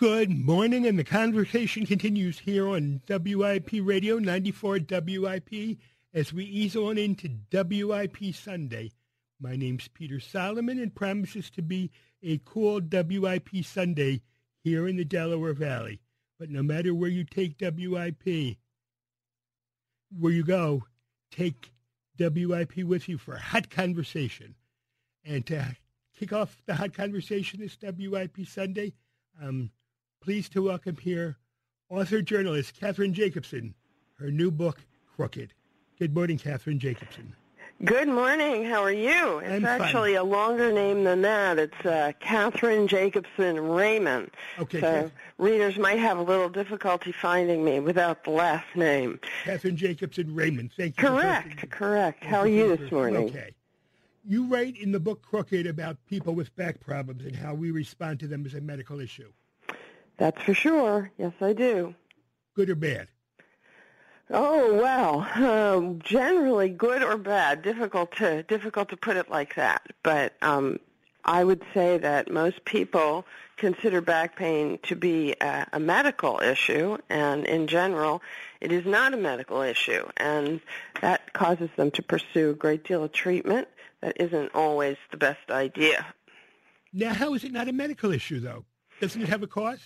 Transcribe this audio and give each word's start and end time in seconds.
Good 0.00 0.30
morning, 0.30 0.86
and 0.86 0.98
the 0.98 1.04
conversation 1.04 1.84
continues 1.84 2.38
here 2.38 2.66
on 2.66 3.02
WIP 3.06 3.68
Radio 3.82 4.18
94 4.18 4.78
WIP 4.88 5.76
as 6.14 6.32
we 6.32 6.46
ease 6.46 6.74
on 6.74 6.96
into 6.96 7.28
WIP 7.52 8.34
Sunday. 8.34 8.92
My 9.38 9.56
name's 9.56 9.88
Peter 9.88 10.18
Solomon 10.18 10.78
and 10.78 10.94
promises 10.94 11.50
to 11.50 11.60
be 11.60 11.90
a 12.22 12.40
cool 12.46 12.80
WIP 12.80 13.62
Sunday 13.62 14.22
here 14.64 14.88
in 14.88 14.96
the 14.96 15.04
Delaware 15.04 15.52
Valley. 15.52 16.00
But 16.38 16.48
no 16.48 16.62
matter 16.62 16.94
where 16.94 17.10
you 17.10 17.24
take 17.24 17.60
WIP, 17.60 18.56
where 20.18 20.32
you 20.32 20.44
go, 20.44 20.84
take 21.30 21.72
WIP 22.18 22.84
with 22.84 23.06
you 23.06 23.18
for 23.18 23.34
a 23.34 23.38
hot 23.38 23.68
conversation. 23.68 24.54
And 25.26 25.44
to 25.48 25.76
kick 26.18 26.32
off 26.32 26.62
the 26.64 26.76
hot 26.76 26.94
conversation 26.94 27.60
this 27.60 27.76
WIP 27.82 28.46
Sunday, 28.46 28.94
um, 29.42 29.70
pleased 30.20 30.52
to 30.52 30.62
welcome 30.62 30.96
here 30.96 31.36
author 31.88 32.20
journalist 32.22 32.78
Cathryn 32.80 33.12
Jakobson, 33.12 33.74
her 34.18 34.30
new 34.30 34.50
book, 34.50 34.78
Crooked. 35.16 35.52
Good 35.98 36.14
morning, 36.14 36.38
Cathryn 36.38 36.78
Jakobson. 36.78 37.34
Good 37.82 38.08
morning. 38.08 38.66
How 38.66 38.82
are 38.82 38.92
you? 38.92 39.38
It's 39.38 39.50
I'm 39.50 39.62
fine. 39.62 39.80
actually 39.80 40.14
a 40.14 40.22
longer 40.22 40.70
name 40.70 41.04
than 41.04 41.22
that. 41.22 41.58
It's 41.58 41.86
uh, 41.86 42.12
Cathryn 42.22 42.86
Jakobson 42.86 43.58
Ramin. 43.58 44.30
Okay, 44.58 44.80
So 44.80 45.02
Kath- 45.04 45.12
readers 45.38 45.78
might 45.78 45.98
have 45.98 46.18
a 46.18 46.22
little 46.22 46.50
difficulty 46.50 47.10
finding 47.12 47.64
me 47.64 47.80
without 47.80 48.24
the 48.24 48.30
last 48.30 48.66
name. 48.76 49.18
Cathryn 49.44 49.76
Jakobson 49.76 50.34
Ramin. 50.34 50.70
Thank 50.76 51.00
you. 51.00 51.08
Correct, 51.08 51.70
correct. 51.70 52.22
How 52.24 52.40
are 52.40 52.48
you 52.48 52.76
this 52.76 52.92
morning? 52.92 53.30
Okay. 53.30 53.50
You 54.26 54.46
write 54.46 54.76
in 54.76 54.92
the 54.92 55.00
book 55.00 55.22
Crooked 55.22 55.66
about 55.66 55.96
people 56.06 56.34
with 56.34 56.54
back 56.56 56.78
problems 56.80 57.24
and 57.24 57.34
how 57.34 57.54
we 57.54 57.70
respond 57.70 58.20
to 58.20 58.26
them 58.26 58.44
as 58.44 58.52
a 58.52 58.60
medical 58.60 59.00
issue. 59.00 59.32
That's 60.20 60.42
for 60.42 60.52
sure. 60.52 61.10
Yes, 61.16 61.32
I 61.40 61.54
do. 61.54 61.94
Good 62.54 62.68
or 62.68 62.74
bad? 62.74 63.08
Oh 64.28 64.74
well, 64.74 65.20
um, 65.34 65.98
generally 66.04 66.68
good 66.68 67.02
or 67.02 67.16
bad. 67.16 67.62
Difficult 67.62 68.12
to 68.16 68.42
difficult 68.42 68.90
to 68.90 68.98
put 68.98 69.16
it 69.16 69.30
like 69.30 69.54
that. 69.54 69.82
But 70.02 70.34
um, 70.42 70.78
I 71.24 71.42
would 71.42 71.62
say 71.72 71.96
that 71.96 72.30
most 72.30 72.66
people 72.66 73.24
consider 73.56 74.02
back 74.02 74.36
pain 74.36 74.78
to 74.82 74.94
be 74.94 75.34
a, 75.40 75.66
a 75.72 75.80
medical 75.80 76.38
issue, 76.40 76.98
and 77.08 77.46
in 77.46 77.66
general, 77.66 78.20
it 78.60 78.72
is 78.72 78.84
not 78.84 79.14
a 79.14 79.16
medical 79.16 79.62
issue, 79.62 80.06
and 80.18 80.60
that 81.00 81.32
causes 81.32 81.70
them 81.76 81.90
to 81.92 82.02
pursue 82.02 82.50
a 82.50 82.54
great 82.54 82.84
deal 82.84 83.04
of 83.04 83.12
treatment. 83.12 83.68
That 84.02 84.20
isn't 84.20 84.54
always 84.54 84.98
the 85.10 85.16
best 85.16 85.50
idea. 85.50 86.06
Now, 86.92 87.14
how 87.14 87.32
is 87.32 87.42
it 87.42 87.52
not 87.52 87.68
a 87.68 87.72
medical 87.72 88.12
issue, 88.12 88.38
though? 88.38 88.66
Doesn't 89.00 89.22
it 89.22 89.28
have 89.30 89.42
a 89.42 89.46
cause? 89.46 89.80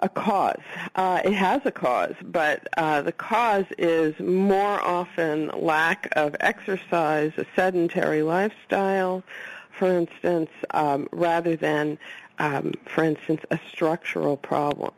A 0.00 0.08
cause. 0.08 0.60
Uh, 0.96 1.20
it 1.24 1.32
has 1.32 1.62
a 1.64 1.70
cause, 1.70 2.14
but 2.22 2.68
uh, 2.76 3.00
the 3.02 3.12
cause 3.12 3.64
is 3.78 4.18
more 4.18 4.80
often 4.80 5.48
lack 5.54 6.08
of 6.16 6.34
exercise, 6.40 7.32
a 7.38 7.46
sedentary 7.56 8.22
lifestyle, 8.22 9.22
for 9.70 9.88
instance, 9.88 10.50
um, 10.72 11.08
rather 11.12 11.56
than, 11.56 11.98
um, 12.38 12.72
for 12.86 13.04
instance, 13.04 13.42
a 13.50 13.58
structural 13.70 14.36
problem. 14.36 14.92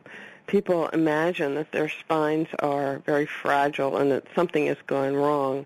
People 0.47 0.87
imagine 0.89 1.55
that 1.55 1.71
their 1.71 1.89
spines 1.89 2.47
are 2.59 2.99
very 2.99 3.25
fragile 3.25 3.97
and 3.97 4.11
that 4.11 4.25
something 4.33 4.67
is 4.67 4.77
going 4.87 5.15
wrong 5.15 5.65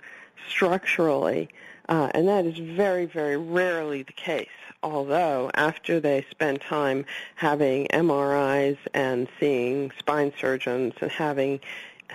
structurally, 0.50 1.50
uh, 1.88 2.10
and 2.14 2.28
that 2.28 2.46
is 2.46 2.58
very, 2.58 3.06
very 3.06 3.38
rarely 3.38 4.04
the 4.04 4.14
case. 4.14 4.48
Although 4.84 5.52
after 5.54 6.00
they 6.00 6.26
spend 6.32 6.62
time 6.62 7.06
having 7.36 7.88
MRIs 7.88 8.78
and 8.94 9.28
seeing 9.40 9.92
spine 10.00 10.34
surgeons 10.40 10.94
and 11.02 11.12
having 11.12 11.60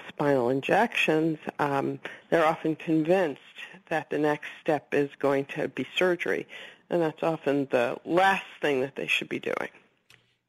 spinal 0.09 0.51
injections, 0.51 1.39
um, 1.59 2.01
they're 2.31 2.45
often 2.45 2.75
convinced 2.77 3.41
that 3.89 4.11
the 4.11 4.19
next 4.19 4.49
step 4.61 4.93
is 4.93 5.11
going 5.19 5.45
to 5.47 5.69
be 5.69 5.87
surgery, 5.97 6.47
and 6.91 7.01
that's 7.01 7.23
often 7.23 7.69
the 7.71 7.97
last 8.05 8.45
thing 8.61 8.81
that 8.81 8.97
they 8.97 9.07
should 9.07 9.29
be 9.29 9.39
doing. 9.39 9.69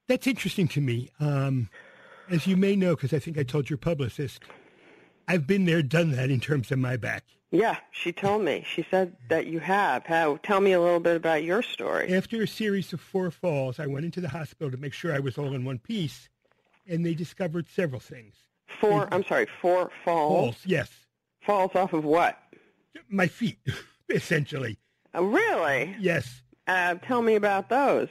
That's 0.07 0.25
interesting 0.25 0.67
to 0.69 0.81
me. 0.81 1.09
Um, 1.19 1.69
as 2.29 2.47
you 2.47 2.57
may 2.57 2.75
know, 2.75 2.95
because 2.95 3.13
I 3.13 3.19
think 3.19 3.37
I 3.37 3.43
told 3.43 3.69
your 3.69 3.77
publicist, 3.77 4.41
I've 5.27 5.45
been 5.45 5.65
there, 5.65 5.83
done 5.83 6.11
that 6.11 6.29
in 6.29 6.39
terms 6.39 6.71
of 6.71 6.79
my 6.79 6.97
back. 6.97 7.23
Yeah, 7.51 7.77
she 7.91 8.11
told 8.11 8.43
me. 8.43 8.65
She 8.67 8.85
said 8.89 9.15
that 9.29 9.47
you 9.47 9.59
have. 9.59 10.05
How? 10.05 10.37
Tell 10.43 10.59
me 10.59 10.73
a 10.73 10.81
little 10.81 10.99
bit 10.99 11.15
about 11.15 11.43
your 11.43 11.61
story. 11.61 12.13
After 12.13 12.41
a 12.41 12.47
series 12.47 12.91
of 12.91 12.99
four 12.99 13.31
falls, 13.31 13.79
I 13.79 13.85
went 13.87 14.05
into 14.05 14.19
the 14.19 14.29
hospital 14.29 14.69
to 14.69 14.77
make 14.77 14.93
sure 14.93 15.13
I 15.13 15.19
was 15.19 15.37
all 15.37 15.53
in 15.53 15.63
one 15.63 15.79
piece, 15.79 16.27
and 16.87 17.05
they 17.05 17.13
discovered 17.13 17.67
several 17.69 18.01
things. 18.01 18.35
Four. 18.81 19.07
I'm 19.13 19.23
sorry. 19.23 19.47
Four 19.61 19.89
falls. 20.03 20.33
Falls, 20.33 20.57
yes. 20.65 20.91
Falls 21.41 21.73
off 21.73 21.93
of 21.93 22.03
what? 22.03 22.37
My 23.09 23.27
feet, 23.27 23.59
essentially. 24.09 24.77
Uh, 25.15 25.23
really? 25.23 25.95
Yes. 25.99 26.41
Uh, 26.67 26.95
tell 26.95 27.21
me 27.21 27.35
about 27.35 27.69
those. 27.69 28.09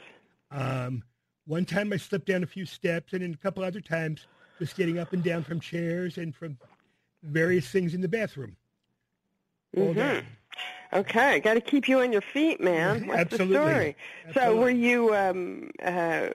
Um, 0.49 1.03
one 1.45 1.65
time 1.65 1.93
I 1.93 1.97
slipped 1.97 2.25
down 2.25 2.41
a 2.41 2.47
few 2.47 2.65
steps, 2.65 3.13
and 3.13 3.21
then 3.21 3.33
a 3.33 3.37
couple 3.37 3.63
other 3.63 3.81
times 3.81 4.25
just 4.57 4.75
getting 4.75 4.97
up 4.97 5.13
and 5.13 5.23
down 5.23 5.43
from 5.43 5.59
chairs 5.59 6.17
and 6.17 6.35
from 6.35 6.57
various 7.21 7.67
things 7.69 7.93
in 7.93 8.01
the 8.01 8.07
bathroom. 8.07 8.55
All 9.75 9.93
day. 9.93 10.23
Okay, 10.93 11.41
got 11.41 11.55
to 11.55 11.61
keep 11.61 11.89
you 11.89 11.99
on 11.99 12.13
your 12.13 12.21
feet, 12.21 12.61
man. 12.61 13.07
What's 13.07 13.19
Absolutely. 13.33 13.55
the 13.57 13.61
story? 13.61 13.95
So, 14.33 14.55
were 14.55 14.69
you 14.69 15.13
um, 15.13 15.69
uh, 15.83 16.29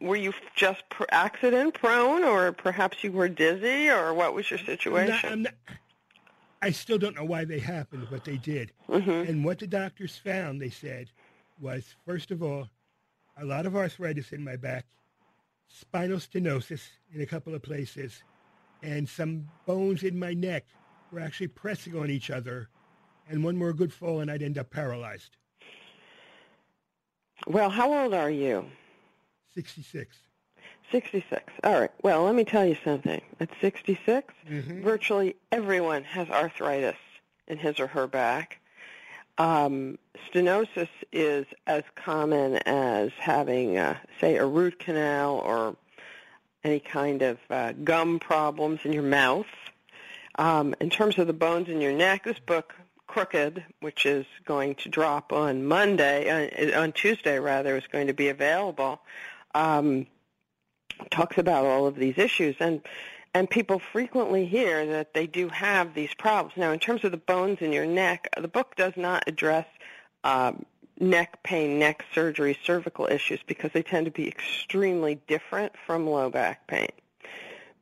were 0.00 0.14
you 0.16 0.32
just 0.54 0.82
pr- 0.88 1.04
accident 1.10 1.74
prone, 1.74 2.22
or 2.22 2.52
perhaps 2.52 3.02
you 3.02 3.10
were 3.10 3.28
dizzy, 3.28 3.90
or 3.90 4.14
what 4.14 4.34
was 4.34 4.48
your 4.50 4.60
I'm 4.60 4.66
not- 4.66 4.70
situation? 4.78 5.32
I'm 5.32 5.42
not- 5.42 5.54
I 6.64 6.70
still 6.70 6.96
don't 6.96 7.16
know 7.16 7.24
why 7.24 7.44
they 7.44 7.58
happened, 7.58 8.06
but 8.08 8.24
they 8.24 8.36
did. 8.36 8.70
And 8.88 9.44
what 9.44 9.58
the 9.58 9.66
doctors 9.66 10.16
found, 10.16 10.62
they 10.62 10.70
said, 10.70 11.08
was 11.60 11.96
first 12.06 12.30
of 12.30 12.40
all, 12.40 12.68
a 13.36 13.44
lot 13.44 13.66
of 13.66 13.74
arthritis 13.74 14.30
in 14.30 14.44
my 14.44 14.54
back, 14.54 14.86
spinal 15.66 16.18
stenosis 16.18 16.82
in 17.12 17.20
a 17.20 17.26
couple 17.26 17.52
of 17.56 17.62
places, 17.62 18.22
and 18.80 19.08
some 19.08 19.48
bones 19.66 20.04
in 20.04 20.16
my 20.16 20.34
neck 20.34 20.64
were 21.12 21.20
actually 21.20 21.48
pressing 21.48 21.96
on 21.96 22.10
each 22.10 22.30
other. 22.30 22.68
And 23.28 23.44
one 23.44 23.56
more 23.56 23.72
good 23.72 23.92
fall, 23.92 24.20
and 24.20 24.30
I'd 24.30 24.42
end 24.42 24.58
up 24.58 24.70
paralyzed. 24.70 25.36
Well, 27.46 27.70
how 27.70 27.92
old 28.02 28.14
are 28.14 28.30
you? 28.30 28.64
66. 29.54 30.16
66. 30.90 31.52
All 31.64 31.80
right. 31.80 31.90
Well, 32.02 32.24
let 32.24 32.34
me 32.34 32.44
tell 32.44 32.66
you 32.66 32.76
something. 32.84 33.20
At 33.40 33.50
66, 33.60 34.34
Mm-hmm. 34.50 34.82
virtually 34.82 35.36
everyone 35.52 36.02
has 36.04 36.28
arthritis 36.28 36.96
in 37.46 37.58
his 37.58 37.78
or 37.78 37.86
her 37.86 38.06
back. 38.06 38.58
Um, 39.38 39.98
stenosis 40.30 40.88
is 41.12 41.46
as 41.66 41.84
common 41.94 42.56
as 42.66 43.10
having, 43.18 43.78
uh, 43.78 43.96
say, 44.20 44.36
a 44.36 44.44
root 44.44 44.78
canal 44.78 45.36
or 45.38 45.76
any 46.64 46.80
kind 46.80 47.22
of 47.22 47.38
uh, 47.50 47.72
gum 47.84 48.18
problems 48.18 48.80
in 48.84 48.92
your 48.92 49.02
mouth. 49.04 49.46
Um, 50.36 50.74
in 50.80 50.90
terms 50.90 51.18
of 51.18 51.26
the 51.26 51.32
bones 51.32 51.68
in 51.68 51.80
your 51.80 51.92
neck, 51.92 52.24
this 52.24 52.38
book, 52.38 52.74
Crooked, 53.06 53.64
which 53.80 54.06
is 54.06 54.24
going 54.46 54.74
to 54.76 54.88
drop 54.88 55.32
on 55.32 55.66
Monday, 55.66 56.72
uh, 56.74 56.80
on 56.80 56.92
Tuesday 56.92 57.38
rather, 57.38 57.76
is 57.76 57.86
going 57.92 58.06
to 58.06 58.14
be 58.14 58.28
available. 58.28 59.00
Um, 59.54 60.06
talks 61.10 61.36
about 61.36 61.66
all 61.66 61.86
of 61.86 61.96
these 61.96 62.16
issues 62.16 62.56
and 62.60 62.80
and 63.34 63.48
people 63.48 63.78
frequently 63.78 64.44
hear 64.44 64.84
that 64.84 65.14
they 65.14 65.26
do 65.26 65.48
have 65.48 65.94
these 65.94 66.12
problems. 66.14 66.54
Now, 66.56 66.70
in 66.72 66.78
terms 66.78 67.02
of 67.02 67.12
the 67.12 67.16
bones 67.16 67.58
in 67.62 67.72
your 67.72 67.86
neck, 67.86 68.28
the 68.38 68.48
book 68.48 68.76
does 68.76 68.92
not 68.94 69.24
address 69.26 69.66
um, 70.22 70.66
neck 71.00 71.42
pain, 71.42 71.78
neck 71.78 72.04
surgery, 72.14 72.58
cervical 72.62 73.06
issues 73.06 73.40
because 73.46 73.70
they 73.72 73.82
tend 73.82 74.04
to 74.04 74.10
be 74.10 74.28
extremely 74.28 75.14
different 75.26 75.72
from 75.86 76.06
low 76.06 76.28
back 76.28 76.66
pain. 76.66 76.90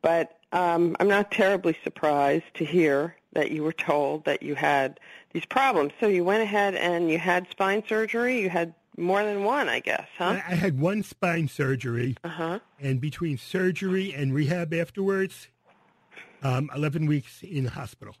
But 0.01 0.37
um, 0.51 0.95
I'm 0.99 1.07
not 1.07 1.31
terribly 1.31 1.77
surprised 1.83 2.45
to 2.55 2.65
hear 2.65 3.15
that 3.33 3.51
you 3.51 3.63
were 3.63 3.71
told 3.73 4.25
that 4.25 4.43
you 4.43 4.55
had 4.55 4.99
these 5.33 5.45
problems. 5.45 5.93
So 5.99 6.07
you 6.07 6.23
went 6.23 6.43
ahead 6.43 6.75
and 6.75 7.09
you 7.09 7.17
had 7.17 7.49
spine 7.49 7.83
surgery. 7.87 8.41
You 8.41 8.49
had 8.49 8.73
more 8.97 9.23
than 9.23 9.43
one, 9.45 9.69
I 9.69 9.79
guess, 9.79 10.07
huh? 10.17 10.41
I 10.45 10.55
had 10.55 10.79
one 10.79 11.01
spine 11.03 11.47
surgery, 11.47 12.17
Uh 12.25 12.27
huh. 12.29 12.59
and 12.79 12.99
between 12.99 13.37
surgery 13.37 14.13
and 14.13 14.33
rehab 14.33 14.73
afterwards, 14.73 15.47
um, 16.43 16.69
11 16.75 17.05
weeks 17.05 17.41
in 17.41 17.63
the 17.63 17.69
hospital. 17.69 18.15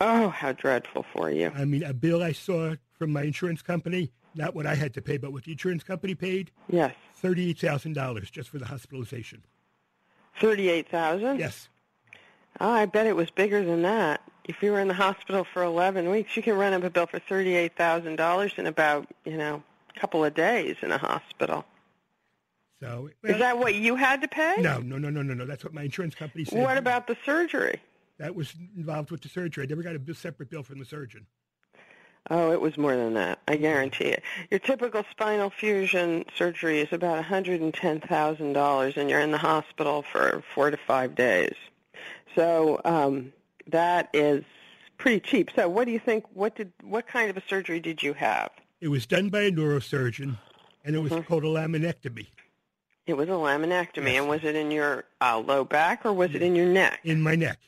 Oh, 0.00 0.28
how 0.28 0.52
dreadful 0.52 1.04
for 1.12 1.28
you. 1.30 1.50
I 1.52 1.64
mean, 1.64 1.82
a 1.82 1.92
bill 1.92 2.22
I 2.22 2.30
saw 2.30 2.76
from 2.96 3.12
my 3.12 3.22
insurance 3.22 3.62
company, 3.62 4.12
not 4.36 4.54
what 4.54 4.66
I 4.66 4.76
had 4.76 4.94
to 4.94 5.02
pay, 5.02 5.16
but 5.16 5.32
what 5.32 5.42
the 5.44 5.52
insurance 5.52 5.82
company 5.82 6.14
paid, 6.14 6.52
Yes. 6.68 6.94
$38,000 7.20 8.30
just 8.30 8.48
for 8.50 8.58
the 8.58 8.66
hospitalization. 8.66 9.42
Thirty-eight 10.40 10.88
thousand. 10.88 11.38
Yes. 11.38 11.68
Oh, 12.60 12.70
I 12.70 12.86
bet 12.86 13.06
it 13.06 13.16
was 13.16 13.30
bigger 13.30 13.64
than 13.64 13.82
that. 13.82 14.20
If 14.44 14.62
you 14.62 14.72
were 14.72 14.80
in 14.80 14.88
the 14.88 14.94
hospital 14.94 15.44
for 15.44 15.62
eleven 15.62 16.10
weeks, 16.10 16.36
you 16.36 16.42
can 16.42 16.56
run 16.56 16.72
up 16.72 16.82
a 16.82 16.90
bill 16.90 17.06
for 17.06 17.18
thirty-eight 17.18 17.76
thousand 17.76 18.16
dollars 18.16 18.52
in 18.56 18.66
about 18.66 19.06
you 19.24 19.36
know 19.36 19.62
a 19.94 20.00
couple 20.00 20.24
of 20.24 20.34
days 20.34 20.76
in 20.82 20.90
a 20.90 20.98
hospital. 20.98 21.64
So 22.80 23.10
well, 23.22 23.32
is 23.32 23.38
that 23.40 23.58
what 23.58 23.74
you 23.74 23.96
had 23.96 24.22
to 24.22 24.28
pay? 24.28 24.56
No, 24.58 24.78
no, 24.78 24.98
no, 24.98 25.10
no, 25.10 25.22
no, 25.22 25.34
no. 25.34 25.44
That's 25.44 25.64
what 25.64 25.74
my 25.74 25.82
insurance 25.82 26.14
company 26.14 26.44
said. 26.44 26.62
What 26.62 26.76
about 26.76 27.08
the 27.08 27.16
surgery? 27.24 27.80
That 28.18 28.34
was 28.34 28.54
involved 28.76 29.10
with 29.10 29.20
the 29.22 29.28
surgery. 29.28 29.64
I 29.64 29.66
never 29.66 29.82
got 29.82 29.94
a 29.94 30.14
separate 30.14 30.50
bill 30.50 30.62
from 30.62 30.78
the 30.78 30.84
surgeon. 30.84 31.26
Oh, 32.30 32.52
it 32.52 32.60
was 32.60 32.76
more 32.76 32.94
than 32.94 33.14
that. 33.14 33.38
I 33.48 33.56
guarantee 33.56 34.06
it. 34.06 34.22
Your 34.50 34.60
typical 34.60 35.04
spinal 35.10 35.50
fusion 35.50 36.24
surgery 36.36 36.80
is 36.80 36.92
about 36.92 37.24
$110,000, 37.24 38.96
and 38.96 39.10
you're 39.10 39.20
in 39.20 39.30
the 39.30 39.38
hospital 39.38 40.02
for 40.02 40.42
four 40.54 40.70
to 40.70 40.76
five 40.76 41.14
days. 41.14 41.54
So 42.34 42.80
um, 42.84 43.32
that 43.68 44.10
is 44.12 44.44
pretty 44.98 45.20
cheap. 45.20 45.50
So, 45.56 45.68
what 45.68 45.86
do 45.86 45.92
you 45.92 45.98
think? 45.98 46.24
What 46.34 46.56
did? 46.56 46.72
What 46.82 47.06
kind 47.06 47.30
of 47.30 47.36
a 47.36 47.42
surgery 47.48 47.80
did 47.80 48.02
you 48.02 48.12
have? 48.14 48.50
It 48.80 48.88
was 48.88 49.06
done 49.06 49.28
by 49.28 49.42
a 49.42 49.50
neurosurgeon, 49.50 50.36
and 50.84 50.94
it 50.94 50.98
was 50.98 51.12
mm-hmm. 51.12 51.22
called 51.22 51.44
a 51.44 51.48
laminectomy. 51.48 52.26
It 53.06 53.16
was 53.16 53.28
a 53.28 53.32
laminectomy, 53.32 54.12
yes. 54.12 54.20
and 54.20 54.28
was 54.28 54.44
it 54.44 54.54
in 54.54 54.70
your 54.70 55.04
uh, 55.20 55.38
low 55.38 55.64
back 55.64 56.04
or 56.04 56.12
was 56.12 56.34
it 56.34 56.42
in 56.42 56.54
your 56.54 56.66
neck? 56.66 57.00
In 57.04 57.22
my 57.22 57.34
neck. 57.34 57.58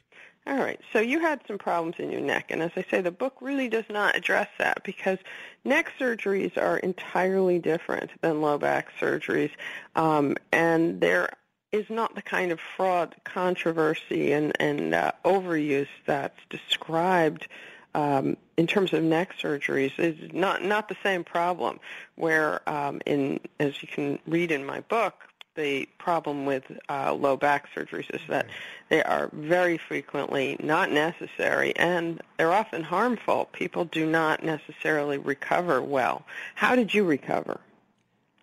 All 0.46 0.56
right. 0.56 0.80
So 0.92 1.00
you 1.00 1.20
had 1.20 1.40
some 1.46 1.58
problems 1.58 1.96
in 1.98 2.10
your 2.10 2.22
neck, 2.22 2.46
and 2.50 2.62
as 2.62 2.72
I 2.74 2.84
say, 2.90 3.02
the 3.02 3.10
book 3.10 3.36
really 3.40 3.68
does 3.68 3.84
not 3.90 4.16
address 4.16 4.48
that 4.58 4.82
because 4.84 5.18
neck 5.64 5.92
surgeries 5.98 6.56
are 6.56 6.78
entirely 6.78 7.58
different 7.58 8.10
than 8.22 8.40
low 8.40 8.56
back 8.58 8.88
surgeries, 8.98 9.50
um, 9.96 10.36
and 10.50 11.00
there 11.00 11.28
is 11.72 11.88
not 11.88 12.14
the 12.14 12.22
kind 12.22 12.52
of 12.52 12.58
fraud, 12.76 13.14
controversy, 13.24 14.32
and, 14.32 14.52
and 14.58 14.94
uh, 14.94 15.12
overuse 15.24 15.88
that's 16.06 16.40
described 16.48 17.46
um, 17.94 18.36
in 18.56 18.66
terms 18.66 18.92
of 18.92 19.02
neck 19.02 19.34
surgeries. 19.40 19.98
Is 19.98 20.32
not 20.32 20.64
not 20.64 20.88
the 20.88 20.96
same 21.02 21.22
problem. 21.22 21.80
Where 22.16 22.68
um, 22.68 23.00
in 23.06 23.40
as 23.58 23.82
you 23.82 23.88
can 23.88 24.18
read 24.26 24.50
in 24.50 24.64
my 24.64 24.80
book, 24.80 25.14
the 25.60 25.86
problem 25.98 26.46
with 26.46 26.64
uh, 26.88 27.12
low 27.12 27.36
back 27.36 27.68
surgeries 27.74 28.12
is 28.14 28.20
that 28.28 28.46
they 28.88 29.02
are 29.02 29.28
very 29.32 29.76
frequently 29.76 30.56
not 30.62 30.90
necessary 30.90 31.76
and 31.76 32.22
they're 32.38 32.52
often 32.52 32.82
harmful. 32.82 33.48
People 33.52 33.84
do 33.84 34.06
not 34.06 34.42
necessarily 34.42 35.18
recover 35.18 35.82
well. 35.82 36.24
How 36.54 36.74
did 36.74 36.94
you 36.94 37.04
recover? 37.04 37.60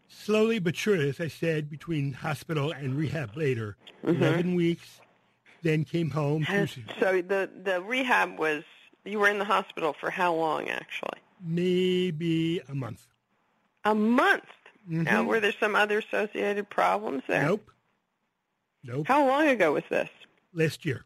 Slowly 0.07 0.59
but 0.59 0.75
surely, 0.75 1.09
as 1.09 1.19
I 1.19 1.27
said, 1.27 1.69
between 1.69 2.13
hospital 2.13 2.71
and 2.71 2.95
rehab 2.95 3.35
later, 3.35 3.75
mm-hmm. 4.05 4.21
11 4.21 4.55
weeks, 4.55 5.01
then 5.63 5.83
came 5.83 6.11
home. 6.11 6.45
so 6.99 7.21
the, 7.21 7.49
the 7.63 7.81
rehab 7.81 8.37
was, 8.37 8.63
you 9.05 9.19
were 9.19 9.27
in 9.27 9.39
the 9.39 9.45
hospital 9.45 9.95
for 9.99 10.09
how 10.09 10.33
long 10.33 10.69
actually? 10.69 11.19
Maybe 11.43 12.61
a 12.69 12.75
month. 12.75 13.07
A 13.85 13.95
month? 13.95 14.43
Mm-hmm. 14.89 15.03
Now, 15.03 15.23
were 15.23 15.39
there 15.39 15.53
some 15.59 15.75
other 15.75 15.99
associated 15.99 16.69
problems 16.69 17.23
there? 17.27 17.43
Nope. 17.43 17.71
Nope. 18.83 19.07
How 19.07 19.27
long 19.27 19.47
ago 19.47 19.73
was 19.73 19.83
this? 19.89 20.09
Last 20.53 20.85
year. 20.85 21.03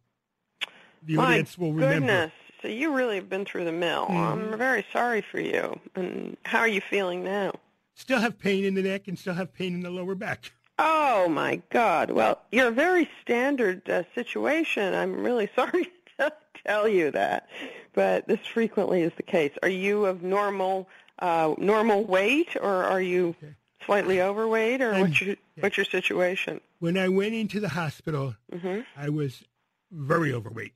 The 1.03 1.15
My 1.15 1.25
audience 1.25 1.57
will 1.57 1.73
remember. 1.73 1.95
goodness. 1.95 2.31
So 2.61 2.67
you 2.67 2.93
really 2.93 3.15
have 3.15 3.27
been 3.27 3.43
through 3.43 3.65
the 3.65 3.71
mill. 3.71 4.05
Mm-hmm. 4.05 4.51
I'm 4.53 4.57
very 4.57 4.85
sorry 4.93 5.21
for 5.21 5.39
you. 5.39 5.79
And 5.95 6.37
how 6.45 6.59
are 6.59 6.67
you 6.67 6.81
feeling 6.81 7.23
now? 7.23 7.53
Still 7.95 8.19
have 8.19 8.37
pain 8.37 8.65
in 8.65 8.75
the 8.75 8.83
neck 8.83 9.07
and 9.07 9.17
still 9.17 9.33
have 9.33 9.53
pain 9.53 9.73
in 9.73 9.81
the 9.81 9.89
lower 9.89 10.13
back. 10.13 10.51
Oh 10.79 11.27
my 11.27 11.61
God! 11.69 12.09
Well, 12.11 12.41
you're 12.51 12.69
a 12.69 12.71
very 12.71 13.07
standard 13.21 13.87
uh, 13.89 14.03
situation. 14.15 14.95
I'm 14.95 15.21
really 15.21 15.49
sorry 15.55 15.91
to 16.17 16.31
tell 16.65 16.87
you 16.87 17.11
that, 17.11 17.47
but 17.93 18.27
this 18.27 18.39
frequently 18.51 19.01
is 19.01 19.11
the 19.17 19.23
case. 19.23 19.51
Are 19.61 19.69
you 19.69 20.05
of 20.05 20.23
normal 20.23 20.87
uh, 21.19 21.53
normal 21.57 22.05
weight, 22.05 22.55
or 22.59 22.83
are 22.83 23.01
you 23.01 23.35
okay 23.43 23.55
slightly 23.85 24.21
overweight, 24.21 24.81
or 24.81 24.99
what's 24.99 25.21
your 25.21 25.35
yeah. 25.55 25.61
what's 25.61 25.77
your 25.77 25.85
situation? 25.85 26.61
When 26.79 26.97
I 26.97 27.09
went 27.09 27.33
into 27.33 27.59
the 27.59 27.69
hospital, 27.69 28.35
mm-hmm. 28.51 28.81
I 28.95 29.09
was 29.09 29.43
very 29.91 30.33
overweight. 30.33 30.73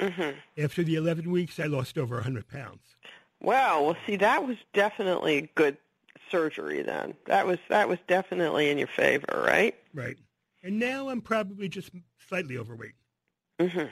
Mm-hmm. 0.00 0.38
After 0.62 0.82
the 0.82 0.96
11 0.96 1.30
weeks, 1.30 1.60
I 1.60 1.66
lost 1.66 1.96
over 1.96 2.16
100 2.16 2.48
pounds. 2.48 2.96
Wow. 3.40 3.84
Well, 3.84 3.96
see, 4.06 4.16
that 4.16 4.46
was 4.46 4.56
definitely 4.72 5.50
good 5.54 5.76
surgery. 6.30 6.82
Then 6.82 7.14
that 7.26 7.46
was 7.46 7.58
that 7.68 7.88
was 7.88 7.98
definitely 8.08 8.70
in 8.70 8.78
your 8.78 8.88
favor, 8.88 9.42
right? 9.46 9.74
Right. 9.92 10.16
And 10.62 10.78
now 10.78 11.10
I'm 11.10 11.20
probably 11.20 11.68
just 11.68 11.90
slightly 12.28 12.56
overweight. 12.56 12.94
Mm-hmm. 13.60 13.86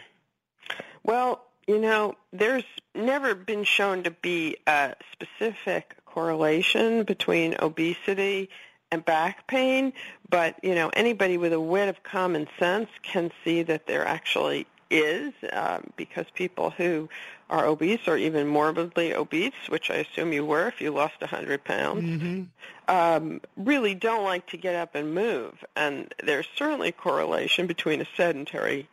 Well, 1.04 1.44
you 1.66 1.78
know, 1.78 2.14
there's 2.32 2.64
never 2.94 3.34
been 3.34 3.64
shown 3.64 4.02
to 4.04 4.10
be 4.10 4.56
a 4.66 4.94
specific 5.12 5.96
correlation 6.12 7.04
between 7.04 7.56
obesity 7.60 8.50
and 8.90 9.04
back 9.04 9.46
pain, 9.46 9.92
but 10.28 10.56
you 10.62 10.74
know 10.74 10.90
anybody 10.94 11.38
with 11.38 11.52
a 11.52 11.60
wit 11.60 11.88
of 11.88 12.02
common 12.02 12.46
sense 12.58 12.90
can 13.02 13.30
see 13.44 13.62
that 13.62 13.86
there 13.86 14.06
actually 14.06 14.66
is, 14.90 15.32
um, 15.52 15.90
because 15.96 16.26
people 16.34 16.70
who 16.70 17.08
are 17.48 17.66
obese 17.66 18.06
or 18.06 18.16
even 18.16 18.46
morbidly 18.46 19.14
obese, 19.14 19.52
which 19.68 19.90
I 19.90 19.96
assume 19.96 20.32
you 20.32 20.44
were 20.44 20.68
if 20.68 20.80
you 20.80 20.90
lost 20.90 21.20
100 21.20 21.64
pounds, 21.64 22.04
mm-hmm. 22.04 22.94
um, 22.94 23.40
really 23.56 23.94
don't 23.94 24.24
like 24.24 24.46
to 24.48 24.56
get 24.56 24.74
up 24.74 24.94
and 24.94 25.14
move. 25.14 25.64
And 25.74 26.14
there's 26.22 26.46
certainly 26.56 26.88
a 26.88 26.92
correlation 26.92 27.66
between 27.66 28.00
a 28.00 28.06
sedentary 28.16 28.88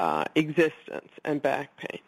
uh, 0.00 0.24
existence 0.34 1.10
and 1.24 1.40
back 1.40 1.76
pain. 1.76 2.00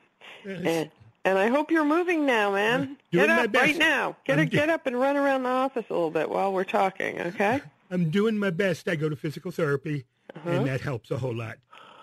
Yes. 0.46 0.60
And 0.64 0.90
and 1.24 1.38
I 1.38 1.48
hope 1.48 1.70
you're 1.70 1.84
moving 1.84 2.26
now, 2.26 2.52
man. 2.52 2.96
Doing 3.10 3.26
get 3.26 3.30
up 3.30 3.54
right 3.54 3.76
now. 3.76 4.16
Get 4.24 4.38
a, 4.38 4.44
get 4.44 4.68
up 4.68 4.86
and 4.86 4.98
run 4.98 5.16
around 5.16 5.44
the 5.44 5.48
office 5.48 5.84
a 5.88 5.92
little 5.92 6.10
bit 6.10 6.28
while 6.28 6.52
we're 6.52 6.64
talking, 6.64 7.20
okay? 7.20 7.62
I'm 7.90 8.10
doing 8.10 8.38
my 8.38 8.50
best. 8.50 8.88
I 8.88 8.96
go 8.96 9.08
to 9.08 9.16
physical 9.16 9.50
therapy, 9.50 10.04
uh-huh. 10.34 10.50
and 10.50 10.66
that 10.66 10.80
helps 10.80 11.10
a 11.10 11.18
whole 11.18 11.34
lot. 11.34 11.56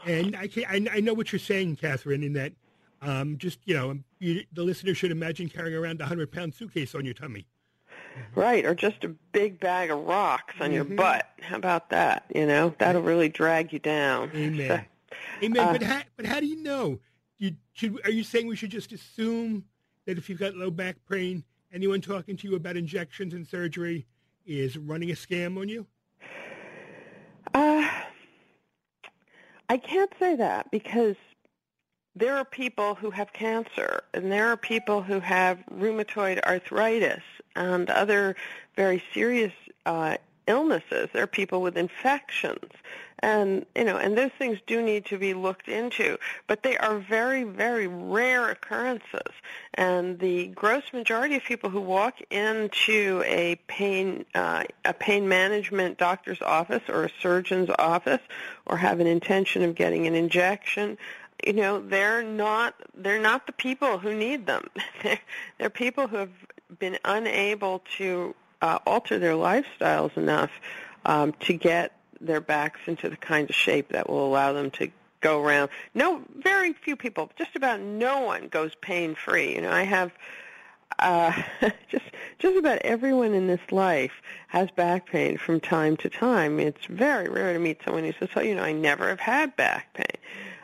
And 0.06 0.36
I, 0.36 0.48
can, 0.48 0.66
I, 0.68 0.98
I 0.98 1.00
know 1.00 1.14
what 1.14 1.32
you're 1.32 1.40
saying, 1.40 1.78
Cathryn, 1.78 2.26
in 2.26 2.34
that 2.34 2.54
um, 3.02 3.38
just, 3.38 3.60
you 3.66 3.76
know, 3.76 4.00
you, 4.20 4.44
the 4.54 4.64
listener 4.64 4.96
should 4.96 5.12
imagine 5.12 5.50
carrying 5.50 5.76
around 5.76 6.02
a 6.02 6.06
100-pound 6.06 6.54
suitcase 6.54 6.96
on 6.96 7.06
your 7.06 7.14
tummy. 7.14 7.46
Right, 8.36 8.66
or 8.66 8.76
just 8.76 9.04
a 9.04 9.10
big 9.32 9.60
bag 9.60 9.92
of 9.92 10.00
rocks 10.00 10.56
on 10.60 10.68
mm-hmm. 10.68 10.74
your 10.74 10.84
butt. 10.84 11.30
How 11.42 11.56
about 11.56 11.90
that? 11.92 12.26
You 12.34 12.46
know, 12.46 12.74
that'll 12.78 13.02
really 13.02 13.30
drag 13.30 13.72
you 13.72 13.80
down. 13.80 14.32
Amen. 14.36 14.86
So, 15.10 15.16
Amen. 15.44 15.68
Uh, 15.68 15.72
but, 15.74 15.84
how, 15.84 16.02
but 16.18 16.26
how 16.26 16.40
do 16.40 16.46
you 16.46 16.62
know? 16.62 17.00
You 17.42 17.56
should, 17.74 18.00
are 18.06 18.12
you 18.12 18.24
saying 18.24 18.46
we 18.46 18.56
should 18.56 18.70
just 18.70 18.92
assume 18.92 19.66
that 20.06 20.18
if 20.18 20.30
you've 20.30 20.40
got 20.40 20.54
low 20.56 20.70
back 20.70 20.96
pain, 21.10 21.44
anyone 21.74 22.00
talking 22.00 22.38
to 22.38 22.48
you 22.48 22.56
about 22.56 22.78
injections 22.78 23.34
and 23.34 23.48
surgery 23.48 24.06
is 24.46 24.78
running 24.78 25.10
a 25.10 25.16
scam 25.16 25.60
on 25.60 25.68
you? 25.68 25.88
Uh, 27.56 27.90
I 29.70 29.78
can't 29.78 30.14
say 30.20 30.36
that 30.36 30.70
because 30.70 31.16
there 32.16 32.36
are 32.38 32.46
people 32.46 32.94
who 32.94 33.10
have 33.10 33.34
cancer 33.34 34.04
and 34.14 34.32
there 34.32 34.48
are 34.50 34.58
people 34.58 35.02
who 35.02 35.20
have 35.20 35.64
rheumatoid 35.74 36.44
arthritis 36.44 37.24
and 37.56 37.90
other 37.90 38.36
very 38.76 39.02
serious 39.16 39.54
uh, 39.88 40.16
illnesses. 40.52 41.10
There 41.14 41.24
are 41.24 41.28
people 41.42 41.62
with 41.62 41.78
infections. 41.78 42.72
And 43.24 43.68
you 43.76 43.84
know 43.84 43.98
and 43.98 44.18
those 44.18 44.32
things 44.40 44.58
do 44.66 44.82
need 44.82 45.06
to 45.06 45.18
be 45.18 45.36
looked 45.36 45.68
into. 45.68 46.18
But 46.48 46.64
they 46.64 46.76
are 46.78 46.98
very 46.98 47.44
very 47.44 47.88
rare 47.88 48.50
occurrences. 48.50 49.32
And 49.76 50.18
the 50.18 50.48
gross 50.48 50.84
majority 50.92 51.36
of 51.36 51.44
people 51.44 51.70
who 51.70 51.82
walk 51.82 52.16
into 52.32 53.24
a 53.28 53.58
pain 53.68 54.26
uh, 54.34 54.64
a 54.86 54.94
pain 54.94 55.30
management 55.30 56.00
doctor's 56.00 56.42
office 56.42 56.82
or 56.90 57.06
a 57.06 57.12
surgeon's 57.22 57.70
office 57.78 58.22
or 58.66 58.78
have 58.78 59.00
an 59.00 59.08
intention 59.08 59.62
of 59.62 59.76
getting 59.76 60.08
an 60.08 60.16
injection 60.16 60.98
you 61.46 61.54
know 61.54 61.80
they're 61.80 62.24
not 62.24 62.76
they're 62.96 63.22
not 63.22 63.46
the 63.48 63.54
people 63.54 63.98
who 63.98 64.14
need 64.16 64.46
them. 64.46 64.68
They're, 65.04 65.20
they're 65.58 65.70
people 65.70 66.08
who 66.08 66.18
have 66.18 66.30
been 66.80 66.98
unable 67.04 67.82
to 67.98 68.36
uh, 68.62 68.80
alter 68.86 69.20
their 69.20 69.34
lifestyles 69.34 70.16
enough 70.18 70.52
um, 71.06 71.34
to 71.42 71.54
get 71.54 71.94
their 72.20 72.42
backs 72.42 72.80
into 72.86 73.10
the 73.10 73.18
kind 73.18 73.50
of 73.50 73.56
shape 73.56 73.90
that 73.90 74.10
will 74.10 74.26
allow 74.26 74.54
them 74.54 74.70
to 74.72 74.92
go 75.22 75.42
around. 75.42 75.70
No, 75.94 76.22
very 76.38 76.74
few 76.74 76.96
people, 76.96 77.32
just 77.38 77.56
about 77.56 77.80
no 77.80 78.22
one 78.22 78.48
goes 78.48 78.76
pain 78.82 79.16
free. 79.16 79.56
You 79.56 79.62
know, 79.62 79.72
I 79.72 79.84
have 79.84 80.12
uh, 81.00 81.32
just 81.90 82.06
just 82.40 82.58
about 82.58 82.80
everyone 82.80 83.34
in 83.34 83.48
this 83.48 83.72
life 83.72 84.22
has 84.48 84.70
back 84.72 85.08
pain 85.08 85.38
from 85.38 85.60
time 85.60 85.96
to 85.98 86.10
time. 86.10 86.60
It's 86.60 86.86
very 86.86 87.30
rare 87.30 87.54
to 87.54 87.60
meet 87.60 87.82
someone 87.84 88.04
who 88.04 88.14
says, 88.14 88.30
"Oh, 88.36 88.42
you 88.42 88.56
know, 88.56 88.64
I 88.64 88.72
never 88.72 89.08
have 89.10 89.20
had 89.20 89.56
back 89.56 89.94
pain." 89.94 90.22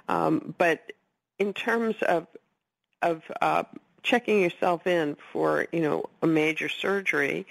Um, 0.10 0.56
but 0.58 0.92
in 1.40 1.54
terms 1.54 1.96
of 2.04 2.28
of 3.02 3.24
uh, 3.42 3.64
checking 4.04 4.42
yourself 4.42 4.88
in 4.88 5.18
for 5.32 5.68
you 5.72 5.82
know 5.82 6.06
a 6.22 6.28
major 6.28 6.70
surgery 6.70 7.46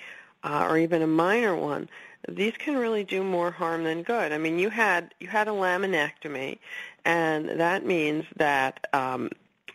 uh, 0.46 0.66
or 0.68 0.78
even 0.78 1.02
a 1.02 1.06
minor 1.06 1.56
one, 1.56 1.88
these 2.28 2.54
can 2.56 2.76
really 2.76 3.04
do 3.04 3.22
more 3.22 3.50
harm 3.50 3.84
than 3.84 4.02
good. 4.02 4.32
I 4.32 4.38
mean, 4.38 4.58
you 4.58 4.70
had 4.70 5.12
you 5.20 5.26
had 5.26 5.48
a 5.48 5.52
laminectomy, 5.52 6.58
and 7.04 7.48
that 7.60 7.84
means 7.84 8.24
that 8.36 8.86
um, 8.92 9.30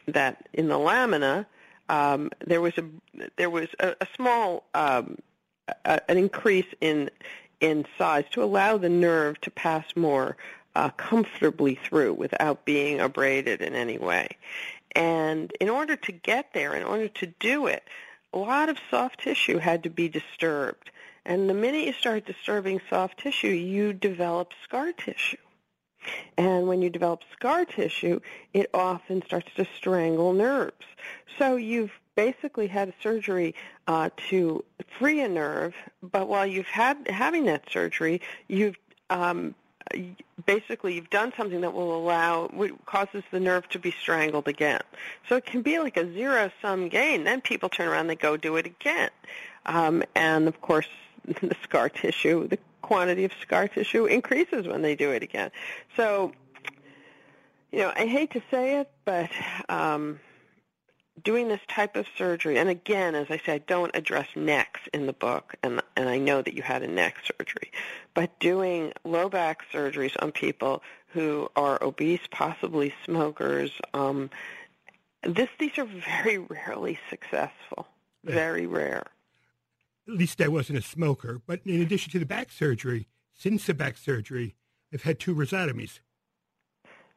that 0.07 0.47
in 0.53 0.69
the 0.69 0.77
lamina 0.77 1.45
um, 1.89 2.31
there 2.45 2.61
was 2.61 2.77
a 2.77 2.85
there 3.35 3.49
was 3.49 3.67
a, 3.79 3.95
a 4.01 4.07
small 4.15 4.63
um, 4.73 5.17
a, 5.85 6.09
an 6.09 6.17
increase 6.17 6.65
in 6.79 7.09
in 7.59 7.85
size 7.97 8.25
to 8.31 8.41
allow 8.41 8.77
the 8.77 8.89
nerve 8.89 9.39
to 9.41 9.51
pass 9.51 9.85
more 9.95 10.37
uh, 10.75 10.89
comfortably 10.91 11.75
through 11.75 12.13
without 12.13 12.63
being 12.65 12.99
abraded 12.99 13.61
in 13.61 13.75
any 13.75 13.97
way. 13.97 14.29
And 14.93 15.51
in 15.59 15.69
order 15.69 15.95
to 15.95 16.11
get 16.11 16.53
there, 16.53 16.73
in 16.73 16.83
order 16.83 17.07
to 17.07 17.27
do 17.39 17.67
it, 17.67 17.83
a 18.33 18.37
lot 18.37 18.69
of 18.69 18.77
soft 18.89 19.19
tissue 19.21 19.57
had 19.57 19.83
to 19.83 19.89
be 19.89 20.07
disturbed. 20.07 20.89
And 21.25 21.49
the 21.49 21.53
minute 21.53 21.85
you 21.85 21.93
start 21.93 22.25
disturbing 22.25 22.81
soft 22.89 23.19
tissue, 23.19 23.49
you 23.49 23.93
develop 23.93 24.53
scar 24.63 24.91
tissue. 24.91 25.37
And 26.37 26.67
when 26.67 26.81
you 26.81 26.89
develop 26.89 27.21
scar 27.33 27.65
tissue, 27.65 28.19
it 28.53 28.69
often 28.73 29.23
starts 29.23 29.53
to 29.55 29.67
strangle 29.77 30.33
nerves. 30.33 30.85
So 31.37 31.57
you've 31.57 31.91
basically 32.15 32.67
had 32.67 32.89
a 32.89 32.93
surgery 33.01 33.53
uh, 33.87 34.09
to 34.29 34.63
free 34.97 35.21
a 35.21 35.27
nerve, 35.27 35.75
but 36.01 36.27
while 36.27 36.45
you've 36.45 36.65
had 36.65 37.07
having 37.07 37.45
that 37.45 37.69
surgery, 37.69 38.21
you've 38.47 38.77
um, 39.09 39.53
basically 40.45 40.95
you've 40.95 41.09
done 41.09 41.33
something 41.35 41.61
that 41.61 41.73
will 41.73 41.95
allow 41.95 42.49
causes 42.85 43.23
the 43.31 43.39
nerve 43.39 43.67
to 43.69 43.79
be 43.79 43.91
strangled 43.91 44.47
again. 44.47 44.81
So 45.27 45.35
it 45.35 45.45
can 45.45 45.61
be 45.61 45.79
like 45.79 45.97
a 45.97 46.11
zero 46.13 46.51
sum 46.61 46.89
gain. 46.89 47.23
Then 47.23 47.41
people 47.41 47.69
turn 47.69 47.87
around, 47.87 48.07
they 48.07 48.15
go 48.15 48.37
do 48.37 48.55
it 48.55 48.65
again, 48.65 49.09
um, 49.65 50.03
and 50.15 50.47
of 50.47 50.61
course 50.61 50.87
the 51.25 51.55
scar 51.63 51.89
tissue, 51.89 52.47
the 52.47 52.59
quantity 52.81 53.25
of 53.25 53.31
scar 53.41 53.67
tissue 53.67 54.05
increases 54.05 54.67
when 54.67 54.81
they 54.81 54.95
do 54.95 55.11
it 55.11 55.23
again. 55.23 55.51
So, 55.95 56.33
you 57.71 57.79
know, 57.79 57.93
I 57.95 58.05
hate 58.05 58.31
to 58.31 58.41
say 58.51 58.79
it, 58.79 58.89
but 59.05 59.29
um, 59.69 60.19
doing 61.21 61.47
this 61.47 61.61
type 61.67 61.95
of 61.95 62.07
surgery, 62.17 62.57
and 62.57 62.69
again, 62.69 63.15
as 63.15 63.27
I 63.29 63.37
said, 63.37 63.55
I 63.55 63.57
don't 63.59 63.95
address 63.95 64.27
necks 64.35 64.81
in 64.93 65.07
the 65.07 65.13
book, 65.13 65.55
and 65.63 65.81
and 65.95 66.09
I 66.09 66.17
know 66.17 66.41
that 66.41 66.53
you 66.53 66.61
had 66.61 66.83
a 66.83 66.87
neck 66.87 67.17
surgery, 67.37 67.71
but 68.13 68.39
doing 68.39 68.93
low 69.03 69.29
back 69.29 69.63
surgeries 69.71 70.15
on 70.21 70.31
people 70.31 70.81
who 71.07 71.49
are 71.55 71.81
obese, 71.83 72.21
possibly 72.31 72.93
smokers, 73.05 73.71
um, 73.93 74.29
this 75.23 75.49
these 75.59 75.77
are 75.77 75.85
very 75.85 76.37
rarely 76.37 76.97
successful, 77.09 77.87
very 78.23 78.65
rare. 78.65 79.05
At 80.07 80.15
least 80.15 80.41
I 80.41 80.47
wasn't 80.47 80.79
a 80.79 80.81
smoker, 80.81 81.41
but 81.45 81.61
in 81.65 81.81
addition 81.81 82.11
to 82.13 82.19
the 82.19 82.25
back 82.25 82.51
surgery, 82.51 83.07
since 83.33 83.65
the 83.65 83.73
back 83.73 83.97
surgery, 83.97 84.55
I've 84.93 85.03
had 85.03 85.19
two 85.19 85.35
rhizotomies 85.35 85.99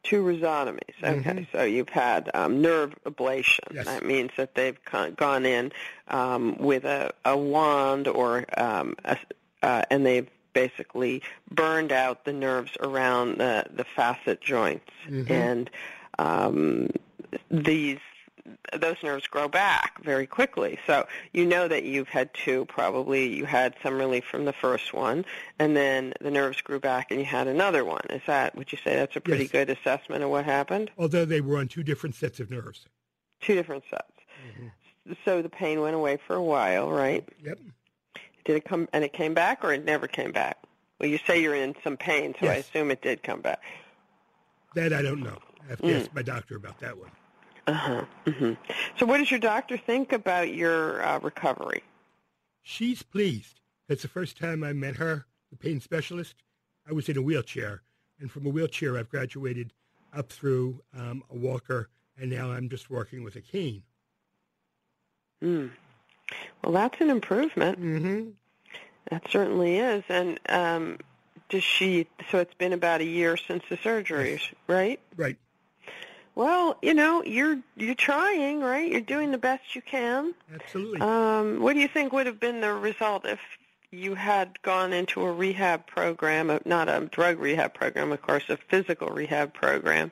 two 0.04 0.22
rhizotomies. 0.22 0.94
Okay, 1.02 1.30
mm-hmm. 1.30 1.56
so 1.56 1.64
you've 1.64 1.88
had 1.88 2.30
um, 2.34 2.62
nerve 2.62 2.94
ablation. 3.04 3.74
Yes. 3.74 3.86
That 3.86 4.04
means 4.04 4.30
that 4.36 4.54
they've 4.54 4.78
gone 5.16 5.44
in 5.44 5.72
um, 6.08 6.56
with 6.58 6.84
a, 6.84 7.12
a 7.24 7.36
wand 7.36 8.06
or 8.06 8.44
um, 8.56 8.94
a, 9.04 9.18
uh, 9.62 9.82
and 9.90 10.06
they've 10.06 10.28
basically 10.52 11.22
burned 11.50 11.90
out 11.90 12.24
the 12.24 12.32
nerves 12.32 12.72
around 12.80 13.38
the 13.38 13.64
the 13.74 13.84
facet 13.84 14.40
joints, 14.40 14.90
mm-hmm. 15.08 15.32
and 15.32 15.70
um, 16.18 16.90
these 17.50 17.98
those 18.78 18.96
nerves 19.02 19.26
grow 19.26 19.48
back 19.48 20.02
very 20.02 20.26
quickly. 20.26 20.78
So 20.86 21.06
you 21.32 21.46
know 21.46 21.68
that 21.68 21.84
you've 21.84 22.08
had 22.08 22.32
two, 22.34 22.64
probably 22.66 23.34
you 23.34 23.44
had 23.44 23.74
some 23.82 23.94
relief 23.94 24.24
from 24.24 24.44
the 24.44 24.52
first 24.52 24.92
one, 24.92 25.24
and 25.58 25.76
then 25.76 26.12
the 26.20 26.30
nerves 26.30 26.60
grew 26.60 26.80
back 26.80 27.10
and 27.10 27.20
you 27.20 27.26
had 27.26 27.46
another 27.46 27.84
one. 27.84 28.04
Is 28.10 28.22
that, 28.26 28.56
would 28.56 28.72
you 28.72 28.78
say 28.84 28.96
that's 28.96 29.16
a 29.16 29.20
pretty 29.20 29.44
yes. 29.44 29.52
good 29.52 29.70
assessment 29.70 30.22
of 30.22 30.30
what 30.30 30.44
happened? 30.44 30.90
Although 30.98 31.24
they 31.24 31.40
were 31.40 31.58
on 31.58 31.68
two 31.68 31.82
different 31.82 32.14
sets 32.14 32.40
of 32.40 32.50
nerves. 32.50 32.86
Two 33.40 33.54
different 33.54 33.84
sets. 33.90 34.12
Mm-hmm. 34.48 35.12
So 35.24 35.42
the 35.42 35.50
pain 35.50 35.80
went 35.80 35.94
away 35.94 36.18
for 36.26 36.34
a 36.34 36.42
while, 36.42 36.90
right? 36.90 37.28
Yep. 37.44 37.58
Did 38.44 38.56
it 38.56 38.64
come, 38.64 38.88
and 38.92 39.04
it 39.04 39.12
came 39.12 39.34
back 39.34 39.64
or 39.64 39.72
it 39.72 39.84
never 39.84 40.06
came 40.06 40.32
back? 40.32 40.58
Well, 40.98 41.08
you 41.08 41.18
say 41.26 41.42
you're 41.42 41.54
in 41.54 41.74
some 41.82 41.96
pain, 41.96 42.34
so 42.38 42.46
yes. 42.46 42.52
I 42.52 42.58
assume 42.58 42.90
it 42.90 43.02
did 43.02 43.22
come 43.22 43.40
back. 43.40 43.60
That 44.74 44.92
I 44.92 45.02
don't 45.02 45.22
know. 45.22 45.38
I 45.64 45.70
have 45.70 45.78
to 45.80 45.86
mm. 45.86 46.00
ask 46.00 46.14
my 46.14 46.22
doctor 46.22 46.56
about 46.56 46.78
that 46.80 46.98
one. 46.98 47.10
Uh-huh. 47.66 48.04
Mm-hmm. 48.26 48.52
So 48.98 49.06
what 49.06 49.18
does 49.18 49.30
your 49.30 49.40
doctor 49.40 49.76
think 49.76 50.12
about 50.12 50.52
your 50.54 51.04
uh, 51.04 51.18
recovery? 51.20 51.82
She's 52.62 53.02
pleased. 53.02 53.60
It's 53.88 54.02
the 54.02 54.08
first 54.08 54.38
time 54.38 54.64
I 54.64 54.72
met 54.72 54.96
her, 54.96 55.26
the 55.50 55.56
pain 55.56 55.80
specialist. 55.80 56.36
I 56.88 56.92
was 56.92 57.08
in 57.08 57.16
a 57.16 57.22
wheelchair, 57.22 57.82
and 58.20 58.30
from 58.30 58.46
a 58.46 58.50
wheelchair, 58.50 58.98
I've 58.98 59.08
graduated 59.08 59.72
up 60.14 60.30
through 60.30 60.80
um, 60.96 61.22
a 61.30 61.36
walker, 61.36 61.88
and 62.18 62.30
now 62.30 62.50
I'm 62.50 62.68
just 62.68 62.90
working 62.90 63.24
with 63.24 63.36
a 63.36 63.40
cane. 63.40 63.82
Mm. 65.42 65.70
Well, 66.62 66.72
that's 66.72 67.00
an 67.00 67.10
improvement. 67.10 67.80
Mm-hmm. 67.80 68.30
That 69.10 69.22
certainly 69.30 69.78
is. 69.78 70.04
And 70.08 70.40
um, 70.48 70.98
does 71.48 71.62
she? 71.62 72.06
So 72.30 72.38
it's 72.38 72.54
been 72.54 72.72
about 72.72 73.00
a 73.00 73.04
year 73.04 73.36
since 73.36 73.64
the 73.68 73.76
surgery, 73.76 74.32
yes. 74.32 74.42
right? 74.66 75.00
Right. 75.16 75.36
Well, 76.34 76.78
you 76.82 76.94
know, 76.94 77.22
you're 77.22 77.60
you're 77.76 77.94
trying, 77.94 78.60
right? 78.60 78.90
You're 78.90 79.00
doing 79.00 79.30
the 79.30 79.38
best 79.38 79.74
you 79.76 79.82
can. 79.82 80.34
Absolutely. 80.52 81.00
Um, 81.00 81.60
what 81.60 81.74
do 81.74 81.80
you 81.80 81.88
think 81.88 82.12
would 82.12 82.26
have 82.26 82.40
been 82.40 82.60
the 82.60 82.72
result 82.72 83.24
if 83.24 83.38
you 83.92 84.16
had 84.16 84.60
gone 84.62 84.92
into 84.92 85.22
a 85.22 85.32
rehab 85.32 85.86
program, 85.86 86.58
not 86.64 86.88
a 86.88 87.08
drug 87.12 87.38
rehab 87.38 87.72
program, 87.74 88.10
of 88.10 88.20
course, 88.20 88.42
a 88.48 88.56
physical 88.56 89.10
rehab 89.10 89.54
program, 89.54 90.10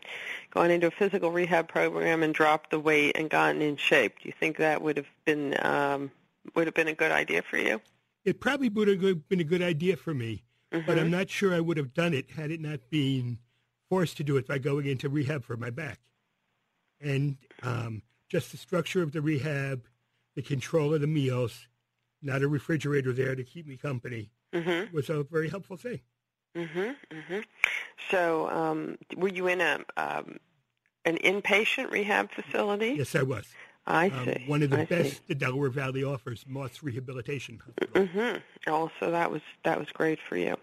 gone 0.50 0.70
into 0.70 0.86
a 0.86 0.90
physical 0.92 1.32
rehab 1.32 1.66
program 1.66 2.22
and 2.22 2.32
dropped 2.32 2.70
the 2.70 2.78
weight 2.78 3.16
and 3.16 3.28
gotten 3.28 3.60
in 3.60 3.76
shape? 3.76 4.20
Do 4.22 4.28
you 4.28 4.34
think 4.38 4.58
that 4.58 4.80
would 4.80 4.96
have 4.96 5.10
been 5.24 5.56
um, 5.64 6.12
would 6.54 6.68
have 6.68 6.74
been 6.74 6.88
a 6.88 6.94
good 6.94 7.10
idea 7.10 7.42
for 7.42 7.58
you? 7.58 7.80
It 8.24 8.38
probably 8.38 8.68
would 8.68 8.86
have 8.86 9.28
been 9.28 9.40
a 9.40 9.44
good 9.44 9.62
idea 9.62 9.96
for 9.96 10.14
me, 10.14 10.44
mm-hmm. 10.72 10.86
but 10.86 11.00
I'm 11.00 11.10
not 11.10 11.28
sure 11.30 11.52
I 11.52 11.58
would 11.58 11.78
have 11.78 11.92
done 11.92 12.14
it 12.14 12.30
had 12.30 12.52
it 12.52 12.60
not 12.60 12.78
been 12.90 13.38
forced 13.88 14.16
to 14.18 14.24
do 14.24 14.36
it 14.36 14.46
by 14.46 14.58
going 14.58 14.86
into 14.86 15.08
rehab 15.08 15.42
for 15.42 15.56
my 15.56 15.70
back 15.70 15.98
and 17.02 17.36
um, 17.62 18.02
just 18.28 18.50
the 18.50 18.56
structure 18.56 19.02
of 19.02 19.12
the 19.12 19.20
rehab, 19.20 19.82
the 20.34 20.42
control 20.42 20.94
of 20.94 21.00
the 21.00 21.06
meals, 21.06 21.68
not 22.22 22.42
a 22.42 22.48
refrigerator 22.48 23.12
there 23.12 23.34
to 23.34 23.44
keep 23.44 23.66
me 23.66 23.76
company, 23.76 24.30
mm-hmm. 24.54 24.94
was 24.94 25.10
a 25.10 25.22
very 25.24 25.48
helpful 25.48 25.76
thing. 25.76 26.00
Mhm. 26.56 26.96
Mhm. 27.10 27.44
So, 28.10 28.48
um, 28.50 28.98
were 29.16 29.28
you 29.28 29.46
in 29.46 29.60
a 29.60 29.80
um, 29.96 30.38
an 31.04 31.16
inpatient 31.18 31.90
rehab 31.90 32.30
facility? 32.30 32.94
Yes, 32.96 33.14
I 33.14 33.22
was. 33.22 33.46
I 33.86 34.10
um, 34.10 34.26
see. 34.26 34.44
one 34.46 34.62
of 34.62 34.70
the 34.70 34.80
I 34.80 34.84
best 34.84 35.12
see. 35.14 35.20
the 35.28 35.34
Delaware 35.34 35.70
Valley 35.70 36.04
offers, 36.04 36.44
Moss 36.46 36.82
Rehabilitation 36.82 37.60
Hospital. 37.64 38.06
Mm-hmm. 38.06 38.70
Also, 38.70 39.10
that 39.10 39.30
was 39.30 39.40
that 39.64 39.78
was 39.78 39.88
great 39.92 40.18
for 40.28 40.36
you. 40.36 40.56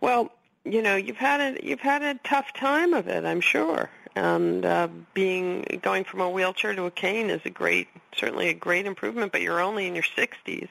Well, 0.00 0.32
you 0.64 0.80
know, 0.80 0.96
you've 0.96 1.18
had 1.18 1.40
a 1.40 1.66
you've 1.66 1.80
had 1.80 2.02
a 2.02 2.14
tough 2.24 2.52
time 2.54 2.94
of 2.94 3.06
it, 3.06 3.24
I'm 3.24 3.42
sure 3.42 3.90
and 4.16 4.64
uh, 4.64 4.88
being 5.14 5.80
going 5.82 6.04
from 6.04 6.20
a 6.20 6.30
wheelchair 6.30 6.74
to 6.74 6.84
a 6.84 6.90
cane 6.90 7.30
is 7.30 7.40
a 7.44 7.50
great, 7.50 7.88
certainly 8.14 8.48
a 8.48 8.54
great 8.54 8.86
improvement. 8.86 9.32
But 9.32 9.42
you're 9.42 9.60
only 9.60 9.86
in 9.86 9.94
your 9.94 10.04
60s. 10.04 10.68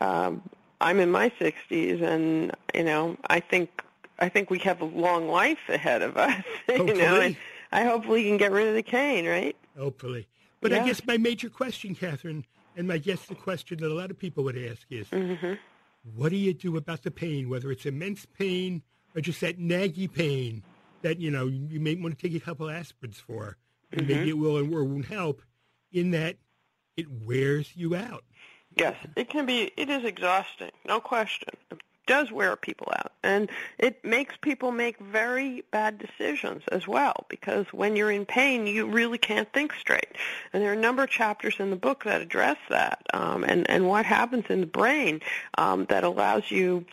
Um, 0.00 0.42
I'm 0.80 0.98
in 1.00 1.10
my 1.10 1.30
60s, 1.30 2.02
and 2.02 2.52
you 2.74 2.84
know, 2.84 3.16
I 3.28 3.40
think 3.40 3.82
I 4.18 4.28
think 4.28 4.50
we 4.50 4.58
have 4.60 4.80
a 4.80 4.84
long 4.84 5.28
life 5.28 5.68
ahead 5.68 6.02
of 6.02 6.16
us. 6.16 6.44
Hopefully. 6.68 6.88
you 6.88 6.94
know, 6.94 7.20
and 7.20 7.36
I 7.70 7.84
hopefully 7.84 8.24
can 8.24 8.36
get 8.36 8.52
rid 8.52 8.68
of 8.68 8.74
the 8.74 8.82
cane, 8.82 9.26
right? 9.26 9.56
Hopefully. 9.78 10.28
But 10.60 10.70
yeah. 10.70 10.82
I 10.82 10.86
guess 10.86 11.04
my 11.06 11.16
major 11.16 11.48
question, 11.48 11.94
Cathryn, 11.94 12.44
and 12.76 12.86
my 12.88 12.98
guess 12.98 13.26
the 13.26 13.34
question 13.34 13.78
that 13.78 13.90
a 13.90 13.94
lot 13.94 14.10
of 14.10 14.18
people 14.18 14.44
would 14.44 14.56
ask 14.56 14.86
is, 14.90 15.08
mm-hmm. 15.08 15.54
what 16.14 16.28
do 16.28 16.36
you 16.36 16.54
do 16.54 16.76
about 16.76 17.02
the 17.02 17.10
pain, 17.10 17.48
whether 17.48 17.70
it's 17.70 17.86
immense 17.86 18.26
pain 18.26 18.82
or 19.14 19.20
just 19.20 19.40
that 19.40 19.58
naggy 19.58 20.12
pain? 20.12 20.62
That 21.02 21.20
you 21.20 21.30
know 21.30 21.46
you 21.46 21.80
may 21.80 21.94
want 21.94 22.18
to 22.18 22.28
take 22.28 22.36
a 22.36 22.44
couple 22.44 22.66
aspirins 22.66 23.16
for, 23.16 23.56
and 23.90 24.02
mm-hmm. 24.02 24.12
maybe 24.12 24.30
it 24.30 24.38
will 24.38 24.56
and 24.56 24.72
or 24.72 24.84
won't 24.84 25.06
help. 25.06 25.42
In 25.92 26.10
that, 26.12 26.36
it 26.96 27.06
wears 27.10 27.76
you 27.76 27.94
out. 27.94 28.24
Yes, 28.76 28.96
it 29.16 29.28
can 29.28 29.46
be. 29.46 29.70
It 29.76 29.90
is 29.90 30.04
exhausting, 30.04 30.70
no 30.86 31.00
question. 31.00 31.50
It 31.70 31.80
does 32.06 32.32
wear 32.32 32.56
people 32.56 32.88
out, 32.96 33.12
and 33.22 33.50
it 33.78 34.02
makes 34.04 34.34
people 34.40 34.72
make 34.72 34.98
very 34.98 35.62
bad 35.70 35.98
decisions 35.98 36.62
as 36.72 36.88
well. 36.88 37.26
Because 37.28 37.66
when 37.72 37.96
you're 37.96 38.10
in 38.10 38.24
pain, 38.24 38.66
you 38.66 38.86
really 38.88 39.18
can't 39.18 39.52
think 39.52 39.74
straight. 39.74 40.16
And 40.52 40.62
there 40.62 40.70
are 40.70 40.74
a 40.74 40.80
number 40.80 41.02
of 41.02 41.10
chapters 41.10 41.56
in 41.58 41.70
the 41.70 41.76
book 41.76 42.04
that 42.04 42.22
address 42.22 42.56
that, 42.70 43.04
um, 43.12 43.44
and 43.44 43.68
and 43.68 43.86
what 43.86 44.06
happens 44.06 44.46
in 44.48 44.60
the 44.60 44.66
brain 44.66 45.20
um, 45.58 45.84
that 45.86 46.04
allows 46.04 46.50
you 46.50 46.86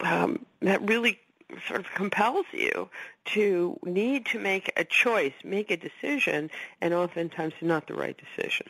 um, 0.00 0.44
that 0.60 0.86
really 0.88 1.20
sort 1.66 1.80
of 1.80 1.86
compels 1.94 2.46
you 2.52 2.88
to 3.34 3.78
need 3.84 4.26
to 4.26 4.38
make 4.38 4.72
a 4.76 4.84
choice, 4.84 5.32
make 5.44 5.70
a 5.70 5.76
decision, 5.76 6.50
and 6.80 6.94
oftentimes 6.94 7.54
not 7.60 7.86
the 7.86 7.94
right 7.94 8.16
decision. 8.18 8.66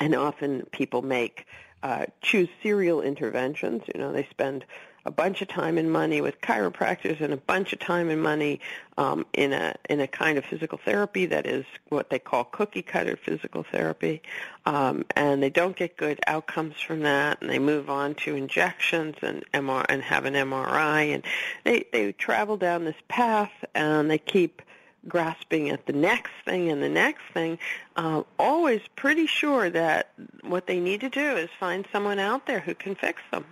And 0.00 0.14
often 0.14 0.66
people 0.72 1.02
make 1.02 1.46
uh, 1.82 2.06
choose 2.22 2.48
serial 2.62 3.00
interventions. 3.02 3.82
You 3.94 4.00
know, 4.00 4.12
they 4.12 4.26
spend 4.30 4.64
a 5.06 5.10
bunch 5.10 5.42
of 5.42 5.48
time 5.48 5.76
and 5.76 5.90
money 5.90 6.20
with 6.20 6.40
chiropractors 6.40 7.20
and 7.20 7.32
a 7.32 7.36
bunch 7.36 7.72
of 7.72 7.78
time 7.78 8.08
and 8.08 8.22
money 8.22 8.60
um, 8.96 9.26
in 9.32 9.52
a 9.52 9.74
in 9.90 10.00
a 10.00 10.06
kind 10.06 10.38
of 10.38 10.44
physical 10.44 10.78
therapy 10.84 11.26
that 11.26 11.46
is 11.46 11.64
what 11.88 12.10
they 12.10 12.18
call 12.18 12.44
cookie 12.44 12.82
cutter 12.82 13.16
physical 13.16 13.64
therapy, 13.64 14.22
um, 14.66 15.04
and 15.16 15.42
they 15.42 15.50
don't 15.50 15.76
get 15.76 15.96
good 15.96 16.20
outcomes 16.26 16.80
from 16.80 17.00
that, 17.00 17.40
and 17.40 17.50
they 17.50 17.58
move 17.58 17.90
on 17.90 18.14
to 18.14 18.34
injections 18.34 19.16
and 19.22 19.44
MR 19.52 19.84
and 19.88 20.02
have 20.02 20.24
an 20.24 20.34
MRI, 20.34 21.14
and 21.14 21.22
they 21.64 21.84
they 21.92 22.12
travel 22.12 22.56
down 22.56 22.84
this 22.84 22.96
path 23.08 23.52
and 23.74 24.10
they 24.10 24.18
keep 24.18 24.62
grasping 25.08 25.70
at 25.70 25.86
the 25.86 25.92
next 25.92 26.32
thing 26.44 26.70
and 26.70 26.82
the 26.82 26.88
next 26.88 27.22
thing, 27.32 27.58
uh, 27.96 28.22
always 28.38 28.80
pretty 28.96 29.26
sure 29.26 29.68
that 29.70 30.12
what 30.42 30.66
they 30.66 30.80
need 30.80 31.00
to 31.00 31.10
do 31.10 31.36
is 31.36 31.50
find 31.60 31.86
someone 31.92 32.18
out 32.18 32.46
there 32.46 32.60
who 32.60 32.74
can 32.74 32.94
fix 32.94 33.20
them. 33.30 33.44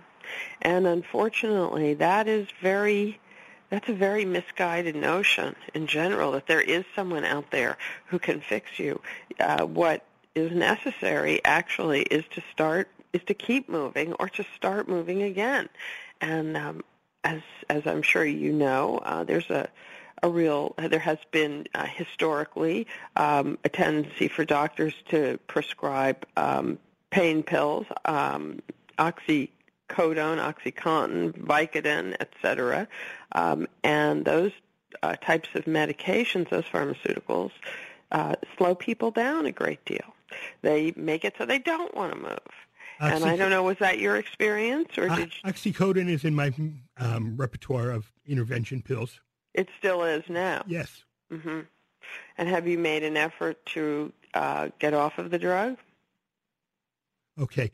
And 0.61 0.87
unfortunately, 0.87 1.93
that 1.95 2.27
is 2.27 2.47
very 2.61 3.19
that's 3.69 3.89
a 3.89 3.93
very 3.93 4.23
misguided 4.23 4.95
notion 4.95 5.55
in 5.73 5.87
general 5.87 6.33
that 6.33 6.45
there 6.45 6.61
is 6.61 6.85
someone 6.95 7.25
out 7.25 7.49
there 7.49 7.75
who 8.05 8.19
can 8.19 8.39
fix 8.39 8.77
you. 8.77 9.01
Uh, 9.39 9.65
what 9.65 10.05
is 10.35 10.51
necessary 10.51 11.41
actually 11.43 12.01
is 12.03 12.23
to 12.31 12.43
start 12.51 12.87
is 13.13 13.21
to 13.25 13.33
keep 13.33 13.69
moving 13.69 14.13
or 14.13 14.29
to 14.29 14.45
start 14.55 14.87
moving 14.87 15.23
again. 15.23 15.69
And 16.21 16.55
um, 16.55 16.83
as 17.23 17.41
as 17.69 17.87
I'm 17.87 18.01
sure 18.01 18.25
you 18.25 18.53
know, 18.53 18.99
uh, 18.99 19.23
there's 19.23 19.49
a 19.49 19.69
a 20.21 20.29
real 20.29 20.73
there 20.77 20.99
has 20.99 21.17
been 21.31 21.67
uh, 21.75 21.85
historically 21.85 22.87
um, 23.15 23.57
a 23.63 23.69
tendency 23.69 24.27
for 24.27 24.45
doctors 24.45 24.93
to 25.09 25.37
prescribe 25.47 26.25
um, 26.37 26.79
pain 27.09 27.43
pills, 27.43 27.85
um, 28.05 28.61
oxycodone, 29.89 30.39
OxyContin, 30.39 31.33
Vicodin, 31.37 32.15
etc. 32.19 32.87
Um, 33.33 33.67
and 33.83 34.25
those 34.25 34.51
uh, 35.01 35.15
types 35.15 35.49
of 35.55 35.65
medications, 35.65 36.49
those 36.49 36.65
pharmaceuticals, 36.65 37.51
uh, 38.11 38.35
slow 38.57 38.75
people 38.75 39.11
down 39.11 39.45
a 39.45 39.51
great 39.51 39.83
deal. 39.85 40.13
They 40.61 40.93
make 40.95 41.25
it 41.25 41.35
so 41.37 41.45
they 41.45 41.59
don't 41.59 41.93
want 41.95 42.13
to 42.13 42.19
move. 42.19 42.39
Oxy- 42.99 43.15
and 43.15 43.25
I 43.25 43.35
don't 43.35 43.49
know, 43.49 43.63
was 43.63 43.77
that 43.79 43.99
your 43.99 44.17
experience, 44.17 44.97
or 44.97 45.09
did 45.09 45.31
you... 45.43 45.51
oxycodone 45.51 46.09
is 46.09 46.23
in 46.23 46.35
my 46.35 46.53
um, 46.97 47.35
repertoire 47.37 47.89
of 47.89 48.11
intervention 48.25 48.81
pills. 48.81 49.19
It 49.53 49.67
still 49.77 50.03
is 50.03 50.23
now. 50.29 50.63
Yes. 50.67 51.03
Mm-hmm. 51.31 51.61
And 52.37 52.49
have 52.49 52.67
you 52.67 52.77
made 52.77 53.03
an 53.03 53.17
effort 53.17 53.63
to 53.67 54.11
uh, 54.33 54.69
get 54.79 54.93
off 54.93 55.17
of 55.17 55.31
the 55.31 55.39
drug? 55.39 55.77
Okay. 57.39 57.71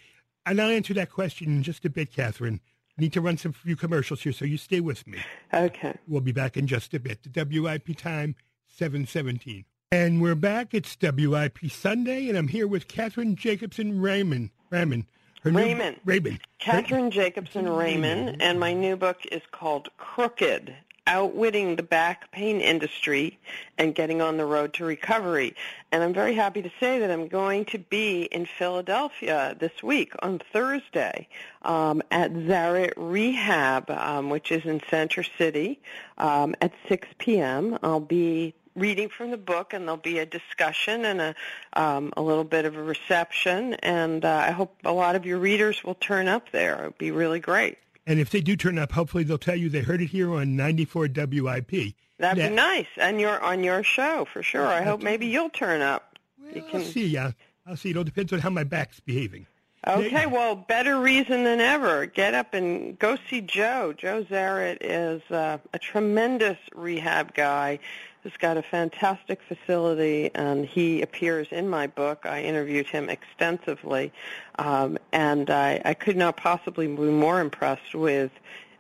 And 0.50 0.60
I'll 0.60 0.72
answer 0.72 0.96
that 0.96 1.12
question 1.12 1.50
in 1.50 1.62
just 1.62 1.86
a 1.86 1.92
bit, 1.92 2.12
Cathryn. 2.12 2.60
Need 2.98 3.14
to 3.14 3.22
run 3.22 3.38
some 3.38 3.54
few 3.54 3.76
commercials 3.76 4.24
here, 4.24 4.34
so 4.34 4.46
you 4.46 4.58
stay 4.58 4.80
with 4.80 5.06
me. 5.06 5.20
Okay. 5.54 5.96
We'll 6.08 6.22
be 6.22 6.32
back 6.32 6.58
in 6.58 6.66
just 6.66 6.92
a 6.96 7.00
bit. 7.00 7.20
The 7.22 7.46
WIP 7.46 7.96
time, 7.96 8.36
717. 8.68 9.66
And 9.92 10.20
we're 10.20 10.34
back. 10.34 10.74
It's 10.74 10.98
WIP 11.00 11.70
Sunday, 11.70 12.30
and 12.30 12.36
I'm 12.36 12.48
here 12.48 12.68
with 12.68 12.88
Cathryn 12.88 13.36
Jakobson 13.36 14.02
Ramin. 14.02 14.50
Ramin. 14.72 15.06
Her 15.44 15.52
Ramin. 15.52 15.78
New, 15.78 15.96
Ramin. 16.04 16.40
Cathryn 16.60 17.12
Jakobson 17.12 17.70
Ramin, 17.70 18.42
and 18.42 18.60
my 18.60 18.74
new 18.74 18.98
book 18.98 19.20
is 19.32 19.44
called 19.52 19.90
Crooked, 19.98 20.76
outwitting 21.10 21.76
the 21.76 21.84
back 21.84 22.32
pain 22.32 22.62
industry 22.62 23.40
and 23.80 23.96
getting 23.96 24.22
on 24.22 24.38
the 24.38 24.46
road 24.46 24.72
to 24.76 24.86
recovery. 24.86 25.56
And 25.92 26.04
I'm 26.04 26.14
very 26.14 26.36
happy 26.36 26.62
to 26.62 26.70
say 26.80 27.00
that 27.00 27.10
I'm 27.10 27.28
going 27.28 27.66
to 27.66 27.80
be 27.80 28.24
in 28.26 28.46
Philadelphia 28.46 29.56
this 29.60 29.82
week 29.82 30.14
on 30.22 30.40
Thursday 30.54 31.28
um, 31.64 32.04
at 32.12 32.32
Zarett 32.32 32.94
Rehab, 32.96 33.90
um, 33.90 34.30
which 34.30 34.52
is 34.52 34.64
in 34.66 34.82
Center 34.92 35.24
City, 35.24 35.80
um, 36.20 36.56
at 36.62 36.74
6 36.88 37.08
p.m. 37.18 37.80
I'll 37.82 38.00
be 38.00 38.54
reading 38.76 39.10
from 39.10 39.32
the 39.32 39.38
book, 39.38 39.74
and 39.74 39.86
there'll 39.86 39.98
be 39.98 40.20
a 40.20 40.28
discussion 40.28 41.06
and 41.06 41.20
a 41.20 41.36
um, 41.74 42.14
a 42.18 42.22
little 42.22 42.44
bit 42.44 42.66
of 42.66 42.76
a 42.76 42.84
reception. 42.84 43.74
And 43.74 44.24
uh, 44.24 44.44
I 44.48 44.52
hope 44.52 44.76
a 44.86 44.94
lot 44.94 45.16
of 45.16 45.26
your 45.26 45.40
readers 45.40 45.84
will 45.84 45.96
turn 45.96 46.28
up 46.28 46.52
there. 46.52 46.84
It 46.84 46.84
would 46.84 46.98
be 47.00 47.10
really 47.10 47.40
great. 47.40 47.80
And 48.10 48.20
if 48.20 48.32
they 48.32 48.42
do 48.42 48.56
turn 48.56 48.80
up, 48.80 48.92
hopefully 48.92 49.24
they'll 49.24 49.38
tell 49.38 49.56
you 49.56 49.70
they 49.70 49.82
heard 49.82 50.02
it 50.02 50.08
here 50.08 50.34
on 50.34 50.56
94 50.56 51.10
WIP. 51.16 51.94
That'd 52.18 52.50
be 52.50 52.56
nice. 52.56 52.88
And 52.98 53.22
you're 53.22 53.40
on 53.40 53.64
your 53.64 53.84
show 53.84 54.26
for 54.34 54.42
sure. 54.42 54.66
I 54.66 54.82
hope 54.82 55.04
maybe 55.04 55.28
you'll 55.28 55.52
turn 55.52 55.84
up. 55.84 56.18
Well, 56.42 56.56
you 56.56 56.64
can... 56.64 56.80
I'll 56.82 56.88
see. 56.88 57.06
Yeah, 57.06 57.34
I'll 57.68 57.78
see. 57.78 57.92
It 57.92 57.98
all 57.98 58.04
depends 58.04 58.34
on 58.34 58.40
how 58.40 58.50
my 58.50 58.64
back's 58.64 59.00
behaving. 59.00 59.46
Okay, 59.88 60.26
well, 60.26 60.56
better 60.56 61.00
reason 61.00 61.44
than 61.44 61.62
ever. 61.62 62.08
Get 62.08 62.34
up 62.34 62.56
and 62.56 62.98
go 62.98 63.16
see 63.30 63.42
Joe. 63.42 63.94
Joe 63.96 64.26
Zarett 64.28 64.80
is 64.82 65.22
uh, 65.30 65.60
a 65.72 65.78
tremendous 65.78 66.58
rehab 66.76 67.36
guy 67.36 67.78
who's 68.24 68.36
got 68.38 68.58
a 68.58 68.62
fantastic 68.62 69.40
facility, 69.42 70.30
and 70.36 70.66
he 70.66 71.02
appears 71.02 71.48
in 71.52 71.70
my 71.70 71.88
book. 71.88 72.26
I 72.26 72.44
interviewed 72.44 72.88
him 72.88 73.10
extensively, 73.10 74.12
um, 74.58 74.98
and 75.12 75.50
I, 75.50 75.82
I 75.86 75.94
could 75.94 76.18
not 76.18 76.38
possibly 76.38 76.88
be 76.88 77.04
more 77.04 77.40
impressed 77.40 77.96
with 77.96 78.32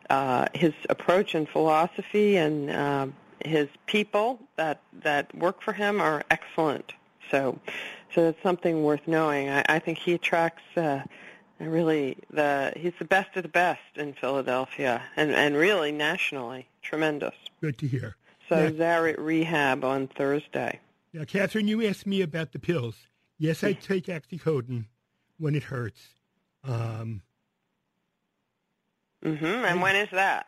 uh, 0.10 0.48
his 0.54 0.74
approach 0.90 1.36
and 1.36 1.48
philosophy, 1.48 2.38
and 2.38 2.70
uh, 2.70 3.08
his 3.46 3.70
people 3.86 4.40
that 4.58 4.82
that 5.04 5.34
work 5.36 5.62
for 5.62 5.74
him 5.74 6.02
are 6.02 6.24
excellent. 6.30 6.94
So, 7.32 7.60
so 8.14 8.30
it's 8.30 8.42
something 8.44 8.84
worth 8.84 9.08
knowing. 9.08 9.50
I, 9.50 9.64
I 9.70 9.80
think 9.80 10.00
he 10.00 10.14
attracts. 10.14 10.64
Uh, 10.76 11.04
really 11.60 12.18
the 12.32 12.72
he's 12.78 12.94
the 13.00 13.06
best 13.06 13.36
of 13.36 13.44
the 13.44 13.50
best 13.50 13.82
in 13.96 14.14
Philadelphia 14.14 15.04
and 15.18 15.32
and 15.32 15.58
really 15.58 15.92
nationally 15.92 16.68
tremendous 16.82 17.36
good 17.60 17.78
to 17.78 17.86
hear 17.86 18.16
so 18.50 18.64
yeah. 18.64 18.72
Zarett 18.76 19.20
Rehab 19.20 19.84
on 19.84 20.08
Thursday. 20.08 20.80
Now, 21.14 21.24
Cathryn, 21.24 21.68
you 21.68 21.86
asked 21.88 22.06
me 22.06 22.22
about 22.22 22.52
the 22.52 22.60
pills. 22.60 22.96
Yes, 23.38 23.64
I 23.64 23.74
take 23.74 24.06
oxycodone 24.06 24.86
when 25.38 25.56
it 25.56 25.64
hurts. 25.64 26.02
Um, 26.64 27.22
mm-hmm. 29.24 29.46
And 29.46 29.80
I, 29.80 29.82
when 29.82 29.96
is 29.96 30.10
that? 30.12 30.48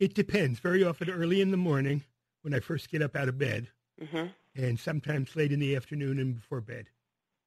It 0.00 0.14
depends. 0.14 0.58
Very 0.58 0.82
often 0.82 1.08
early 1.08 1.40
in 1.40 1.50
the 1.50 1.56
morning 1.56 2.02
when 2.42 2.52
I 2.52 2.60
first 2.60 2.90
get 2.90 3.02
up 3.02 3.14
out 3.14 3.28
of 3.28 3.38
bed, 3.38 3.68
mm-hmm. 4.02 4.26
and 4.56 4.78
sometimes 4.80 5.36
late 5.36 5.52
in 5.52 5.60
the 5.60 5.76
afternoon 5.76 6.18
and 6.18 6.34
before 6.34 6.60
bed. 6.60 6.86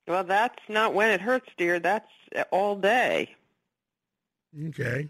Well, 0.07 0.23
that's 0.23 0.61
not 0.69 0.93
when 0.93 1.09
it 1.09 1.21
hurts, 1.21 1.49
dear. 1.57 1.79
That's 1.79 2.09
all 2.51 2.75
day. 2.75 3.35
Okay. 4.67 5.09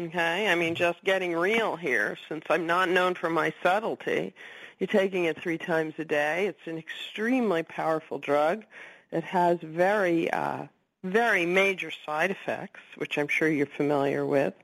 Okay, 0.00 0.48
I 0.48 0.54
mean, 0.54 0.76
just 0.76 1.02
getting 1.02 1.34
real 1.34 1.74
here, 1.74 2.16
since 2.28 2.44
I'm 2.48 2.66
not 2.66 2.88
known 2.88 3.14
for 3.14 3.28
my 3.28 3.52
subtlety. 3.62 4.32
You're 4.78 4.86
taking 4.86 5.24
it 5.24 5.40
three 5.40 5.58
times 5.58 5.94
a 5.98 6.04
day. 6.04 6.46
It's 6.46 6.66
an 6.66 6.78
extremely 6.78 7.64
powerful 7.64 8.18
drug. 8.18 8.64
It 9.10 9.24
has 9.24 9.58
very, 9.60 10.30
uh, 10.30 10.66
very 11.02 11.46
major 11.46 11.90
side 12.06 12.30
effects, 12.30 12.80
which 12.96 13.18
I'm 13.18 13.26
sure 13.26 13.48
you're 13.48 13.66
familiar 13.66 14.24
with. 14.24 14.54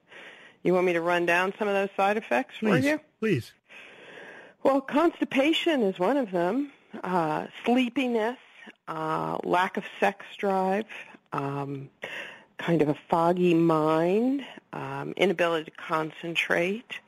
You 0.62 0.72
want 0.72 0.86
me 0.86 0.92
to 0.92 1.00
run 1.00 1.26
down 1.26 1.52
some 1.58 1.66
of 1.66 1.74
those 1.74 1.90
side 1.96 2.16
effects 2.16 2.54
please, 2.60 2.84
for 2.84 2.88
you? 2.88 3.00
Please. 3.18 3.52
Well, 4.62 4.80
constipation 4.80 5.82
is 5.82 5.98
one 5.98 6.16
of 6.16 6.30
them. 6.30 6.70
Uh, 7.02 7.48
sleepiness, 7.64 8.38
uh, 8.86 9.38
lack 9.42 9.76
of 9.76 9.84
sex 9.98 10.24
drive, 10.38 10.86
um, 11.32 11.90
kind 12.58 12.82
of 12.82 12.88
a 12.88 12.96
foggy 13.08 13.54
mind, 13.54 14.44
um, 14.72 15.12
inability 15.16 15.70
to 15.70 15.76
concentrate, 15.76 17.00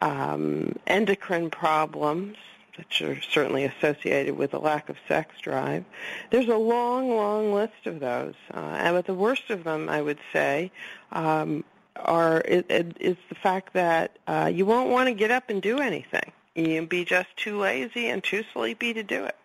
um, 0.00 0.76
endocrine 0.86 1.50
problems, 1.50 2.36
which 2.76 3.02
are 3.02 3.20
certainly 3.22 3.64
associated 3.64 4.36
with 4.36 4.52
a 4.54 4.58
lack 4.58 4.88
of 4.88 4.96
sex 5.08 5.34
drive. 5.40 5.84
There's 6.30 6.48
a 6.48 6.56
long, 6.56 7.10
long 7.10 7.52
list 7.52 7.86
of 7.86 8.00
those, 8.00 8.34
uh, 8.52 8.58
and 8.58 8.94
but 8.94 9.06
the 9.06 9.14
worst 9.14 9.50
of 9.50 9.64
them, 9.64 9.88
I 9.88 10.02
would 10.02 10.18
say, 10.32 10.70
um, 11.12 11.64
are 11.96 12.40
is, 12.42 12.64
is 13.00 13.16
the 13.30 13.34
fact 13.34 13.72
that 13.72 14.18
uh, 14.26 14.50
you 14.52 14.66
won't 14.66 14.90
want 14.90 15.08
to 15.08 15.14
get 15.14 15.30
up 15.30 15.48
and 15.48 15.62
do 15.62 15.78
anything. 15.78 16.32
You'll 16.54 16.86
be 16.86 17.04
just 17.04 17.34
too 17.36 17.58
lazy 17.58 18.08
and 18.08 18.22
too 18.22 18.44
sleepy 18.52 18.92
to 18.94 19.02
do 19.02 19.24
it. 19.24 19.36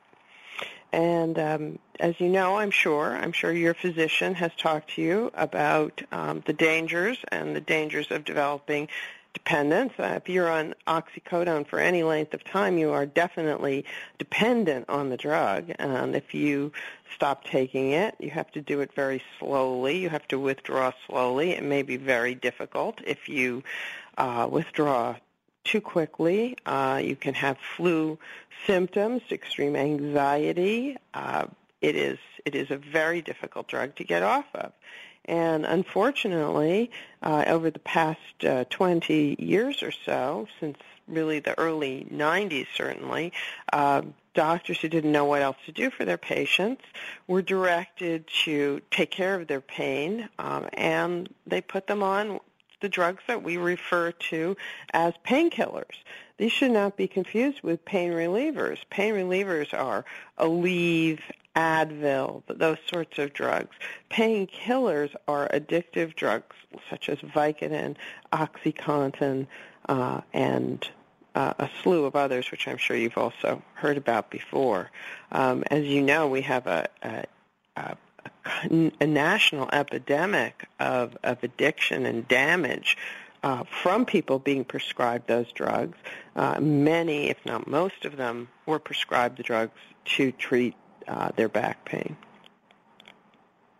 And 0.93 1.39
um, 1.39 1.79
as 1.99 2.19
you 2.19 2.27
know, 2.27 2.57
I'm 2.57 2.71
sure, 2.71 3.15
I'm 3.15 3.31
sure 3.31 3.51
your 3.51 3.73
physician 3.73 4.33
has 4.35 4.51
talked 4.57 4.95
to 4.95 5.01
you 5.01 5.31
about 5.33 6.01
um, 6.11 6.43
the 6.45 6.53
dangers 6.53 7.17
and 7.29 7.55
the 7.55 7.61
dangers 7.61 8.11
of 8.11 8.25
developing 8.25 8.89
dependence. 9.33 9.93
Uh, 9.97 10.19
if 10.21 10.27
you're 10.27 10.49
on 10.49 10.75
oxycodone 10.87 11.65
for 11.65 11.79
any 11.79 12.03
length 12.03 12.33
of 12.33 12.43
time, 12.43 12.77
you 12.77 12.91
are 12.91 13.05
definitely 13.05 13.85
dependent 14.17 14.89
on 14.89 15.09
the 15.09 15.17
drug. 15.17 15.71
And 15.79 16.15
if 16.15 16.33
you 16.33 16.73
stop 17.15 17.45
taking 17.45 17.91
it, 17.91 18.15
you 18.19 18.29
have 18.31 18.51
to 18.51 18.61
do 18.61 18.81
it 18.81 18.93
very 18.93 19.23
slowly. 19.39 19.97
You 19.97 20.09
have 20.09 20.27
to 20.29 20.39
withdraw 20.39 20.91
slowly. 21.07 21.51
It 21.51 21.63
may 21.63 21.81
be 21.83 21.97
very 21.97 22.35
difficult 22.35 22.99
if 23.05 23.29
you 23.29 23.63
uh, 24.17 24.47
withdraw 24.51 25.15
too 25.63 25.81
quickly. 25.81 26.57
Uh, 26.65 27.01
you 27.03 27.15
can 27.15 27.33
have 27.33 27.57
flu 27.75 28.17
symptoms, 28.65 29.21
extreme 29.31 29.75
anxiety. 29.75 30.97
Uh, 31.13 31.45
it 31.81 31.95
is 31.95 32.19
it 32.45 32.55
is 32.55 32.71
a 32.71 32.77
very 32.77 33.21
difficult 33.21 33.67
drug 33.67 33.95
to 33.95 34.03
get 34.03 34.23
off 34.23 34.45
of, 34.55 34.71
And 35.25 35.65
unfortunately, 35.65 36.91
uh, 37.21 37.43
over 37.47 37.69
the 37.69 37.79
past 37.79 38.19
uh, 38.43 38.65
20 38.69 39.35
years 39.39 39.83
or 39.83 39.91
so, 39.91 40.47
since 40.59 40.77
really 41.07 41.39
the 41.39 41.57
early 41.59 42.07
90s 42.11 42.67
certainly, 42.75 43.31
uh, 43.73 44.01
doctors 44.33 44.79
who 44.79 44.87
didn't 44.87 45.11
know 45.11 45.25
what 45.25 45.41
else 45.41 45.57
to 45.65 45.71
do 45.71 45.89
for 45.89 46.05
their 46.05 46.17
patients 46.17 46.83
were 47.27 47.41
directed 47.41 48.25
to 48.45 48.81
take 48.89 49.11
care 49.11 49.35
of 49.35 49.47
their 49.47 49.61
pain, 49.61 50.29
um, 50.39 50.67
and 50.73 51.29
they 51.45 51.61
put 51.61 51.87
them 51.87 52.01
on 52.01 52.39
the 52.81 52.89
drugs 52.89 53.23
that 53.27 53.43
we 53.43 53.57
refer 53.57 54.11
to 54.11 54.57
as 54.93 55.13
painkillers. 55.25 56.03
These 56.37 56.51
should 56.51 56.71
not 56.71 56.97
be 56.97 57.07
confused 57.07 57.61
with 57.61 57.85
pain 57.85 58.11
relievers. 58.11 58.79
Pain 58.89 59.13
relievers 59.13 59.73
are 59.73 60.05
Aleve, 60.39 61.19
Advil, 61.55 62.43
those 62.47 62.77
sorts 62.91 63.19
of 63.19 63.33
drugs. 63.33 63.75
Painkillers 64.09 65.13
are 65.27 65.47
addictive 65.49 66.15
drugs 66.15 66.55
such 66.89 67.09
as 67.09 67.19
Vicodin, 67.19 67.95
OxyContin, 68.33 69.47
uh, 69.87 70.21
and 70.33 70.89
uh, 71.35 71.53
a 71.59 71.69
slew 71.81 72.05
of 72.05 72.15
others, 72.15 72.51
which 72.51 72.67
I'm 72.67 72.77
sure 72.77 72.97
you've 72.97 73.17
also 73.17 73.61
heard 73.73 73.97
about 73.97 74.29
before. 74.29 74.91
Um, 75.31 75.63
as 75.69 75.85
you 75.85 76.01
know, 76.01 76.27
we 76.27 76.41
have 76.41 76.67
a, 76.67 76.87
a, 77.03 77.23
a, 77.77 77.97
a 78.63 79.07
national 79.07 79.69
epidemic 79.71 80.67
of, 80.79 81.17
of 81.23 81.43
addiction 81.43 82.05
and 82.05 82.27
damage 82.27 82.97
uh, 83.43 83.63
from 83.81 84.05
people 84.05 84.39
being 84.39 84.63
prescribed 84.63 85.27
those 85.27 85.51
drugs. 85.51 85.97
Uh, 86.35 86.59
many, 86.59 87.29
if 87.29 87.37
not 87.45 87.67
most 87.67 88.05
of 88.05 88.17
them, 88.17 88.47
were 88.65 88.79
prescribed 88.79 89.37
the 89.37 89.43
drugs 89.43 89.73
to 90.05 90.31
treat 90.31 90.75
uh, 91.07 91.31
their 91.35 91.49
back 91.49 91.83
pain. 91.85 92.15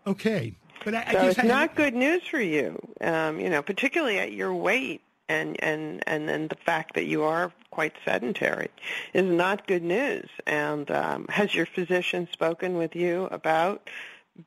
Okay, 0.06 0.54
but 0.84 0.94
I, 0.94 1.04
I 1.06 1.12
so 1.12 1.26
it's 1.28 1.44
not 1.44 1.76
good 1.76 1.94
news 1.94 2.22
for 2.28 2.40
you. 2.40 2.76
Um, 3.00 3.38
you 3.38 3.48
know, 3.48 3.62
particularly 3.62 4.18
at 4.18 4.32
your 4.32 4.52
weight 4.52 5.00
and 5.28 5.62
and 5.62 6.02
and 6.06 6.28
then 6.28 6.48
the 6.48 6.56
fact 6.56 6.94
that 6.94 7.04
you 7.04 7.22
are 7.22 7.52
quite 7.70 7.94
sedentary 8.04 8.68
is 9.14 9.24
not 9.24 9.66
good 9.66 9.82
news. 9.82 10.28
And 10.46 10.90
um, 10.90 11.26
has 11.28 11.54
your 11.54 11.66
physician 11.66 12.28
spoken 12.32 12.76
with 12.76 12.94
you 12.94 13.28
about 13.30 13.88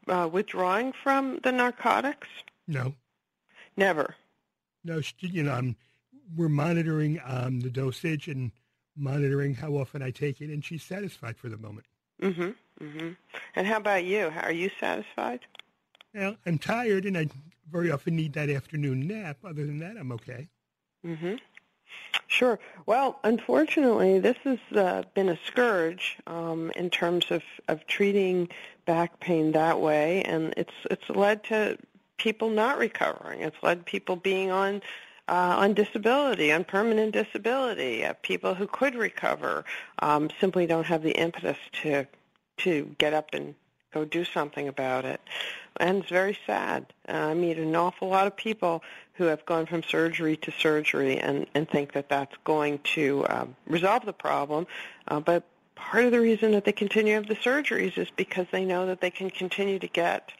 uh, 0.08 0.30
withdrawing 0.32 0.93
from 1.04 1.39
the 1.43 1.52
narcotics? 1.52 2.28
No. 2.67 2.93
Never. 3.78 4.15
No, 4.84 5.02
you 5.19 5.43
know, 5.43 5.52
I'm, 5.52 5.76
we're 6.36 6.50
monitoring 6.50 7.19
um, 7.26 7.60
the 7.60 7.69
dosage 7.69 8.28
and 8.28 8.52
monitoring 8.95 9.56
how 9.56 9.71
often 9.71 10.02
I 10.02 10.12
take 10.12 10.41
it, 10.41 10.50
and 10.50 10.63
she's 10.63 10.84
satisfied 10.84 11.38
for 11.38 11.50
the 11.50 11.58
moment. 11.58 11.86
Mm-hmm. 12.21 12.84
Mm-hmm. 12.84 13.10
And 13.56 13.67
how 13.67 13.78
about 13.78 14.06
you? 14.06 14.32
Are 14.41 14.52
you 14.52 14.69
satisfied? 14.80 15.41
Well, 16.13 16.38
I'm 16.45 16.58
tired, 16.58 17.06
and 17.06 17.17
I 17.17 17.28
very 17.69 17.91
often 17.91 18.15
need 18.15 18.34
that 18.34 18.50
afternoon 18.50 19.08
nap. 19.08 19.38
Other 19.43 19.65
than 19.65 19.80
that, 19.80 19.98
I'm 19.98 20.12
okay. 20.13 20.48
Mm-hmm. 21.06 21.36
Sure. 22.28 22.60
Well, 22.86 23.19
unfortunately, 23.24 24.19
this 24.19 24.38
has 24.43 24.60
uh, 24.76 25.04
been 25.13 25.30
a 25.30 25.38
scourge 25.45 26.17
um, 26.28 26.71
in 26.76 26.89
terms 26.89 27.26
of, 27.30 27.43
of 27.67 27.86
treating 27.88 28.50
back 28.86 29.19
pain 29.19 29.52
that 29.54 29.80
way, 29.80 30.21
and 30.24 30.54
it's 30.58 30.74
it's 30.89 31.10
led 31.10 31.43
to 31.45 31.78
people 32.17 32.50
not 32.50 32.78
recovering. 32.78 33.41
It's 33.41 33.58
led 33.62 33.86
people 33.86 34.15
being 34.15 34.52
on 34.52 34.82
uh, 35.28 35.56
on 35.58 35.74
disability, 35.74 36.52
on 36.52 36.63
permanent 36.63 37.13
disability. 37.13 38.06
Uh, 38.06 38.13
people 38.21 38.54
who 38.54 38.67
could 38.67 38.95
recover 38.95 39.65
um, 40.00 40.30
simply 40.39 40.65
don't 40.65 40.86
have 40.86 41.04
the 41.04 41.12
impetus 41.12 41.58
to 41.84 42.06
to 42.58 42.95
get 42.98 43.13
up 43.13 43.30
and 43.34 43.56
go 43.93 44.06
do 44.06 44.26
something 44.26 44.67
about 44.67 45.06
it. 45.06 45.21
And 45.78 46.00
it's 46.00 46.10
very 46.10 46.38
sad. 46.45 46.93
Uh, 47.08 47.13
I 47.13 47.34
meet 47.34 47.58
an 47.58 47.76
awful 47.76 48.10
lot 48.10 48.28
of 48.28 48.36
people 48.36 48.84
who 49.13 49.26
have 49.26 49.45
gone 49.45 49.65
from 49.65 49.84
surgery 49.84 50.38
to 50.38 50.52
surgery 50.52 51.17
and, 51.17 51.48
and 51.54 51.69
think 51.69 51.93
that 51.93 52.10
that's 52.10 52.36
going 52.43 52.80
to 52.95 53.26
um, 53.30 53.56
resolve 53.67 54.06
the 54.06 54.13
problem. 54.13 54.67
Uh, 55.08 55.19
but 55.19 55.43
part 55.76 56.06
of 56.06 56.12
the 56.12 56.20
reason 56.20 56.52
that 56.52 56.66
they 56.66 56.72
continue 56.72 57.14
to 57.14 57.16
have 57.16 57.28
the 57.28 57.36
surgeries 57.36 57.98
is 57.98 58.08
because 58.16 58.48
they 58.52 58.66
know 58.66 58.86
that 58.88 59.02
they 59.02 59.12
can 59.12 59.30
continue 59.30 59.80
to 59.80 59.88
get 59.88 60.32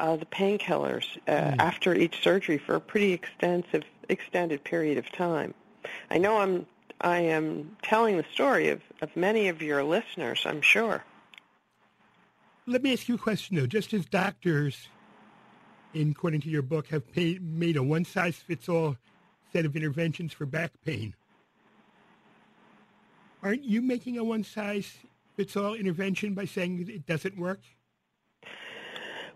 uh, 0.00 0.16
the 0.16 0.26
painkillers 0.26 1.04
uh, 1.26 1.32
mm. 1.32 1.56
after 1.58 1.94
each 1.94 2.22
surgery 2.22 2.58
for 2.58 2.74
a 2.74 2.80
pretty 2.80 3.12
extensive 3.12 3.82
extended 4.08 4.62
period 4.64 4.98
of 4.98 5.10
time. 5.12 5.54
I 6.10 6.18
know 6.18 6.38
I'm 6.38 6.66
I 7.00 7.18
am 7.18 7.76
telling 7.82 8.16
the 8.16 8.24
story 8.32 8.68
of, 8.68 8.80
of 9.00 9.14
many 9.16 9.48
of 9.48 9.60
your 9.60 9.82
listeners, 9.82 10.44
I'm 10.46 10.62
sure. 10.62 11.04
Let 12.66 12.82
me 12.82 12.92
ask 12.92 13.08
you 13.08 13.16
a 13.16 13.18
question 13.18 13.56
though. 13.56 13.66
Just 13.66 13.92
as 13.92 14.06
doctors, 14.06 14.88
according 15.94 16.42
to 16.42 16.48
your 16.48 16.62
book, 16.62 16.86
have 16.88 17.12
paid, 17.12 17.42
made 17.42 17.76
a 17.76 17.82
one 17.82 18.04
size 18.04 18.36
fits 18.36 18.68
all 18.68 18.96
set 19.52 19.64
of 19.64 19.74
interventions 19.74 20.32
for 20.32 20.46
back 20.46 20.70
pain, 20.84 21.14
aren't 23.42 23.64
you 23.64 23.82
making 23.82 24.18
a 24.18 24.24
one 24.24 24.44
size 24.44 24.98
fits 25.36 25.56
all 25.56 25.74
intervention 25.74 26.34
by 26.34 26.44
saying 26.44 26.86
it 26.88 27.06
doesn't 27.06 27.36
work? 27.38 27.60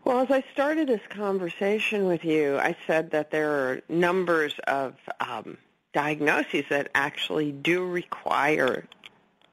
Well, 0.05 0.21
as 0.21 0.31
I 0.31 0.45
started 0.53 0.89
this 0.89 1.01
conversation 1.09 2.07
with 2.07 2.25
you, 2.25 2.59
I 2.59 2.77
said 2.87 3.11
that 3.11 3.33
there 3.33 3.51
are 3.51 3.83
numbers 3.89 4.55
of 4.69 4.95
um, 5.19 5.59
diagnoses 5.93 6.65
that 6.71 6.91
actually 6.95 7.51
do 7.51 7.85
require 7.85 8.87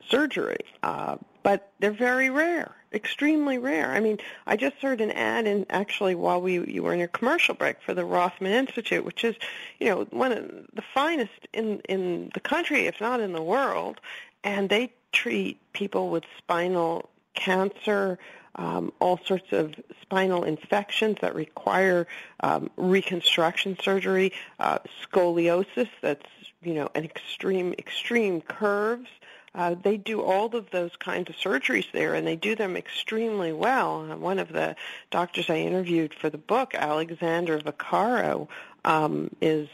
surgery, 0.08 0.66
uh, 0.84 1.18
but 1.42 1.72
they're 1.80 1.92
very 1.92 2.30
rare, 2.30 2.76
extremely 2.94 3.58
rare. 3.58 3.94
I 3.94 4.00
mean, 4.00 4.20
I 4.46 4.56
just 4.56 4.76
heard 4.76 5.02
an 5.02 5.10
ad, 5.10 5.48
and 5.48 5.66
actually, 5.72 6.13
while 6.13 6.39
we 6.39 6.60
you 6.72 6.84
were 6.84 6.94
in 6.94 7.00
your 7.00 7.08
commercial 7.08 7.56
break 7.56 7.82
for 7.82 7.96
the 7.96 8.06
Rothman 8.06 8.52
Institute, 8.52 9.04
which 9.04 9.24
is, 9.24 9.36
you 9.80 9.88
know, 9.88 10.04
one 10.12 10.32
of 10.32 10.44
the 10.74 10.84
finest 10.94 11.48
in 11.52 11.80
in 11.89 12.30
the 12.36 12.39
country, 12.39 12.86
if 12.86 13.02
not 13.02 13.22
in 13.22 13.34
the 13.34 13.42
world, 13.42 14.00
and 14.43 14.69
they 14.69 14.93
treat 15.12 15.60
people 15.73 16.10
with 16.10 16.23
spinal 16.38 17.10
cancer 17.34 18.17
um, 18.56 18.93
all 18.99 19.19
sorts 19.25 19.51
of 19.51 19.73
spinal 20.01 20.43
infections 20.43 21.17
that 21.21 21.34
require 21.36 22.08
um, 22.41 22.69
reconstruction 22.77 23.77
surgery, 23.82 24.32
uh, 24.60 24.79
scoliosis 25.03 25.89
that's 26.01 26.25
you 26.62 26.73
know 26.73 26.89
an 26.95 27.03
extreme 27.03 27.73
extreme 27.77 28.41
curves. 28.41 29.10
Uh, 29.56 29.75
they 29.84 29.97
do 29.97 30.19
all 30.21 30.56
of 30.56 30.71
those 30.71 30.95
kinds 30.95 31.29
of 31.29 31.36
surgeries 31.36 31.91
there, 31.91 32.15
and 32.15 32.25
they 32.25 32.36
do 32.36 32.56
them 32.56 32.75
extremely 32.75 33.53
well. 33.53 34.12
Uh, 34.12 34.17
one 34.17 34.39
of 34.39 34.51
the 34.51 34.75
doctors 35.12 35.49
I 35.49 35.58
interviewed 35.58 36.13
for 36.13 36.29
the 36.29 36.39
book, 36.39 36.73
Alexander 36.73 37.60
Vaccaro, 37.60 38.47
um, 38.84 39.29
is 39.41 39.69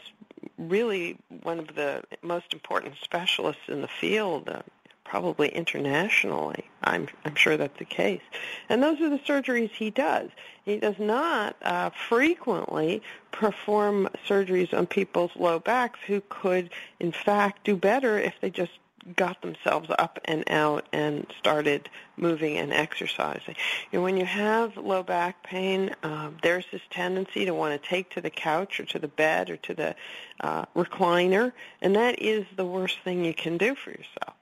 really 0.58 1.18
one 1.42 1.58
of 1.58 1.74
the 1.74 2.02
most 2.22 2.52
important 2.52 2.94
specialists 3.02 3.62
in 3.68 3.80
the 3.82 3.88
field. 3.88 4.48
Uh, 4.48 4.62
probably 5.10 5.48
internationally. 5.48 6.64
I'm, 6.84 7.08
I'm 7.24 7.34
sure 7.34 7.56
that's 7.56 7.76
the 7.80 7.84
case. 7.84 8.22
And 8.68 8.80
those 8.80 9.00
are 9.00 9.10
the 9.10 9.18
surgeries 9.18 9.70
he 9.70 9.90
does. 9.90 10.30
He 10.64 10.76
does 10.76 11.00
not 11.00 11.56
uh, 11.62 11.90
frequently 12.08 13.02
perform 13.32 14.08
surgeries 14.28 14.72
on 14.72 14.86
people's 14.86 15.32
low 15.34 15.58
backs 15.58 15.98
who 16.06 16.22
could, 16.28 16.70
in 17.00 17.10
fact, 17.10 17.64
do 17.64 17.74
better 17.74 18.20
if 18.20 18.34
they 18.40 18.50
just 18.50 18.70
got 19.16 19.40
themselves 19.42 19.90
up 19.98 20.18
and 20.24 20.44
out 20.48 20.86
and 20.92 21.26
started 21.38 21.88
moving 22.16 22.56
and 22.56 22.72
exercising. 22.72 23.56
You 23.90 23.98
know, 23.98 24.02
when 24.02 24.16
you 24.16 24.24
have 24.24 24.76
low 24.76 25.02
back 25.02 25.42
pain, 25.42 25.94
uh, 26.02 26.30
there's 26.42 26.66
this 26.70 26.82
tendency 26.90 27.44
to 27.44 27.54
want 27.54 27.80
to 27.80 27.88
take 27.88 28.10
to 28.10 28.20
the 28.20 28.30
couch 28.30 28.80
or 28.80 28.84
to 28.86 28.98
the 28.98 29.08
bed 29.08 29.50
or 29.50 29.56
to 29.58 29.74
the 29.74 29.94
uh, 30.40 30.66
recliner, 30.76 31.52
and 31.80 31.96
that 31.96 32.20
is 32.20 32.44
the 32.56 32.66
worst 32.66 32.98
thing 33.04 33.24
you 33.24 33.34
can 33.34 33.56
do 33.56 33.74
for 33.74 33.90
yourself. 33.90 34.34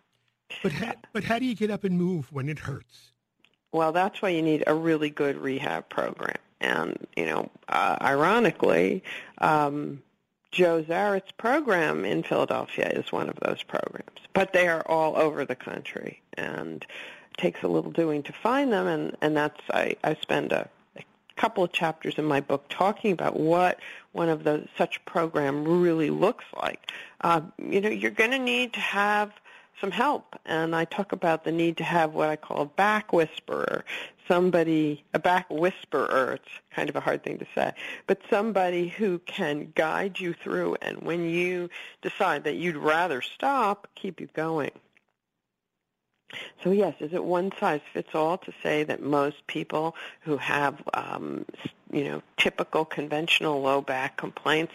But 0.62 0.72
how, 0.72 0.94
but 1.12 1.24
how 1.24 1.38
do 1.38 1.44
you 1.44 1.54
get 1.54 1.70
up 1.70 1.84
and 1.84 1.96
move 1.96 2.32
when 2.32 2.48
it 2.48 2.58
hurts? 2.58 3.12
Well, 3.72 3.92
that's 3.92 4.22
why 4.22 4.30
you 4.30 4.42
need 4.42 4.64
a 4.66 4.74
really 4.74 5.10
good 5.10 5.36
rehab 5.36 5.88
program. 5.88 6.38
And 6.60 7.06
you 7.16 7.26
know, 7.26 7.50
uh, 7.68 7.96
ironically, 8.00 9.04
um, 9.38 10.02
Joe 10.50 10.82
Zarett's 10.82 11.32
program 11.32 12.04
in 12.04 12.22
Philadelphia 12.22 12.88
is 12.88 13.12
one 13.12 13.28
of 13.28 13.38
those 13.40 13.62
programs. 13.62 14.20
But 14.32 14.52
they 14.52 14.68
are 14.68 14.82
all 14.86 15.16
over 15.16 15.44
the 15.44 15.56
country, 15.56 16.22
and 16.34 16.86
takes 17.36 17.62
a 17.62 17.68
little 17.68 17.90
doing 17.90 18.22
to 18.24 18.32
find 18.32 18.72
them. 18.72 18.86
And 18.86 19.16
and 19.20 19.36
that's 19.36 19.60
I 19.70 19.96
I 20.04 20.14
spend 20.14 20.52
a, 20.52 20.68
a 20.96 21.02
couple 21.36 21.64
of 21.64 21.72
chapters 21.72 22.14
in 22.18 22.24
my 22.24 22.40
book 22.40 22.66
talking 22.68 23.12
about 23.12 23.38
what 23.38 23.78
one 24.12 24.28
of 24.28 24.44
the 24.44 24.66
such 24.76 25.04
program 25.04 25.64
really 25.64 26.10
looks 26.10 26.44
like. 26.60 26.92
Uh, 27.20 27.40
you 27.58 27.80
know, 27.80 27.88
you're 27.88 28.10
going 28.10 28.30
to 28.30 28.38
need 28.38 28.72
to 28.72 28.80
have 28.80 29.32
some 29.80 29.90
help. 29.90 30.36
And 30.44 30.74
I 30.74 30.84
talk 30.84 31.12
about 31.12 31.44
the 31.44 31.52
need 31.52 31.76
to 31.78 31.84
have 31.84 32.14
what 32.14 32.28
I 32.28 32.36
call 32.36 32.62
a 32.62 32.66
back 32.66 33.12
whisperer, 33.12 33.84
somebody, 34.28 35.04
a 35.14 35.18
back 35.18 35.46
whisperer. 35.50 36.34
It's 36.34 36.54
kind 36.74 36.88
of 36.88 36.94
a 36.96 37.00
hard 37.00 37.24
thing 37.24 37.38
to 37.38 37.46
say, 37.54 37.72
but 38.06 38.20
somebody 38.30 38.88
who 38.88 39.18
can 39.20 39.72
guide 39.74 40.20
you 40.20 40.34
through. 40.34 40.76
And 40.82 41.02
when 41.02 41.28
you 41.28 41.70
decide 42.02 42.44
that 42.44 42.56
you'd 42.56 42.76
rather 42.76 43.22
stop, 43.22 43.88
keep 43.96 44.20
you 44.20 44.28
going. 44.34 44.70
So 46.62 46.70
yes, 46.70 46.94
is 47.00 47.14
it 47.14 47.24
one 47.24 47.52
size 47.58 47.80
fits 47.92 48.14
all 48.14 48.36
to 48.38 48.52
say 48.62 48.84
that 48.84 49.02
most 49.02 49.46
people 49.46 49.96
who 50.20 50.36
have, 50.36 50.82
um, 50.92 51.46
you 51.90 52.04
know, 52.04 52.22
typical 52.36 52.84
conventional 52.84 53.62
low 53.62 53.80
back 53.80 54.18
complaints 54.18 54.74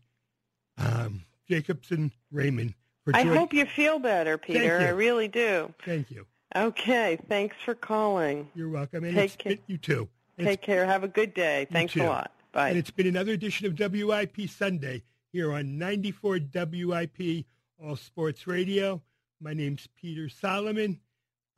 um, 0.78 1.24
Jakobson 1.48 2.12
Ramin. 2.30 2.74
For 3.04 3.16
I 3.16 3.22
hope 3.22 3.52
you 3.52 3.66
feel 3.66 3.98
better, 3.98 4.38
Peter. 4.38 4.78
I 4.78 4.90
really 4.90 5.26
do. 5.28 5.74
Thank 5.84 6.10
you. 6.10 6.26
Okay, 6.56 7.18
thanks 7.28 7.56
for 7.64 7.74
calling. 7.74 8.48
You're 8.54 8.70
welcome. 8.70 9.04
And 9.04 9.14
Take 9.14 9.38
care. 9.38 9.56
you 9.66 9.76
too. 9.76 10.08
Take 10.38 10.62
care. 10.62 10.86
Have 10.86 11.04
a 11.04 11.08
good 11.08 11.34
day. 11.34 11.66
Thanks 11.70 11.94
a 11.96 12.04
lot. 12.04 12.32
Bye. 12.52 12.70
And 12.70 12.78
it's 12.78 12.90
been 12.90 13.06
another 13.06 13.32
edition 13.32 13.66
of 13.66 13.78
WIP 13.78 14.48
Sunday 14.48 15.02
here 15.32 15.52
on 15.52 15.76
94 15.76 16.40
WIP 16.54 17.44
All 17.82 17.96
Sports 17.96 18.46
Radio. 18.46 19.02
My 19.40 19.52
name's 19.52 19.88
Peter 20.00 20.28
Solomon. 20.28 21.00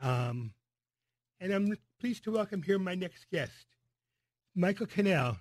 Um, 0.01 0.53
and 1.41 1.53
I'm 1.53 1.77
pleased 2.01 2.25
to 2.25 2.33
welcome 2.33 2.63
here 2.63 2.79
my 2.79 2.95
next 2.95 3.31
guest, 3.31 3.67
Michael 4.55 4.87
Cannell, 4.87 5.39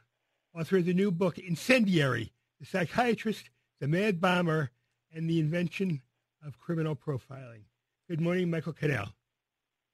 author 0.57 0.77
of 0.77 0.85
the 0.85 0.93
new 0.93 1.11
book, 1.11 1.39
Incendiary, 1.39 2.31
The 2.59 2.65
Psychiatrist, 2.65 3.49
the 3.79 3.87
Mad 3.87 4.21
Bomber, 4.21 4.71
and 5.13 5.29
the 5.29 5.39
Invention 5.39 6.01
of 6.45 6.57
Criminal 6.59 6.95
Profiling. 6.95 7.63
Good 8.09 8.21
morning, 8.21 8.49
Michael 8.49 8.73
Cannell. 8.73 9.09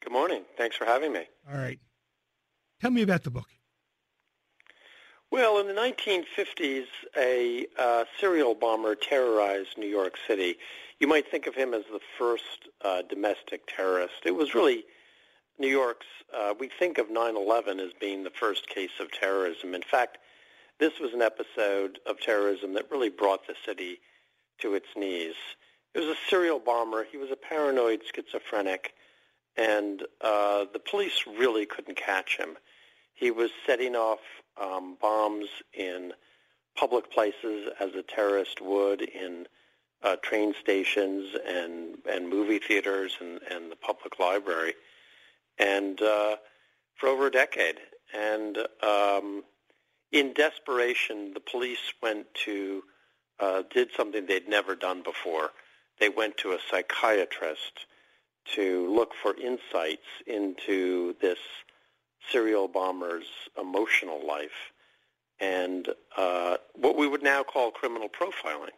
Good 0.06 0.14
morning. 0.14 0.44
Thanks 0.56 0.76
for 0.76 0.86
having 0.86 1.14
me. 1.14 1.24
All 1.52 1.58
right. 1.58 1.80
Tell 2.80 2.92
me 2.92 3.02
about 3.02 3.24
the 3.24 3.32
book. 3.32 3.48
Well, 5.32 5.58
in 5.58 5.68
the 5.68 5.74
1950s, 5.74 6.86
a 7.18 7.66
uh, 7.80 8.06
serial 8.20 8.54
bomber 8.54 8.94
terrorized 8.94 9.80
New 9.80 9.88
York 9.88 10.14
City. 10.28 10.58
You 11.00 11.08
might 11.08 11.30
think 11.32 11.48
of 11.48 11.56
him 11.56 11.74
as 11.74 11.82
the 11.92 12.00
first 12.20 12.70
uh, 12.84 13.02
domestic 13.10 13.62
terrorist. 13.66 14.14
It 14.26 14.36
was 14.36 14.54
really 14.54 14.84
New 15.58 15.68
York's, 15.68 16.06
uh, 16.38 16.54
we 16.60 16.70
think 16.70 17.00
of 17.00 17.08
9-11 17.08 17.80
as 17.80 17.92
being 18.00 18.24
the 18.24 18.30
first 18.30 18.70
case 18.70 19.00
of 19.00 19.12
terrorism. 19.12 19.74
In 19.74 19.82
fact, 19.82 20.20
this 20.80 21.00
was 21.00 21.14
an 21.14 21.24
episode 21.24 21.98
of 22.06 22.20
terrorism 22.20 22.76
that 22.76 22.92
really 22.92 23.10
brought 23.10 23.48
the 23.48 23.56
city 23.66 24.02
to 24.60 24.76
its 24.76 24.88
knees. 24.96 25.34
It 25.96 26.02
was 26.02 26.10
a 26.10 26.30
serial 26.30 26.60
bomber. 26.60 27.08
He 27.12 27.18
was 27.18 27.32
a 27.32 27.36
paranoid 27.36 28.02
schizophrenic, 28.14 28.94
and 29.58 30.04
uh, 30.22 30.66
the 30.74 30.80
police 30.80 31.24
really 31.28 31.66
couldn't 31.66 31.98
catch 31.98 32.38
him. 32.38 32.58
He 33.14 33.32
was 33.32 33.50
setting 33.66 33.96
off 33.96 34.20
um, 34.62 34.98
bombs 35.02 35.48
in 35.74 36.14
public 36.76 37.12
places 37.12 37.70
as 37.80 37.94
a 37.96 38.04
terrorist 38.04 38.62
would 38.62 39.02
in 39.02 39.48
uh, 40.04 40.18
train 40.18 40.54
stations 40.62 41.34
and, 41.48 41.98
and 42.10 42.30
movie 42.30 42.60
theaters 42.60 43.16
and, 43.20 43.40
and 43.50 43.72
the 43.72 43.76
public 43.76 44.20
library, 44.20 44.74
and 45.58 46.02
uh, 46.02 46.36
for 46.96 47.08
over 47.08 47.28
a 47.28 47.32
decade. 47.32 47.78
And 48.14 48.58
um, 48.84 49.44
in 50.12 50.34
desperation, 50.34 51.34
the 51.34 51.40
police 51.40 51.94
went 52.02 52.28
to 52.46 52.84
uh, 53.40 53.64
did 53.74 53.90
something 53.98 54.26
they'd 54.26 54.48
never 54.48 54.76
done 54.76 55.02
before. 55.02 55.50
They 56.00 56.10
went 56.10 56.38
to 56.38 56.52
a 56.52 56.58
psychiatrist 56.70 57.86
to 58.54 58.94
look 58.94 59.14
for 59.22 59.36
insights 59.36 60.06
into 60.28 61.16
this 61.22 61.40
serial 62.32 62.68
bomber's 62.68 63.26
emotional 63.60 64.26
life 64.26 64.72
and 65.40 65.90
uh, 66.18 66.58
what 66.74 66.96
we 66.96 67.08
would 67.08 67.24
now 67.24 67.44
call 67.44 67.72
criminal 67.72 68.10
profiling. 68.10 68.70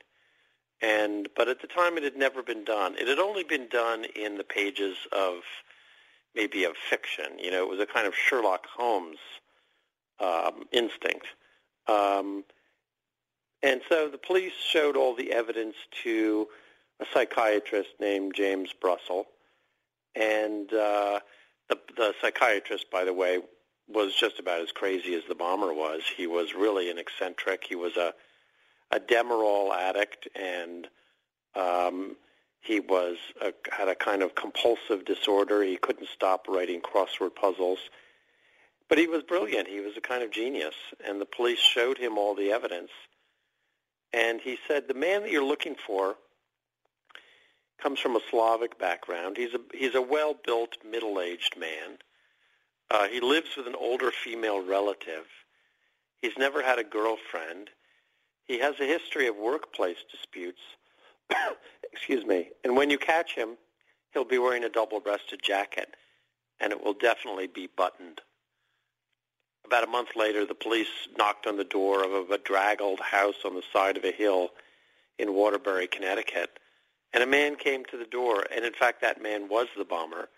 And 0.81 1.27
but 1.35 1.47
at 1.47 1.61
the 1.61 1.67
time, 1.67 1.97
it 1.97 2.03
had 2.03 2.17
never 2.17 2.43
been 2.43 2.63
done. 2.63 2.95
It 2.99 3.07
had 3.07 3.19
only 3.19 3.43
been 3.43 3.67
done 3.67 4.05
in 4.15 4.37
the 4.37 4.43
pages 4.43 4.95
of 5.11 5.37
maybe 6.35 6.63
of 6.65 6.73
fiction. 6.89 7.39
You 7.39 7.51
know, 7.51 7.63
it 7.63 7.69
was 7.69 7.79
a 7.79 7.85
kind 7.85 8.05
of 8.05 8.13
Sherlock 8.15 8.67
Holmes 8.67 9.17
um, 10.19 10.65
instinct. 10.71 11.25
Um, 11.87 12.43
and 13.63 13.81
so 13.89 14.07
the 14.07 14.19
police 14.19 14.53
showed 14.53 14.95
all 14.95 15.15
the 15.15 15.31
evidence 15.31 15.75
to 16.03 16.47
a 16.99 17.05
psychiatrist 17.11 17.89
named 17.99 18.33
James 18.35 18.71
Brussel, 18.79 19.25
and 20.17 20.73
uh, 20.73 21.19
the, 21.69 21.79
the 21.95 22.13
psychiatrist, 22.21 22.89
by 22.91 23.03
the 23.03 23.13
way, 23.13 23.39
was 23.87 24.13
just 24.15 24.39
about 24.39 24.61
as 24.61 24.71
crazy 24.71 25.15
as 25.15 25.23
the 25.29 25.35
bomber 25.35 25.73
was. 25.73 26.01
He 26.15 26.27
was 26.27 26.53
really 26.53 26.89
an 26.89 26.97
eccentric. 26.97 27.63
He 27.67 27.75
was 27.75 27.95
a 27.97 28.13
a 28.89 29.01
Demerol 29.01 29.75
addict, 29.75 30.29
and 30.33 30.87
um, 31.55 32.15
he 32.61 32.79
was 32.79 33.17
a, 33.41 33.53
had 33.69 33.89
a 33.89 33.95
kind 33.95 34.23
of 34.23 34.33
compulsive 34.33 35.03
disorder. 35.05 35.61
He 35.61 35.75
couldn't 35.75 36.07
stop 36.13 36.47
writing 36.47 36.81
crossword 36.81 37.35
puzzles. 37.35 37.79
But 38.87 38.97
he 38.97 39.07
was 39.07 39.23
brilliant. 39.23 39.67
He 39.67 39.81
was 39.81 39.97
a 39.97 40.01
kind 40.01 40.23
of 40.23 40.31
genius, 40.31 40.75
and 41.05 41.19
the 41.19 41.25
police 41.25 41.59
showed 41.59 41.97
him 41.97 42.17
all 42.17 42.33
the 42.33 42.51
evidence. 42.51 42.91
And 44.13 44.39
he 44.39 44.57
said, 44.67 44.87
"The 44.87 44.93
man 44.93 45.23
that 45.23 45.31
you're 45.31 45.43
looking 45.43 45.75
for 45.85 46.15
comes 47.81 47.99
from 47.99 48.15
a 48.15 48.21
Slavic 48.29 48.79
background. 48.79 49.37
He's 49.37 49.53
a 49.53 49.59
he's 49.73 49.95
a 49.95 50.01
well-built, 50.01 50.77
middle-aged 50.89 51.57
man. 51.57 51.97
Uh, 52.89 53.07
he 53.07 53.19
lives 53.19 53.49
with 53.55 53.67
an 53.67 53.75
older 53.75 54.11
female 54.11 54.65
relative. 54.65 55.25
He's 56.21 56.37
never 56.37 56.63
had 56.63 56.79
a 56.79 56.83
girlfriend. 56.83 57.69
He 58.45 58.59
has 58.59 58.79
a 58.79 58.85
history 58.85 59.27
of 59.27 59.35
workplace 59.35 59.97
disputes. 60.09 60.61
Excuse 61.93 62.25
me. 62.25 62.49
And 62.63 62.75
when 62.75 62.89
you 62.89 62.97
catch 62.97 63.35
him, 63.35 63.57
he'll 64.13 64.23
be 64.23 64.37
wearing 64.37 64.63
a 64.63 64.69
double-breasted 64.69 65.41
jacket, 65.43 65.95
and 66.59 66.71
it 66.71 66.83
will 66.83 66.93
definitely 66.93 67.47
be 67.47 67.67
buttoned. 67.67 68.21
About 69.65 69.83
a 69.83 69.87
month 69.87 70.15
later, 70.15 70.45
the 70.45 70.55
police 70.55 71.09
knocked 71.17 71.45
on 71.45 71.57
the 71.57 71.65
door 71.65 72.05
of 72.05 72.13
a 72.13 72.23
bedraggled 72.23 73.01
house 73.01 73.43
on 73.43 73.53
the 73.53 73.63
side 73.73 73.97
of 73.97 74.05
a 74.05 74.11
hill 74.13 74.51
in 75.19 75.33
Waterbury, 75.33 75.87
Connecticut 75.87 76.57
and 77.13 77.23
a 77.23 77.27
man 77.27 77.55
came 77.55 77.85
to 77.85 77.97
the 77.97 78.05
door, 78.05 78.45
and 78.53 78.65
in 78.65 78.73
fact 78.73 79.01
that 79.01 79.21
man 79.21 79.49
was 79.49 79.67
the 79.77 79.85
bomber, 79.85 80.29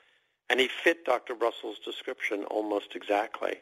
and 0.49 0.59
he 0.59 0.67
fit 0.67 1.05
Dr. 1.05 1.35
Brussel's 1.35 1.79
description 1.79 2.43
almost 2.45 2.95
exactly. 2.95 3.57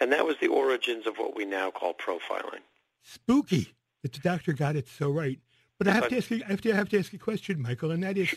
And 0.00 0.12
that 0.12 0.26
was 0.26 0.36
the 0.40 0.48
origins 0.48 1.06
of 1.06 1.16
what 1.16 1.36
we 1.36 1.44
now 1.44 1.70
call 1.70 1.94
profiling. 1.94 2.62
Spooky 3.02 3.74
that 4.02 4.12
the 4.12 4.20
doctor 4.20 4.52
got 4.52 4.76
it 4.76 4.88
so 4.88 5.10
right. 5.10 5.38
But 5.78 5.88
I 5.88 5.92
have, 5.92 6.02
but, 6.04 6.10
to 6.10 6.16
ask 6.18 6.30
you, 6.30 6.42
I 6.46 6.50
have 6.50 6.60
to 6.62 6.72
I 6.72 6.76
have 6.76 6.88
to 6.90 6.98
ask 6.98 7.12
a 7.12 7.18
question, 7.18 7.60
Michael, 7.60 7.90
and 7.90 8.02
that 8.02 8.16
is, 8.16 8.34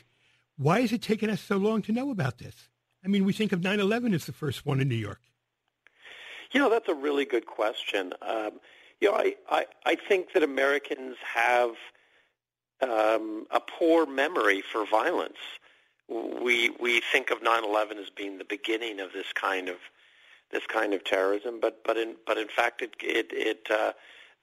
why 0.57 0.81
has 0.81 0.91
it 0.91 1.01
taken 1.01 1.29
us 1.29 1.41
so 1.41 1.57
long 1.57 1.81
to 1.83 1.91
know 1.91 2.11
about 2.11 2.37
this? 2.37 2.69
I 3.03 3.07
mean, 3.07 3.25
we 3.25 3.33
think 3.33 3.51
of 3.51 3.61
9/11 3.61 4.13
as 4.13 4.25
the 4.25 4.33
first 4.33 4.65
one 4.65 4.79
in 4.79 4.89
New 4.89 4.95
York. 4.95 5.21
You 6.51 6.59
know, 6.59 6.69
that's 6.69 6.89
a 6.89 6.95
really 6.95 7.25
good 7.25 7.45
question. 7.45 8.13
Um, 8.21 8.59
you 8.99 9.11
know, 9.11 9.17
I, 9.17 9.35
I, 9.49 9.65
I 9.85 9.95
think 9.95 10.33
that 10.33 10.43
Americans 10.43 11.17
have 11.35 11.71
um, 12.81 13.45
a 13.51 13.59
poor 13.59 14.05
memory 14.05 14.61
for 14.61 14.85
violence. 14.85 15.37
We 16.07 16.69
we 16.79 17.01
think 17.11 17.31
of 17.31 17.41
9/11 17.41 17.97
as 17.99 18.09
being 18.09 18.37
the 18.37 18.45
beginning 18.45 18.99
of 18.99 19.13
this 19.13 19.31
kind 19.33 19.69
of 19.69 19.77
this 20.51 20.65
kind 20.67 20.93
of 20.93 21.03
terrorism, 21.03 21.59
but 21.59 21.83
but 21.83 21.97
in 21.97 22.15
but 22.25 22.37
in 22.37 22.47
fact 22.47 22.81
it 22.81 22.95
it, 23.01 23.27
it 23.31 23.67
uh, 23.69 23.91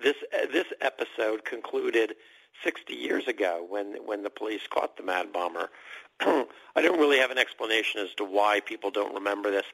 this 0.00 0.16
this 0.52 0.66
episode 0.80 1.44
concluded 1.44 2.14
60 2.62 2.94
years 2.94 3.26
ago 3.26 3.64
when 3.68 3.94
when 4.04 4.22
the 4.22 4.30
police 4.30 4.66
caught 4.68 4.96
the 4.96 5.02
mad 5.02 5.32
bomber. 5.32 5.70
I 6.20 6.82
don't 6.82 6.98
really 6.98 7.18
have 7.18 7.30
an 7.30 7.38
explanation 7.38 8.00
as 8.00 8.14
to 8.16 8.24
why 8.24 8.60
people 8.60 8.90
don't 8.90 9.14
remember 9.14 9.50
this. 9.50 9.66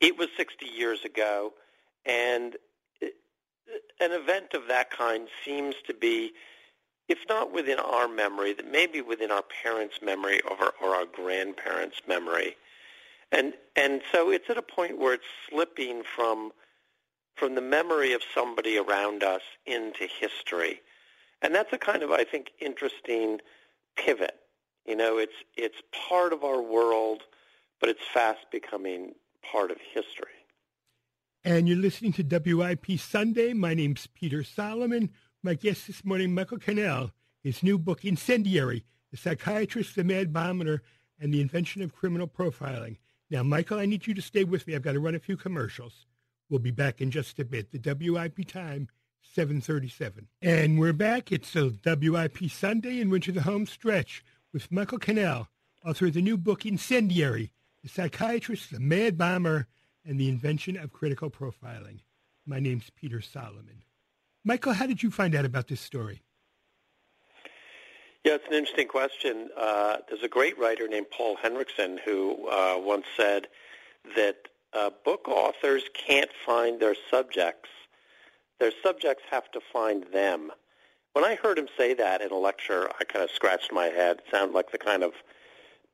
It 0.00 0.18
was 0.18 0.28
60 0.36 0.66
years 0.66 1.04
ago, 1.04 1.54
and 2.04 2.56
an 4.00 4.12
event 4.12 4.54
of 4.54 4.68
that 4.68 4.90
kind 4.90 5.28
seems 5.44 5.74
to 5.86 5.94
be, 5.94 6.32
if 7.08 7.18
not 7.28 7.52
within 7.52 7.78
our 7.78 8.08
memory, 8.08 8.52
that 8.54 8.70
maybe 8.70 9.00
within 9.00 9.30
our 9.30 9.44
parents' 9.62 9.96
memory 10.02 10.40
or, 10.42 10.72
or 10.82 10.94
our 10.94 11.06
grandparents' 11.06 12.00
memory. 12.06 12.56
And 13.30 13.54
and 13.76 14.02
so 14.12 14.30
it's 14.30 14.50
at 14.50 14.58
a 14.58 14.62
point 14.62 14.98
where 14.98 15.14
it's 15.14 15.24
slipping 15.48 16.02
from 16.04 16.52
from 17.34 17.54
the 17.54 17.60
memory 17.60 18.12
of 18.12 18.22
somebody 18.34 18.76
around 18.76 19.22
us 19.22 19.42
into 19.66 20.06
history. 20.20 20.80
And 21.40 21.54
that's 21.54 21.72
a 21.72 21.78
kind 21.78 22.02
of, 22.02 22.10
I 22.10 22.24
think, 22.24 22.50
interesting 22.60 23.40
pivot. 23.96 24.36
You 24.86 24.96
know, 24.96 25.18
it's 25.18 25.32
it's 25.56 25.78
part 26.08 26.32
of 26.32 26.44
our 26.44 26.60
world, 26.60 27.22
but 27.80 27.88
it's 27.88 28.02
fast 28.12 28.40
becoming 28.50 29.14
part 29.50 29.70
of 29.70 29.78
history. 29.92 30.28
And 31.44 31.68
you're 31.68 31.78
listening 31.78 32.12
to 32.12 32.54
WIP 32.54 32.98
Sunday. 32.98 33.52
My 33.52 33.74
name's 33.74 34.06
Peter 34.06 34.44
Solomon. 34.44 35.10
My 35.44 35.54
guest 35.54 35.88
this 35.88 36.04
morning, 36.04 36.32
Michael 36.32 36.58
Cannell, 36.58 37.10
his 37.42 37.64
new 37.64 37.76
book, 37.76 38.04
Incendiary, 38.04 38.84
The 39.10 39.16
Psychiatrist, 39.16 39.96
the 39.96 40.04
Mad 40.04 40.32
Bomber, 40.32 40.82
and 41.18 41.34
the 41.34 41.40
Invention 41.40 41.82
of 41.82 41.92
Criminal 41.92 42.28
Profiling. 42.28 42.98
Now, 43.28 43.42
Michael, 43.42 43.80
I 43.80 43.86
need 43.86 44.06
you 44.06 44.14
to 44.14 44.22
stay 44.22 44.44
with 44.44 44.68
me. 44.68 44.76
I've 44.76 44.82
got 44.82 44.92
to 44.92 45.00
run 45.00 45.16
a 45.16 45.18
few 45.18 45.36
commercials. 45.36 46.06
We'll 46.48 46.60
be 46.60 46.70
back 46.70 47.00
in 47.00 47.10
just 47.10 47.40
a 47.40 47.44
bit. 47.44 47.72
The 47.72 47.80
WIP 47.80 48.46
time, 48.46 48.86
737. 49.34 50.28
And 50.40 50.78
we're 50.78 50.92
back. 50.92 51.32
It's 51.32 51.56
a 51.56 51.72
WIP 51.84 52.48
Sunday 52.48 53.00
and 53.00 53.10
we're 53.10 53.18
the 53.18 53.42
home 53.42 53.66
stretch 53.66 54.24
with 54.52 54.70
Michael 54.70 54.98
Cannell, 54.98 55.48
author 55.84 56.06
of 56.06 56.12
the 56.12 56.22
new 56.22 56.36
book, 56.36 56.64
Incendiary, 56.64 57.50
The 57.82 57.88
Psychiatrist, 57.88 58.70
the 58.70 58.78
Mad 58.78 59.18
Bomber, 59.18 59.66
and 60.04 60.20
the 60.20 60.28
invention 60.28 60.76
of 60.76 60.92
critical 60.92 61.30
profiling. 61.30 61.98
My 62.46 62.60
name's 62.60 62.90
Peter 62.94 63.20
Solomon. 63.20 63.82
Michael, 64.44 64.72
how 64.72 64.86
did 64.86 65.02
you 65.02 65.10
find 65.10 65.34
out 65.34 65.44
about 65.44 65.68
this 65.68 65.80
story? 65.80 66.22
Yeah, 68.24 68.34
it's 68.34 68.46
an 68.46 68.54
interesting 68.54 68.88
question. 68.88 69.50
Uh, 69.56 69.98
there's 70.08 70.22
a 70.22 70.28
great 70.28 70.58
writer 70.58 70.88
named 70.88 71.06
Paul 71.10 71.36
Hendrickson 71.36 71.98
who 72.04 72.48
uh, 72.48 72.74
once 72.78 73.06
said 73.16 73.48
that 74.16 74.36
uh, 74.72 74.90
book 75.04 75.28
authors 75.28 75.84
can't 75.94 76.30
find 76.44 76.80
their 76.80 76.96
subjects. 77.10 77.68
Their 78.58 78.72
subjects 78.82 79.24
have 79.30 79.50
to 79.52 79.60
find 79.72 80.04
them. 80.12 80.50
When 81.12 81.24
I 81.24 81.34
heard 81.34 81.58
him 81.58 81.68
say 81.76 81.94
that 81.94 82.20
in 82.20 82.30
a 82.30 82.38
lecture, 82.38 82.88
I 82.98 83.04
kind 83.04 83.24
of 83.24 83.30
scratched 83.30 83.72
my 83.72 83.86
head. 83.86 84.18
It 84.18 84.24
sounded 84.30 84.54
like 84.54 84.72
the 84.72 84.78
kind 84.78 85.02
of 85.02 85.12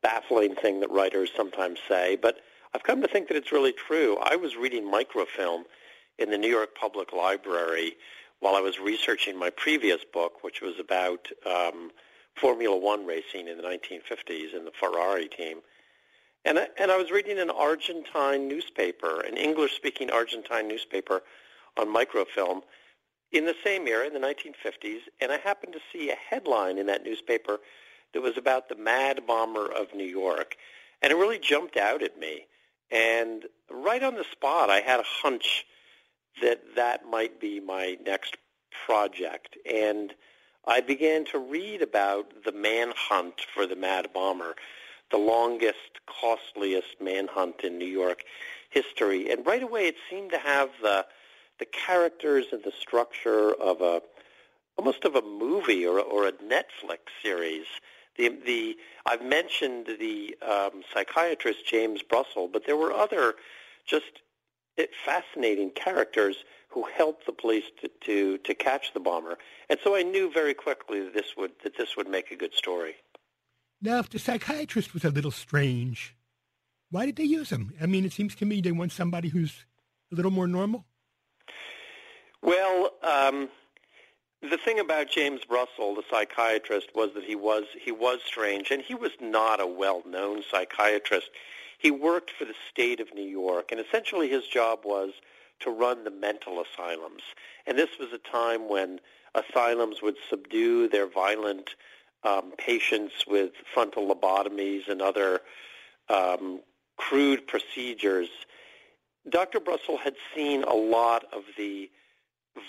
baffling 0.02 0.54
thing 0.54 0.80
that 0.80 0.90
writers 0.90 1.30
sometimes 1.36 1.80
say. 1.88 2.16
But 2.16 2.36
I've 2.74 2.82
come 2.82 3.02
to 3.02 3.08
think 3.08 3.28
that 3.28 3.36
it's 3.36 3.52
really 3.52 3.72
true. 3.72 4.16
I 4.22 4.36
was 4.36 4.56
reading 4.56 4.88
microfilm 4.90 5.64
in 6.18 6.30
the 6.30 6.38
New 6.38 6.48
York 6.48 6.70
Public 6.78 7.12
Library 7.12 7.96
while 8.40 8.54
I 8.54 8.60
was 8.60 8.78
researching 8.78 9.38
my 9.38 9.50
previous 9.50 10.04
book, 10.12 10.42
which 10.42 10.60
was 10.60 10.78
about 10.78 11.28
um, 11.46 11.90
Formula 12.36 12.76
One 12.76 13.06
racing 13.06 13.48
in 13.48 13.56
the 13.56 13.62
1950s 13.62 14.56
and 14.56 14.66
the 14.66 14.72
Ferrari 14.78 15.28
team. 15.28 15.58
And 16.44 16.58
I, 16.58 16.68
and 16.78 16.90
I 16.90 16.96
was 16.96 17.10
reading 17.10 17.38
an 17.38 17.50
Argentine 17.50 18.46
newspaper, 18.46 19.20
an 19.20 19.36
English-speaking 19.36 20.10
Argentine 20.10 20.68
newspaper 20.68 21.22
on 21.76 21.92
microfilm 21.92 22.62
in 23.32 23.44
the 23.44 23.54
same 23.62 23.86
era, 23.86 24.06
in 24.06 24.14
the 24.14 24.20
1950s, 24.20 25.00
and 25.20 25.30
I 25.30 25.36
happened 25.38 25.74
to 25.74 25.80
see 25.92 26.10
a 26.10 26.14
headline 26.14 26.78
in 26.78 26.86
that 26.86 27.04
newspaper 27.04 27.58
that 28.14 28.22
was 28.22 28.38
about 28.38 28.68
the 28.68 28.76
Mad 28.76 29.26
Bomber 29.26 29.70
of 29.70 29.94
New 29.94 30.06
York. 30.06 30.56
And 31.02 31.12
it 31.12 31.16
really 31.16 31.38
jumped 31.38 31.76
out 31.76 32.02
at 32.02 32.18
me. 32.18 32.46
And 32.90 33.44
right 33.70 34.02
on 34.02 34.14
the 34.14 34.24
spot, 34.32 34.70
I 34.70 34.80
had 34.80 35.00
a 35.00 35.04
hunch 35.04 35.66
that 36.42 36.60
that 36.76 37.08
might 37.08 37.40
be 37.40 37.60
my 37.60 37.96
next 38.04 38.36
project. 38.86 39.56
And 39.70 40.14
I 40.66 40.80
began 40.80 41.24
to 41.26 41.38
read 41.38 41.82
about 41.82 42.44
the 42.44 42.52
manhunt 42.52 43.40
for 43.54 43.66
the 43.66 43.76
Mad 43.76 44.12
Bomber, 44.12 44.54
the 45.10 45.16
longest, 45.16 46.00
costliest 46.06 47.00
manhunt 47.00 47.62
in 47.64 47.78
New 47.78 47.86
York 47.86 48.22
history. 48.70 49.30
And 49.30 49.46
right 49.46 49.62
away, 49.62 49.86
it 49.88 49.96
seemed 50.10 50.30
to 50.32 50.38
have 50.38 50.70
the 50.82 51.06
the 51.58 51.66
characters 51.66 52.46
and 52.52 52.62
the 52.62 52.72
structure 52.72 53.52
of 53.54 53.80
a 53.80 54.00
almost 54.76 55.04
of 55.04 55.16
a 55.16 55.22
movie 55.22 55.84
or, 55.84 55.98
or 55.98 56.26
a 56.26 56.32
Netflix 56.32 56.98
series. 57.20 57.66
The, 58.16 58.28
the 58.28 58.76
I've 59.06 59.22
mentioned 59.22 59.88
the 59.98 60.36
um, 60.42 60.82
psychiatrist 60.92 61.66
James 61.66 62.02
Brussel, 62.02 62.48
but 62.48 62.66
there 62.66 62.76
were 62.76 62.92
other 62.92 63.34
just 63.86 64.22
fascinating 65.04 65.70
characters 65.70 66.36
who 66.68 66.84
helped 66.96 67.26
the 67.26 67.32
police 67.32 67.64
to, 67.80 67.90
to, 68.02 68.38
to 68.38 68.54
catch 68.54 68.92
the 68.92 69.00
bomber. 69.00 69.38
And 69.68 69.78
so 69.82 69.96
I 69.96 70.02
knew 70.02 70.30
very 70.30 70.54
quickly 70.54 71.00
that 71.00 71.14
this 71.14 71.36
would 71.36 71.52
that 71.64 71.76
this 71.76 71.96
would 71.96 72.08
make 72.08 72.30
a 72.30 72.36
good 72.36 72.54
story. 72.54 72.96
Now, 73.80 73.98
if 73.98 74.10
the 74.10 74.18
psychiatrist 74.18 74.92
was 74.92 75.04
a 75.04 75.10
little 75.10 75.30
strange, 75.30 76.16
why 76.90 77.06
did 77.06 77.16
they 77.16 77.24
use 77.24 77.50
him? 77.50 77.72
I 77.80 77.86
mean, 77.86 78.04
it 78.04 78.12
seems 78.12 78.34
to 78.36 78.44
me 78.44 78.60
they 78.60 78.72
want 78.72 78.92
somebody 78.92 79.28
who's 79.28 79.64
a 80.12 80.14
little 80.14 80.30
more 80.30 80.48
normal. 80.48 80.84
Well, 82.42 82.90
um, 83.02 83.48
the 84.42 84.56
thing 84.56 84.78
about 84.78 85.10
James 85.10 85.44
Brussel, 85.44 85.94
the 85.94 86.02
psychiatrist, 86.10 86.88
was 86.94 87.10
that 87.14 87.24
he 87.24 87.34
was 87.34 87.64
he 87.80 87.92
was 87.92 88.20
strange, 88.24 88.70
and 88.70 88.82
he 88.82 88.94
was 88.94 89.12
not 89.20 89.60
a 89.60 89.66
well-known 89.66 90.42
psychiatrist. 90.50 91.30
He 91.78 91.90
worked 91.90 92.30
for 92.30 92.44
the 92.44 92.54
state 92.70 93.00
of 93.00 93.14
New 93.14 93.28
York, 93.28 93.70
and 93.70 93.80
essentially 93.80 94.28
his 94.28 94.46
job 94.46 94.80
was 94.84 95.12
to 95.60 95.70
run 95.70 96.04
the 96.04 96.10
mental 96.10 96.62
asylums. 96.62 97.22
And 97.66 97.78
this 97.78 97.90
was 97.98 98.12
a 98.12 98.18
time 98.18 98.68
when 98.68 99.00
asylums 99.34 100.02
would 100.02 100.16
subdue 100.28 100.88
their 100.88 101.06
violent 101.08 101.70
um, 102.24 102.52
patients 102.58 103.24
with 103.26 103.52
frontal 103.72 104.12
lobotomies 104.12 104.88
and 104.88 105.00
other 105.00 105.40
um, 106.08 106.60
crude 106.96 107.46
procedures. 107.46 108.28
Dr. 109.28 109.60
Brussel 109.60 109.98
had 109.98 110.14
seen 110.34 110.64
a 110.64 110.74
lot 110.74 111.24
of 111.32 111.42
the 111.56 111.90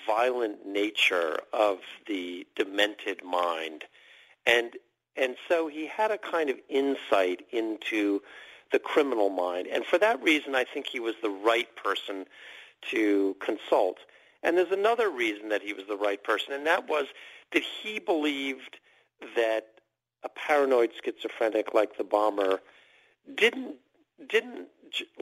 violent 0.05 0.67
nature 0.67 1.39
of 1.51 1.79
the 2.07 2.45
demented 2.55 3.23
mind. 3.23 3.85
And, 4.45 4.73
and 5.15 5.35
so 5.47 5.67
he 5.67 5.87
had 5.87 6.11
a 6.11 6.17
kind 6.17 6.49
of 6.49 6.57
insight 6.69 7.45
into 7.51 8.21
the 8.71 8.79
criminal 8.79 9.29
mind. 9.29 9.67
And 9.67 9.86
for 9.86 9.97
that 9.97 10.21
reason, 10.21 10.55
I 10.55 10.63
think 10.63 10.88
he 10.88 10.99
was 10.99 11.15
the 11.21 11.29
right 11.29 11.67
person 11.75 12.25
to 12.91 13.36
consult. 13.39 13.97
And 14.43 14.58
there's 14.58 14.71
another 14.71 15.10
reason 15.10 15.49
that 15.49 15.62
he 15.62 15.73
was 15.73 15.86
the 15.88 15.97
right 15.97 16.23
person, 16.23 16.53
and 16.53 16.65
that 16.65 16.88
was 16.88 17.08
that 17.51 17.63
he 17.63 17.99
believed 17.99 18.77
that 19.36 19.67
a 20.23 20.29
paranoid 20.29 20.91
schizophrenic 21.03 21.73
like 21.73 21.97
the 21.97 22.03
bomber 22.03 22.60
didn't 23.36 23.75
didn't 24.27 24.67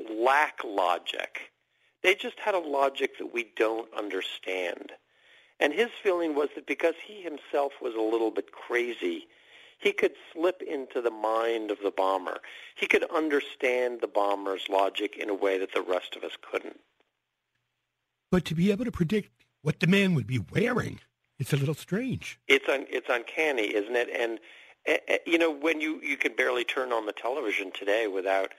lack 0.09 0.59
logic. 0.63 1.51
They 2.03 2.15
just 2.15 2.39
had 2.39 2.55
a 2.55 2.59
logic 2.59 3.17
that 3.19 3.33
we 3.33 3.51
don't 3.55 3.91
understand. 3.93 4.91
And 5.59 5.73
his 5.73 5.89
feeling 6.01 6.35
was 6.35 6.49
that 6.55 6.67
because 6.67 6.93
he 7.05 7.21
himself 7.21 7.73
was 7.81 7.95
a 7.95 8.01
little 8.01 8.31
bit 8.31 8.51
crazy, 8.51 9.27
he 9.77 9.91
could 9.91 10.13
slip 10.33 10.61
into 10.61 11.01
the 11.01 11.11
mind 11.11 11.71
of 11.71 11.77
the 11.83 11.91
bomber. 11.91 12.39
He 12.75 12.87
could 12.87 13.03
understand 13.11 14.01
the 14.01 14.07
bomber's 14.07 14.67
logic 14.69 15.15
in 15.17 15.29
a 15.29 15.35
way 15.35 15.57
that 15.59 15.73
the 15.73 15.81
rest 15.81 16.15
of 16.15 16.23
us 16.23 16.37
couldn't. 16.41 16.79
But 18.31 18.45
to 18.45 18.55
be 18.55 18.71
able 18.71 18.85
to 18.85 18.91
predict 18.91 19.29
what 19.61 19.79
the 19.79 19.87
man 19.87 20.15
would 20.15 20.27
be 20.27 20.39
wearing, 20.39 20.99
it's 21.39 21.53
a 21.53 21.57
little 21.57 21.75
strange. 21.75 22.39
It's 22.47 22.67
un, 22.67 22.85
it's 22.89 23.07
uncanny, 23.09 23.73
isn't 23.75 23.95
it? 23.95 24.09
And 24.09 24.39
uh, 24.87 25.17
you 25.25 25.37
know, 25.37 25.51
when 25.51 25.79
you 25.79 26.01
you 26.01 26.17
can 26.17 26.35
barely 26.35 26.63
turn 26.63 26.91
on 26.91 27.05
the 27.05 27.13
television 27.13 27.71
today 27.71 28.07
without 28.07 28.53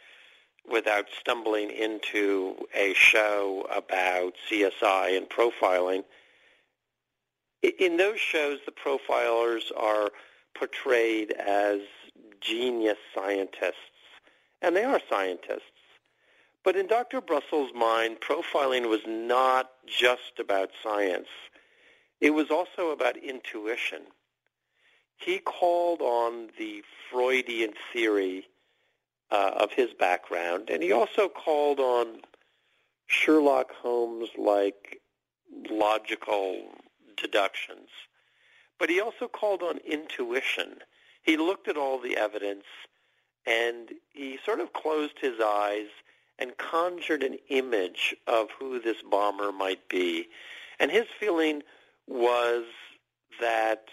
without 0.71 1.07
stumbling 1.19 1.71
into 1.71 2.57
a 2.75 2.93
show 2.95 3.67
about 3.75 4.35
CSI 4.51 5.17
and 5.17 5.29
profiling. 5.29 6.05
In 7.79 7.97
those 7.97 8.21
shows, 8.21 8.61
the 8.67 8.73
profilers 8.73 9.73
are 9.77 10.11
portrayed 10.55 11.33
as 11.33 11.81
genius 12.41 12.99
scientists, 13.15 13.75
and 14.63 14.75
they 14.75 14.85
are 14.85 15.01
scientists. 15.09 15.63
But 16.65 16.77
in 16.77 16.87
Dr. 16.87 17.21
Brussels' 17.21 17.71
mind, 17.75 18.19
profiling 18.21 18.89
was 18.89 19.01
not 19.07 19.71
just 19.87 20.39
about 20.39 20.71
science. 20.83 21.29
It 22.21 22.31
was 22.31 22.51
also 22.51 22.91
about 22.91 23.17
intuition. 23.17 24.03
He 25.17 25.39
called 25.39 26.01
on 26.01 26.51
the 26.59 26.83
Freudian 27.11 27.73
theory 27.93 28.47
uh, 29.31 29.53
of 29.57 29.73
his 29.73 29.95
background, 29.95 30.71
and 30.71 30.83
he 30.83 30.93
also 30.93 31.29
called 31.29 31.81
on 31.81 32.23
Sherlock 33.07 33.73
Holmes-like 33.73 35.01
logical 35.71 36.63
deductions. 37.17 37.89
But 38.79 38.91
he 38.91 39.01
also 39.01 39.29
called 39.29 39.63
on 39.63 39.79
intuition. 39.79 40.79
He 41.23 41.37
looked 41.37 41.69
at 41.69 41.77
all 41.77 41.99
the 41.99 42.17
evidence 42.17 42.65
and 43.47 43.91
he 44.13 44.39
sort 44.45 44.61
of 44.61 44.73
closed 44.73 45.19
his 45.21 45.41
eyes 45.45 45.89
and 46.39 46.57
conjured 46.57 47.23
an 47.23 47.39
image 47.49 48.15
of 48.27 48.49
who 48.59 48.81
this 48.81 49.03
bomber 49.03 49.51
might 49.51 49.89
be. 49.89 50.29
And 50.79 50.91
his 50.91 51.07
feeling 51.19 51.63
was 52.07 52.65
that 53.41 53.89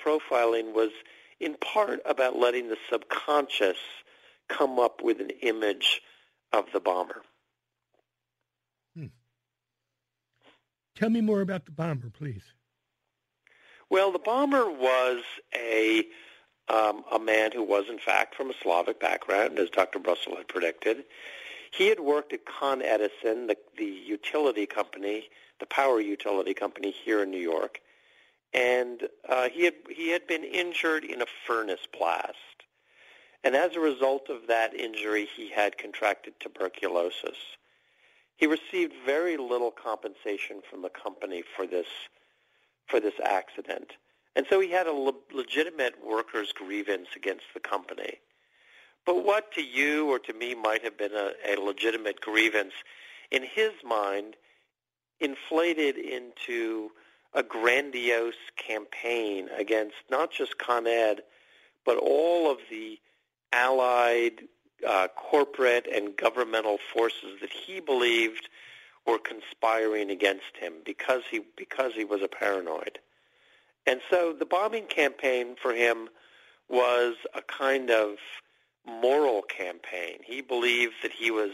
profiling 0.00 0.74
was 0.74 0.90
in 1.40 1.54
part 1.54 2.00
about 2.06 2.36
letting 2.36 2.68
the 2.68 2.76
subconscious 2.90 3.76
come 4.48 4.78
up 4.78 5.02
with 5.02 5.20
an 5.20 5.30
image 5.42 6.00
of 6.52 6.64
the 6.72 6.80
bomber. 6.80 7.22
Hmm. 8.96 9.06
Tell 10.94 11.10
me 11.10 11.20
more 11.20 11.40
about 11.40 11.66
the 11.66 11.72
bomber, 11.72 12.10
please. 12.10 12.54
Well, 13.90 14.10
the 14.12 14.18
bomber 14.18 14.68
was 14.68 15.22
a 15.54 16.04
um, 16.68 17.04
a 17.12 17.18
man 17.18 17.52
who 17.52 17.62
was, 17.62 17.84
in 17.88 17.98
fact, 17.98 18.34
from 18.34 18.50
a 18.50 18.54
Slavic 18.60 18.98
background, 18.98 19.58
as 19.60 19.70
Dr. 19.70 20.00
Brussel 20.00 20.36
had 20.36 20.48
predicted. 20.48 21.04
He 21.70 21.88
had 21.88 22.00
worked 22.00 22.32
at 22.32 22.44
Con 22.44 22.82
Edison, 22.82 23.46
the, 23.46 23.56
the 23.78 23.84
utility 23.84 24.66
company, 24.66 25.28
the 25.60 25.66
power 25.66 26.00
utility 26.00 26.54
company 26.54 26.90
here 26.90 27.22
in 27.22 27.30
New 27.30 27.40
York, 27.40 27.80
and 28.52 29.02
uh, 29.28 29.48
he 29.48 29.64
had 29.64 29.74
he 29.88 30.10
had 30.10 30.26
been 30.26 30.44
injured 30.44 31.04
in 31.04 31.22
a 31.22 31.26
furnace 31.46 31.86
blast. 31.96 32.36
And 33.44 33.54
as 33.54 33.76
a 33.76 33.80
result 33.80 34.28
of 34.28 34.48
that 34.48 34.74
injury, 34.74 35.28
he 35.36 35.50
had 35.50 35.78
contracted 35.78 36.34
tuberculosis. 36.40 37.36
He 38.36 38.46
received 38.46 38.92
very 39.04 39.36
little 39.36 39.70
compensation 39.70 40.62
from 40.68 40.82
the 40.82 40.90
company 40.90 41.44
for 41.54 41.66
this 41.66 41.86
for 42.86 43.00
this 43.00 43.14
accident. 43.24 43.92
And 44.34 44.46
so 44.48 44.60
he 44.60 44.70
had 44.70 44.86
a 44.86 44.92
le- 44.92 45.14
legitimate 45.32 45.94
workers' 46.04 46.52
grievance 46.52 47.08
against 47.16 47.44
the 47.54 47.60
company. 47.60 48.20
But 49.04 49.24
what 49.24 49.52
to 49.52 49.62
you 49.62 50.10
or 50.10 50.18
to 50.20 50.32
me 50.32 50.54
might 50.54 50.82
have 50.82 50.98
been 50.98 51.14
a, 51.14 51.32
a 51.46 51.60
legitimate 51.60 52.20
grievance, 52.20 52.74
in 53.30 53.42
his 53.42 53.72
mind, 53.84 54.36
inflated 55.20 55.96
into 55.96 56.90
a 57.32 57.42
grandiose 57.42 58.34
campaign 58.56 59.48
against 59.56 59.96
not 60.10 60.30
just 60.30 60.58
Con 60.58 60.86
Ed, 60.86 61.22
but 61.84 61.98
all 61.98 62.50
of 62.50 62.58
the 62.70 62.98
allied 63.52 64.42
uh, 64.86 65.08
corporate 65.16 65.86
and 65.86 66.16
governmental 66.16 66.78
forces 66.92 67.40
that 67.40 67.52
he 67.52 67.80
believed 67.80 68.48
were 69.06 69.18
conspiring 69.18 70.10
against 70.10 70.56
him 70.58 70.74
because 70.84 71.22
he 71.30 71.40
because 71.56 71.92
he 71.94 72.04
was 72.04 72.22
a 72.22 72.28
paranoid. 72.28 72.98
And 73.86 74.00
so 74.10 74.32
the 74.32 74.46
bombing 74.46 74.86
campaign 74.86 75.56
for 75.60 75.72
him 75.72 76.08
was 76.68 77.14
a 77.34 77.42
kind 77.42 77.90
of 77.90 78.16
moral 78.84 79.42
campaign. 79.42 80.18
He 80.24 80.40
believed 80.40 80.94
that 81.02 81.12
he 81.12 81.30
was 81.30 81.52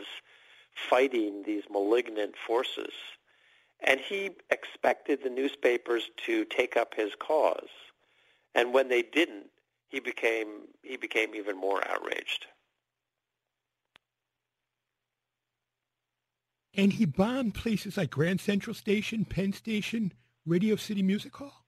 fighting 0.74 1.42
these 1.44 1.64
malignant 1.70 2.34
forces. 2.46 2.94
And 3.84 4.00
he 4.00 4.30
expected 4.50 5.22
the 5.22 5.30
newspapers 5.30 6.10
to 6.26 6.44
take 6.44 6.76
up 6.76 6.94
his 6.94 7.12
cause. 7.18 7.68
And 8.54 8.72
when 8.72 8.88
they 8.88 9.02
didn't, 9.02 9.46
he 9.88 10.00
became 10.00 10.68
he 10.82 10.96
became 10.96 11.34
even 11.34 11.56
more 11.56 11.86
outraged. 11.88 12.46
And 16.74 16.92
he 16.94 17.04
bombed 17.04 17.54
places 17.54 17.96
like 17.96 18.10
Grand 18.10 18.40
Central 18.40 18.74
Station, 18.74 19.24
Penn 19.24 19.52
Station, 19.52 20.12
Radio 20.46 20.76
City 20.76 21.02
Music 21.02 21.36
Hall? 21.36 21.64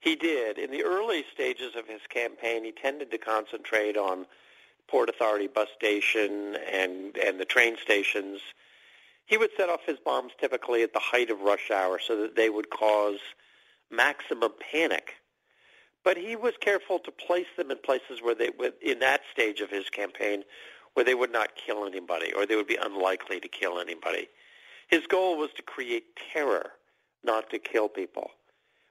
He 0.00 0.16
did. 0.16 0.58
In 0.58 0.70
the 0.70 0.84
early 0.84 1.24
stages 1.32 1.74
of 1.74 1.86
his 1.88 2.02
campaign, 2.10 2.64
he 2.64 2.72
tended 2.72 3.10
to 3.10 3.18
concentrate 3.18 3.96
on 3.96 4.26
Port 4.86 5.08
Authority 5.08 5.46
bus 5.46 5.68
station 5.74 6.56
and, 6.70 7.16
and 7.16 7.40
the 7.40 7.46
train 7.46 7.76
stations. 7.82 8.40
He 9.24 9.38
would 9.38 9.50
set 9.56 9.70
off 9.70 9.80
his 9.86 9.98
bombs 9.98 10.32
typically 10.38 10.82
at 10.82 10.92
the 10.92 10.98
height 10.98 11.30
of 11.30 11.40
rush 11.40 11.70
hour 11.70 11.98
so 11.98 12.20
that 12.20 12.36
they 12.36 12.50
would 12.50 12.68
cause 12.68 13.18
maximum 13.90 14.52
panic. 14.70 15.14
But 16.04 16.18
he 16.18 16.36
was 16.36 16.52
careful 16.60 16.98
to 16.98 17.10
place 17.10 17.46
them 17.56 17.70
in 17.70 17.78
places 17.78 18.20
where 18.20 18.34
they, 18.34 18.50
in 18.82 18.98
that 18.98 19.22
stage 19.32 19.60
of 19.60 19.70
his 19.70 19.88
campaign, 19.88 20.44
where 20.94 21.04
they 21.04 21.14
would 21.14 21.32
not 21.32 21.56
kill 21.56 21.86
anybody 21.86 22.32
or 22.32 22.46
they 22.46 22.56
would 22.56 22.66
be 22.66 22.78
unlikely 22.80 23.40
to 23.40 23.48
kill 23.48 23.78
anybody. 23.78 24.28
His 24.88 25.06
goal 25.06 25.36
was 25.36 25.50
to 25.56 25.62
create 25.62 26.16
terror, 26.32 26.72
not 27.22 27.50
to 27.50 27.58
kill 27.58 27.88
people. 27.88 28.30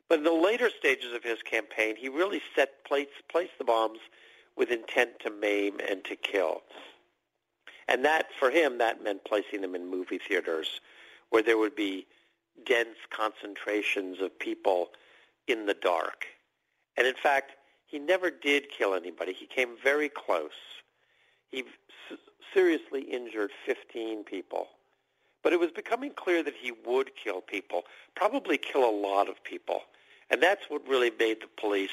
But 0.10 0.20
in 0.20 0.26
the 0.26 0.32
later 0.32 0.70
stages 0.70 1.14
of 1.14 1.24
his 1.24 1.42
campaign, 1.42 1.96
he 1.96 2.10
really 2.10 2.42
set 2.56 2.84
place, 2.86 3.08
placed 3.30 3.58
the 3.58 3.64
bombs 3.64 4.00
with 4.56 4.70
intent 4.70 5.20
to 5.22 5.32
maim 5.32 5.80
and 5.90 6.04
to 6.06 6.16
kill. 6.16 6.62
And 7.88 8.06
that, 8.06 8.28
for 8.40 8.50
him, 8.50 8.78
that 8.78 9.04
meant 9.04 9.26
placing 9.26 9.62
them 9.62 9.76
in 9.76 9.90
movie 9.90 10.20
theaters 10.20 10.80
where 11.30 11.44
there 11.44 11.58
would 11.58 11.76
be 11.76 12.06
dense 12.66 12.98
concentrations 13.10 14.22
of 14.22 14.38
people 14.38 14.90
in 15.48 15.66
the 15.66 15.74
dark. 15.74 16.26
And 16.96 17.08
in 17.08 17.16
fact, 17.16 17.54
he 17.86 18.00
never 18.00 18.30
did 18.30 18.70
kill 18.70 18.94
anybody. 18.94 19.34
He 19.34 19.46
came 19.46 19.76
very 19.84 20.10
close. 20.10 20.52
He 21.54 21.64
seriously 22.52 23.02
injured 23.02 23.52
15 23.68 24.24
people. 24.24 24.68
But 25.44 25.54
it 25.54 25.60
was 25.60 25.70
becoming 25.70 26.12
clear 26.16 26.42
that 26.42 26.56
he 26.60 26.72
would 26.86 27.12
kill 27.16 27.42
people, 27.42 27.84
probably 28.16 28.58
kill 28.58 28.90
a 28.90 28.90
lot 28.90 29.30
of 29.30 29.44
people. 29.44 29.82
And 30.32 30.42
that's 30.42 30.64
what 30.68 30.88
really 30.88 31.12
made 31.12 31.42
the 31.42 31.48
police 31.62 31.92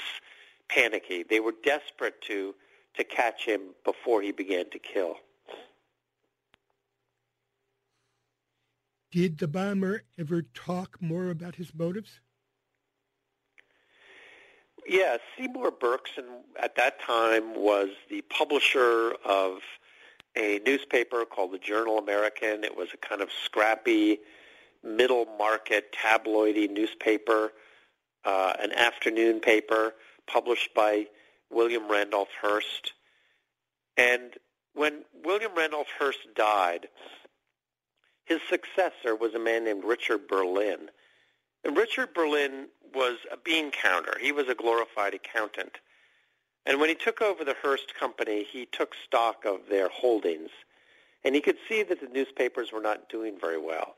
panicky. 0.68 1.24
They 1.24 1.40
were 1.40 1.54
desperate 1.62 2.22
to 2.22 2.54
to 2.96 3.04
catch 3.04 3.44
him 3.44 3.60
before 3.84 4.20
he 4.20 4.32
began 4.32 4.68
to 4.70 4.78
kill. 4.78 5.14
Did 9.12 9.38
the 9.38 9.46
bomber 9.46 10.02
ever 10.18 10.42
talk 10.42 11.00
more 11.00 11.30
about 11.30 11.54
his 11.54 11.72
motives? 11.72 12.18
Yeah, 14.88 15.18
Seymour 15.36 15.72
Berkson 15.72 16.24
at 16.60 16.76
that 16.76 17.00
time 17.00 17.54
was 17.54 17.90
the 18.08 18.22
publisher 18.22 19.14
of 19.24 19.58
a 20.36 20.60
newspaper 20.64 21.24
called 21.24 21.52
the 21.52 21.58
Journal 21.58 21.98
American. 21.98 22.64
It 22.64 22.76
was 22.76 22.88
a 22.94 22.96
kind 22.96 23.20
of 23.20 23.30
scrappy, 23.44 24.18
middle 24.82 25.26
market, 25.38 25.92
tabloidy 25.92 26.70
newspaper, 26.70 27.52
uh, 28.24 28.54
an 28.60 28.72
afternoon 28.72 29.40
paper 29.40 29.94
published 30.26 30.74
by 30.74 31.06
William 31.50 31.90
Randolph 31.90 32.28
Hearst. 32.40 32.92
And 33.96 34.34
when 34.74 35.04
William 35.24 35.54
Randolph 35.54 35.88
Hearst 35.98 36.34
died, 36.34 36.88
his 38.24 38.40
successor 38.48 39.16
was 39.16 39.34
a 39.34 39.38
man 39.38 39.64
named 39.64 39.84
Richard 39.84 40.28
Berlin. 40.28 40.90
Richard 41.64 42.14
Berlin 42.14 42.68
was 42.94 43.18
a 43.32 43.36
bean 43.36 43.70
counter. 43.70 44.14
He 44.20 44.32
was 44.32 44.48
a 44.48 44.54
glorified 44.54 45.14
accountant. 45.14 45.78
And 46.66 46.80
when 46.80 46.88
he 46.88 46.94
took 46.94 47.22
over 47.22 47.44
the 47.44 47.56
Hearst 47.62 47.94
Company, 47.98 48.44
he 48.44 48.66
took 48.66 48.94
stock 49.06 49.44
of 49.44 49.60
their 49.68 49.88
holdings. 49.88 50.50
And 51.24 51.34
he 51.34 51.40
could 51.40 51.58
see 51.68 51.82
that 51.82 52.00
the 52.00 52.08
newspapers 52.08 52.72
were 52.72 52.80
not 52.80 53.08
doing 53.08 53.38
very 53.38 53.58
well, 53.58 53.96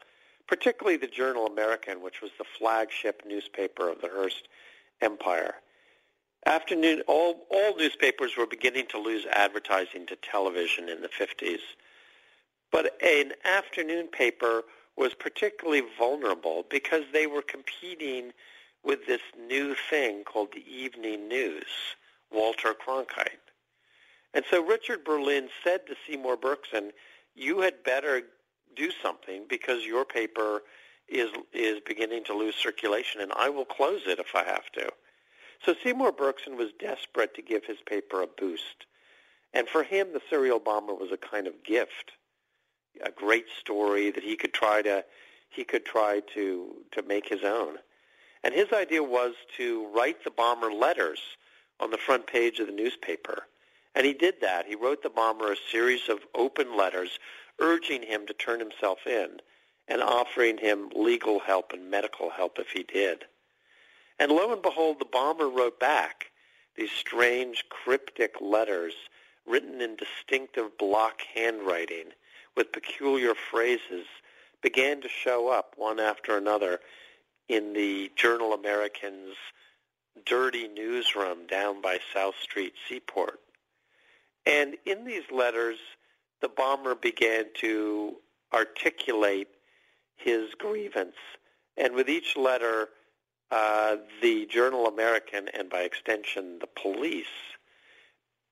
particularly 0.48 0.96
the 0.96 1.06
Journal 1.06 1.46
American, 1.46 2.02
which 2.02 2.20
was 2.20 2.32
the 2.38 2.44
flagship 2.58 3.22
newspaper 3.26 3.88
of 3.88 4.00
the 4.00 4.08
Hearst 4.08 4.48
Empire. 5.00 5.54
Afternoon, 6.44 7.02
all, 7.06 7.46
all 7.50 7.76
newspapers 7.76 8.36
were 8.36 8.46
beginning 8.46 8.86
to 8.88 8.98
lose 8.98 9.24
advertising 9.26 10.06
to 10.06 10.16
television 10.16 10.88
in 10.88 11.00
the 11.00 11.08
50s. 11.08 11.60
But 12.72 13.00
an 13.02 13.32
afternoon 13.44 14.08
paper 14.08 14.64
was 14.96 15.14
particularly 15.14 15.82
vulnerable 15.98 16.64
because 16.70 17.04
they 17.12 17.26
were 17.26 17.42
competing 17.42 18.32
with 18.84 19.06
this 19.06 19.20
new 19.48 19.74
thing 19.90 20.24
called 20.24 20.48
the 20.52 20.64
evening 20.70 21.28
news, 21.28 21.66
Walter 22.30 22.74
Cronkite. 22.74 23.38
And 24.34 24.44
so 24.50 24.64
Richard 24.64 25.04
Berlin 25.04 25.48
said 25.62 25.86
to 25.86 25.94
Seymour 26.06 26.36
Berkson, 26.36 26.90
you 27.34 27.60
had 27.60 27.84
better 27.84 28.22
do 28.74 28.90
something 29.02 29.44
because 29.48 29.84
your 29.84 30.04
paper 30.04 30.62
is 31.08 31.30
is 31.52 31.80
beginning 31.84 32.24
to 32.24 32.34
lose 32.34 32.54
circulation 32.54 33.20
and 33.20 33.32
I 33.36 33.48
will 33.48 33.64
close 33.64 34.02
it 34.06 34.18
if 34.18 34.34
I 34.34 34.44
have 34.44 34.70
to. 34.72 34.88
So 35.64 35.74
Seymour 35.82 36.12
Berkson 36.12 36.56
was 36.56 36.70
desperate 36.78 37.34
to 37.34 37.42
give 37.42 37.64
his 37.64 37.78
paper 37.86 38.22
a 38.22 38.26
boost. 38.26 38.86
And 39.52 39.68
for 39.68 39.82
him 39.82 40.12
the 40.12 40.22
serial 40.30 40.58
bomber 40.58 40.94
was 40.94 41.12
a 41.12 41.16
kind 41.16 41.46
of 41.46 41.62
gift 41.64 42.12
a 43.04 43.10
great 43.10 43.46
story 43.58 44.10
that 44.10 44.24
he 44.24 44.36
could 44.36 44.52
try 44.52 44.82
to 44.82 45.04
he 45.48 45.64
could 45.64 45.84
try 45.84 46.20
to 46.34 46.76
to 46.92 47.02
make 47.02 47.28
his 47.28 47.44
own. 47.44 47.76
And 48.44 48.54
his 48.54 48.72
idea 48.72 49.02
was 49.02 49.34
to 49.56 49.86
write 49.94 50.24
the 50.24 50.30
bomber 50.30 50.72
letters 50.72 51.20
on 51.78 51.90
the 51.90 51.98
front 51.98 52.26
page 52.26 52.58
of 52.58 52.66
the 52.66 52.72
newspaper. 52.72 53.46
And 53.94 54.06
he 54.06 54.14
did 54.14 54.40
that. 54.40 54.66
He 54.66 54.74
wrote 54.74 55.02
the 55.02 55.10
bomber 55.10 55.52
a 55.52 55.56
series 55.70 56.08
of 56.08 56.20
open 56.34 56.76
letters 56.76 57.18
urging 57.58 58.02
him 58.02 58.26
to 58.26 58.32
turn 58.32 58.58
himself 58.58 59.06
in 59.06 59.40
and 59.88 60.02
offering 60.02 60.58
him 60.58 60.90
legal 60.94 61.40
help 61.40 61.72
and 61.72 61.90
medical 61.90 62.30
help 62.30 62.58
if 62.58 62.70
he 62.70 62.82
did. 62.82 63.24
And 64.18 64.32
lo 64.32 64.52
and 64.52 64.62
behold, 64.62 64.98
the 64.98 65.04
bomber 65.04 65.48
wrote 65.48 65.78
back 65.78 66.30
these 66.76 66.90
strange 66.90 67.64
cryptic 67.68 68.36
letters 68.40 68.94
written 69.46 69.80
in 69.80 69.96
distinctive 69.96 70.76
block 70.78 71.20
handwriting 71.34 72.12
with 72.56 72.72
peculiar 72.72 73.34
phrases 73.34 74.06
began 74.62 75.00
to 75.00 75.08
show 75.08 75.48
up 75.48 75.74
one 75.76 75.98
after 75.98 76.36
another 76.36 76.80
in 77.48 77.72
the 77.72 78.10
Journal 78.16 78.52
American's 78.52 79.34
dirty 80.24 80.68
newsroom 80.68 81.46
down 81.46 81.80
by 81.80 81.98
South 82.14 82.34
Street 82.40 82.74
Seaport. 82.88 83.40
And 84.46 84.76
in 84.84 85.04
these 85.04 85.30
letters, 85.30 85.78
the 86.40 86.48
bomber 86.48 86.94
began 86.94 87.46
to 87.60 88.16
articulate 88.52 89.48
his 90.16 90.54
grievance. 90.54 91.16
And 91.76 91.94
with 91.94 92.08
each 92.08 92.36
letter, 92.36 92.88
uh, 93.50 93.96
the 94.20 94.46
Journal 94.46 94.86
American, 94.86 95.48
and 95.48 95.68
by 95.70 95.80
extension 95.80 96.58
the 96.58 96.66
police, 96.66 97.26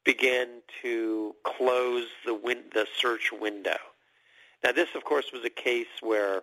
began 0.05 0.49
to 0.83 1.35
close 1.45 2.07
the, 2.25 2.35
win- 2.35 2.65
the 2.73 2.87
search 2.97 3.31
window. 3.33 3.77
Now, 4.63 4.73
this, 4.73 4.89
of 4.95 5.05
course, 5.05 5.27
was 5.33 5.45
a 5.45 5.51
case 5.51 5.87
where 6.01 6.43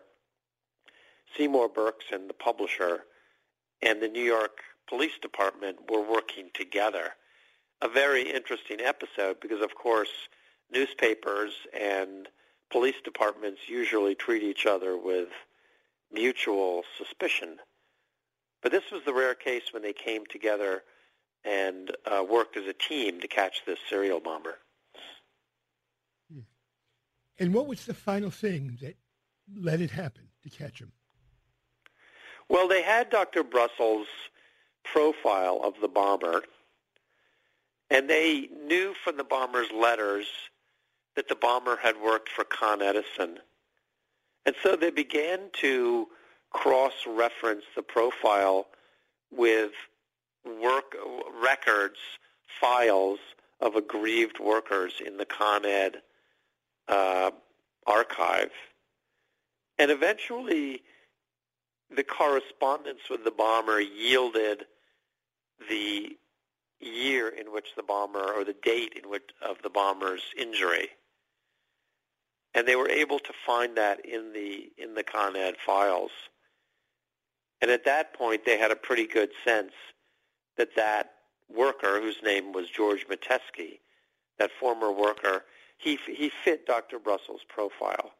Seymour 1.35 1.69
Berkson, 1.69 2.27
the 2.27 2.33
publisher, 2.33 3.03
and 3.81 4.01
the 4.01 4.07
New 4.07 4.23
York 4.23 4.59
Police 4.89 5.17
Department 5.21 5.77
were 5.89 6.01
working 6.01 6.49
together. 6.53 7.11
A 7.81 7.87
very 7.87 8.31
interesting 8.31 8.81
episode 8.81 9.39
because, 9.39 9.61
of 9.61 9.75
course, 9.75 10.09
newspapers 10.71 11.53
and 11.79 12.27
police 12.71 12.95
departments 13.03 13.61
usually 13.67 14.15
treat 14.15 14.41
each 14.41 14.65
other 14.65 14.97
with 14.97 15.29
mutual 16.11 16.83
suspicion. 16.97 17.57
But 18.63 18.71
this 18.71 18.91
was 18.91 19.03
the 19.05 19.13
rare 19.13 19.35
case 19.35 19.71
when 19.71 19.83
they 19.83 19.93
came 19.93 20.25
together 20.25 20.83
and 21.45 21.95
uh, 22.05 22.23
worked 22.23 22.57
as 22.57 22.65
a 22.65 22.73
team 22.73 23.21
to 23.21 23.27
catch 23.27 23.61
this 23.65 23.79
serial 23.89 24.19
bomber. 24.19 24.55
And 27.39 27.53
what 27.53 27.67
was 27.67 27.85
the 27.85 27.93
final 27.93 28.31
thing 28.31 28.77
that 28.81 28.95
let 29.55 29.81
it 29.81 29.91
happen 29.91 30.23
to 30.43 30.49
catch 30.49 30.79
him? 30.79 30.91
Well, 32.49 32.67
they 32.67 32.81
had 32.81 33.09
Dr. 33.09 33.43
Brussels' 33.43 34.07
profile 34.83 35.61
of 35.63 35.75
the 35.81 35.87
bomber, 35.87 36.43
and 37.89 38.09
they 38.09 38.47
knew 38.65 38.93
from 39.03 39.17
the 39.17 39.23
bomber's 39.23 39.71
letters 39.71 40.27
that 41.15 41.27
the 41.27 41.35
bomber 41.35 41.77
had 41.77 41.95
worked 42.01 42.29
for 42.29 42.43
Con 42.43 42.81
Edison. 42.81 43.39
And 44.45 44.55
so 44.63 44.75
they 44.75 44.91
began 44.91 45.49
to 45.61 46.07
cross-reference 46.51 47.65
the 47.75 47.83
profile 47.83 48.67
with 49.31 49.71
work 50.45 50.95
records, 51.41 51.97
files 52.61 53.19
of 53.59 53.75
aggrieved 53.75 54.39
workers 54.39 55.01
in 55.05 55.17
the 55.17 55.25
Con 55.25 55.65
Ed 55.65 56.01
uh, 56.87 57.31
archive. 57.85 58.51
And 59.77 59.91
eventually, 59.91 60.81
the 61.95 62.03
correspondence 62.03 63.01
with 63.09 63.23
the 63.23 63.31
bomber 63.31 63.79
yielded 63.79 64.65
the 65.69 66.17
year 66.79 67.29
in 67.29 67.51
which 67.51 67.69
the 67.75 67.83
bomber, 67.83 68.33
or 68.33 68.43
the 68.43 68.55
date 68.63 68.93
in 69.01 69.09
which 69.09 69.29
of 69.41 69.57
the 69.63 69.69
bomber's 69.69 70.23
injury 70.37 70.89
and 72.57 72.67
they 72.67 72.75
were 72.75 72.89
able 72.89 73.19
to 73.19 73.33
find 73.45 73.77
that 73.77 74.03
in 74.03 74.33
the 74.33 74.71
in 74.79 74.95
the 74.95 75.03
Con 75.03 75.35
Ed 75.35 75.55
files. 75.63 76.09
And 77.61 77.69
at 77.69 77.85
that 77.85 78.15
point, 78.15 78.45
they 78.45 78.57
had 78.57 78.71
a 78.71 78.75
pretty 78.75 79.05
good 79.05 79.29
sense 79.45 79.73
that 80.57 80.75
that 80.75 81.11
worker, 81.55 82.01
whose 82.01 82.17
name 82.23 82.53
was 82.53 82.67
George 82.67 83.05
Metesky, 83.07 83.79
that 84.39 84.49
former 84.59 84.91
worker, 84.91 85.43
he 85.77 85.99
he 86.07 86.31
fit 86.43 86.65
Dr. 86.65 86.99
Brussels' 86.99 87.41
profile, 87.47 88.11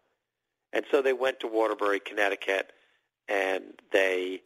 and 0.74 0.86
so 0.92 1.02
they 1.02 1.14
went 1.14 1.40
to 1.42 1.48
Waterbury, 1.48 2.00
Connecticut, 2.00 2.72
and 3.28 3.64
they 3.92 4.42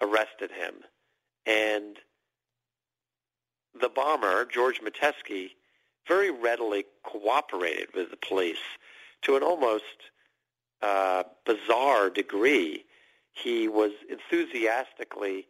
arrested 0.00 0.50
him. 0.50 0.74
And 1.46 1.98
the 3.78 3.88
bomber, 3.88 4.44
George 4.44 4.80
Metesky, 4.80 5.50
very 6.06 6.30
readily 6.30 6.84
cooperated 7.04 7.88
with 7.94 8.10
the 8.10 8.16
police 8.16 8.58
to 9.22 9.36
an 9.36 9.42
almost 9.42 9.84
uh, 10.82 11.22
bizarre 11.46 12.10
degree. 12.10 12.84
He 13.32 13.68
was 13.68 13.92
enthusiastically 14.10 15.46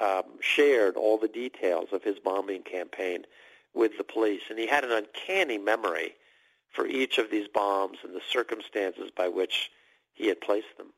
um, 0.00 0.24
shared 0.40 0.96
all 0.96 1.18
the 1.18 1.28
details 1.28 1.88
of 1.92 2.04
his 2.04 2.18
bombing 2.18 2.62
campaign 2.62 3.24
with 3.74 3.98
the 3.98 4.04
police, 4.04 4.42
and 4.48 4.58
he 4.58 4.66
had 4.66 4.84
an 4.84 4.92
uncanny 4.92 5.58
memory 5.58 6.14
for 6.76 6.86
each 6.86 7.16
of 7.16 7.30
these 7.30 7.48
bombs 7.48 7.98
and 8.04 8.14
the 8.14 8.20
circumstances 8.30 9.10
by 9.16 9.28
which 9.28 9.70
he 10.12 10.28
had 10.28 10.40
placed 10.40 10.76
them. 10.76 10.92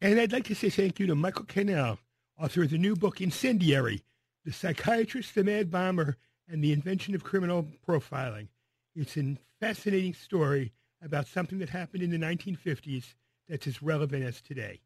And 0.00 0.18
I'd 0.18 0.32
like 0.32 0.44
to 0.44 0.54
say 0.54 0.70
thank 0.70 0.98
you 0.98 1.06
to 1.06 1.14
Michael 1.14 1.44
Cannell, 1.44 1.98
author 2.40 2.62
of 2.62 2.70
the 2.70 2.78
new 2.78 2.96
book 2.96 3.20
Incendiary, 3.20 4.02
The 4.44 4.52
Psychiatrist, 4.52 5.34
the 5.34 5.44
Mad 5.44 5.70
Bomber, 5.70 6.16
and 6.48 6.64
the 6.64 6.72
Invention 6.72 7.14
of 7.14 7.22
Criminal 7.22 7.68
Profiling. 7.86 8.48
It's 8.96 9.16
a 9.16 9.36
fascinating 9.60 10.14
story 10.14 10.72
about 11.02 11.26
something 11.26 11.58
that 11.58 11.68
happened 11.68 12.02
in 12.02 12.10
the 12.10 12.18
1950s 12.18 13.14
that's 13.48 13.66
as 13.66 13.82
relevant 13.82 14.24
as 14.24 14.40
today. 14.40 14.80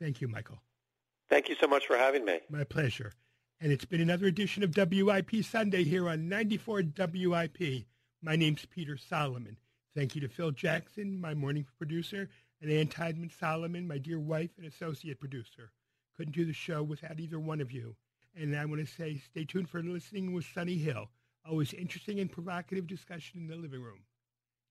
Thank 0.00 0.20
you, 0.20 0.28
Michael. 0.28 0.58
Thank 1.28 1.48
you 1.48 1.56
so 1.60 1.66
much 1.66 1.86
for 1.86 1.96
having 1.96 2.24
me. 2.24 2.40
My 2.48 2.64
pleasure. 2.64 3.12
And 3.60 3.72
it's 3.72 3.84
been 3.84 4.00
another 4.00 4.26
edition 4.26 4.62
of 4.62 4.76
WIP 4.76 5.44
Sunday 5.44 5.82
here 5.82 6.08
on 6.08 6.28
94 6.28 6.82
WIP. 6.96 7.86
My 8.22 8.34
name's 8.34 8.64
Peter 8.64 8.96
Solomon. 8.96 9.58
Thank 9.94 10.14
you 10.14 10.22
to 10.22 10.28
Phil 10.28 10.50
Jackson, 10.50 11.20
my 11.20 11.34
morning 11.34 11.66
producer, 11.76 12.30
and 12.62 12.70
Ann 12.70 12.86
Tideman 12.86 13.30
Solomon, 13.30 13.86
my 13.86 13.98
dear 13.98 14.18
wife 14.18 14.50
and 14.56 14.66
associate 14.66 15.20
producer. 15.20 15.70
Couldn't 16.16 16.34
do 16.34 16.46
the 16.46 16.54
show 16.54 16.82
without 16.82 17.20
either 17.20 17.38
one 17.38 17.60
of 17.60 17.70
you. 17.70 17.94
And 18.34 18.56
I 18.56 18.64
want 18.64 18.80
to 18.80 18.86
say 18.86 19.18
stay 19.18 19.44
tuned 19.44 19.68
for 19.68 19.82
listening 19.82 20.32
with 20.32 20.46
Sonny 20.54 20.78
Hill. 20.78 21.10
Always 21.46 21.74
interesting 21.74 22.18
and 22.18 22.32
provocative 22.32 22.86
discussion 22.86 23.40
in 23.40 23.48
the 23.48 23.56
living 23.56 23.82
room. 23.82 24.00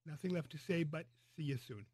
Nothing 0.04 0.34
left 0.34 0.50
to 0.50 0.58
say 0.58 0.82
but 0.82 1.06
see 1.36 1.44
you 1.44 1.56
soon. 1.56 1.86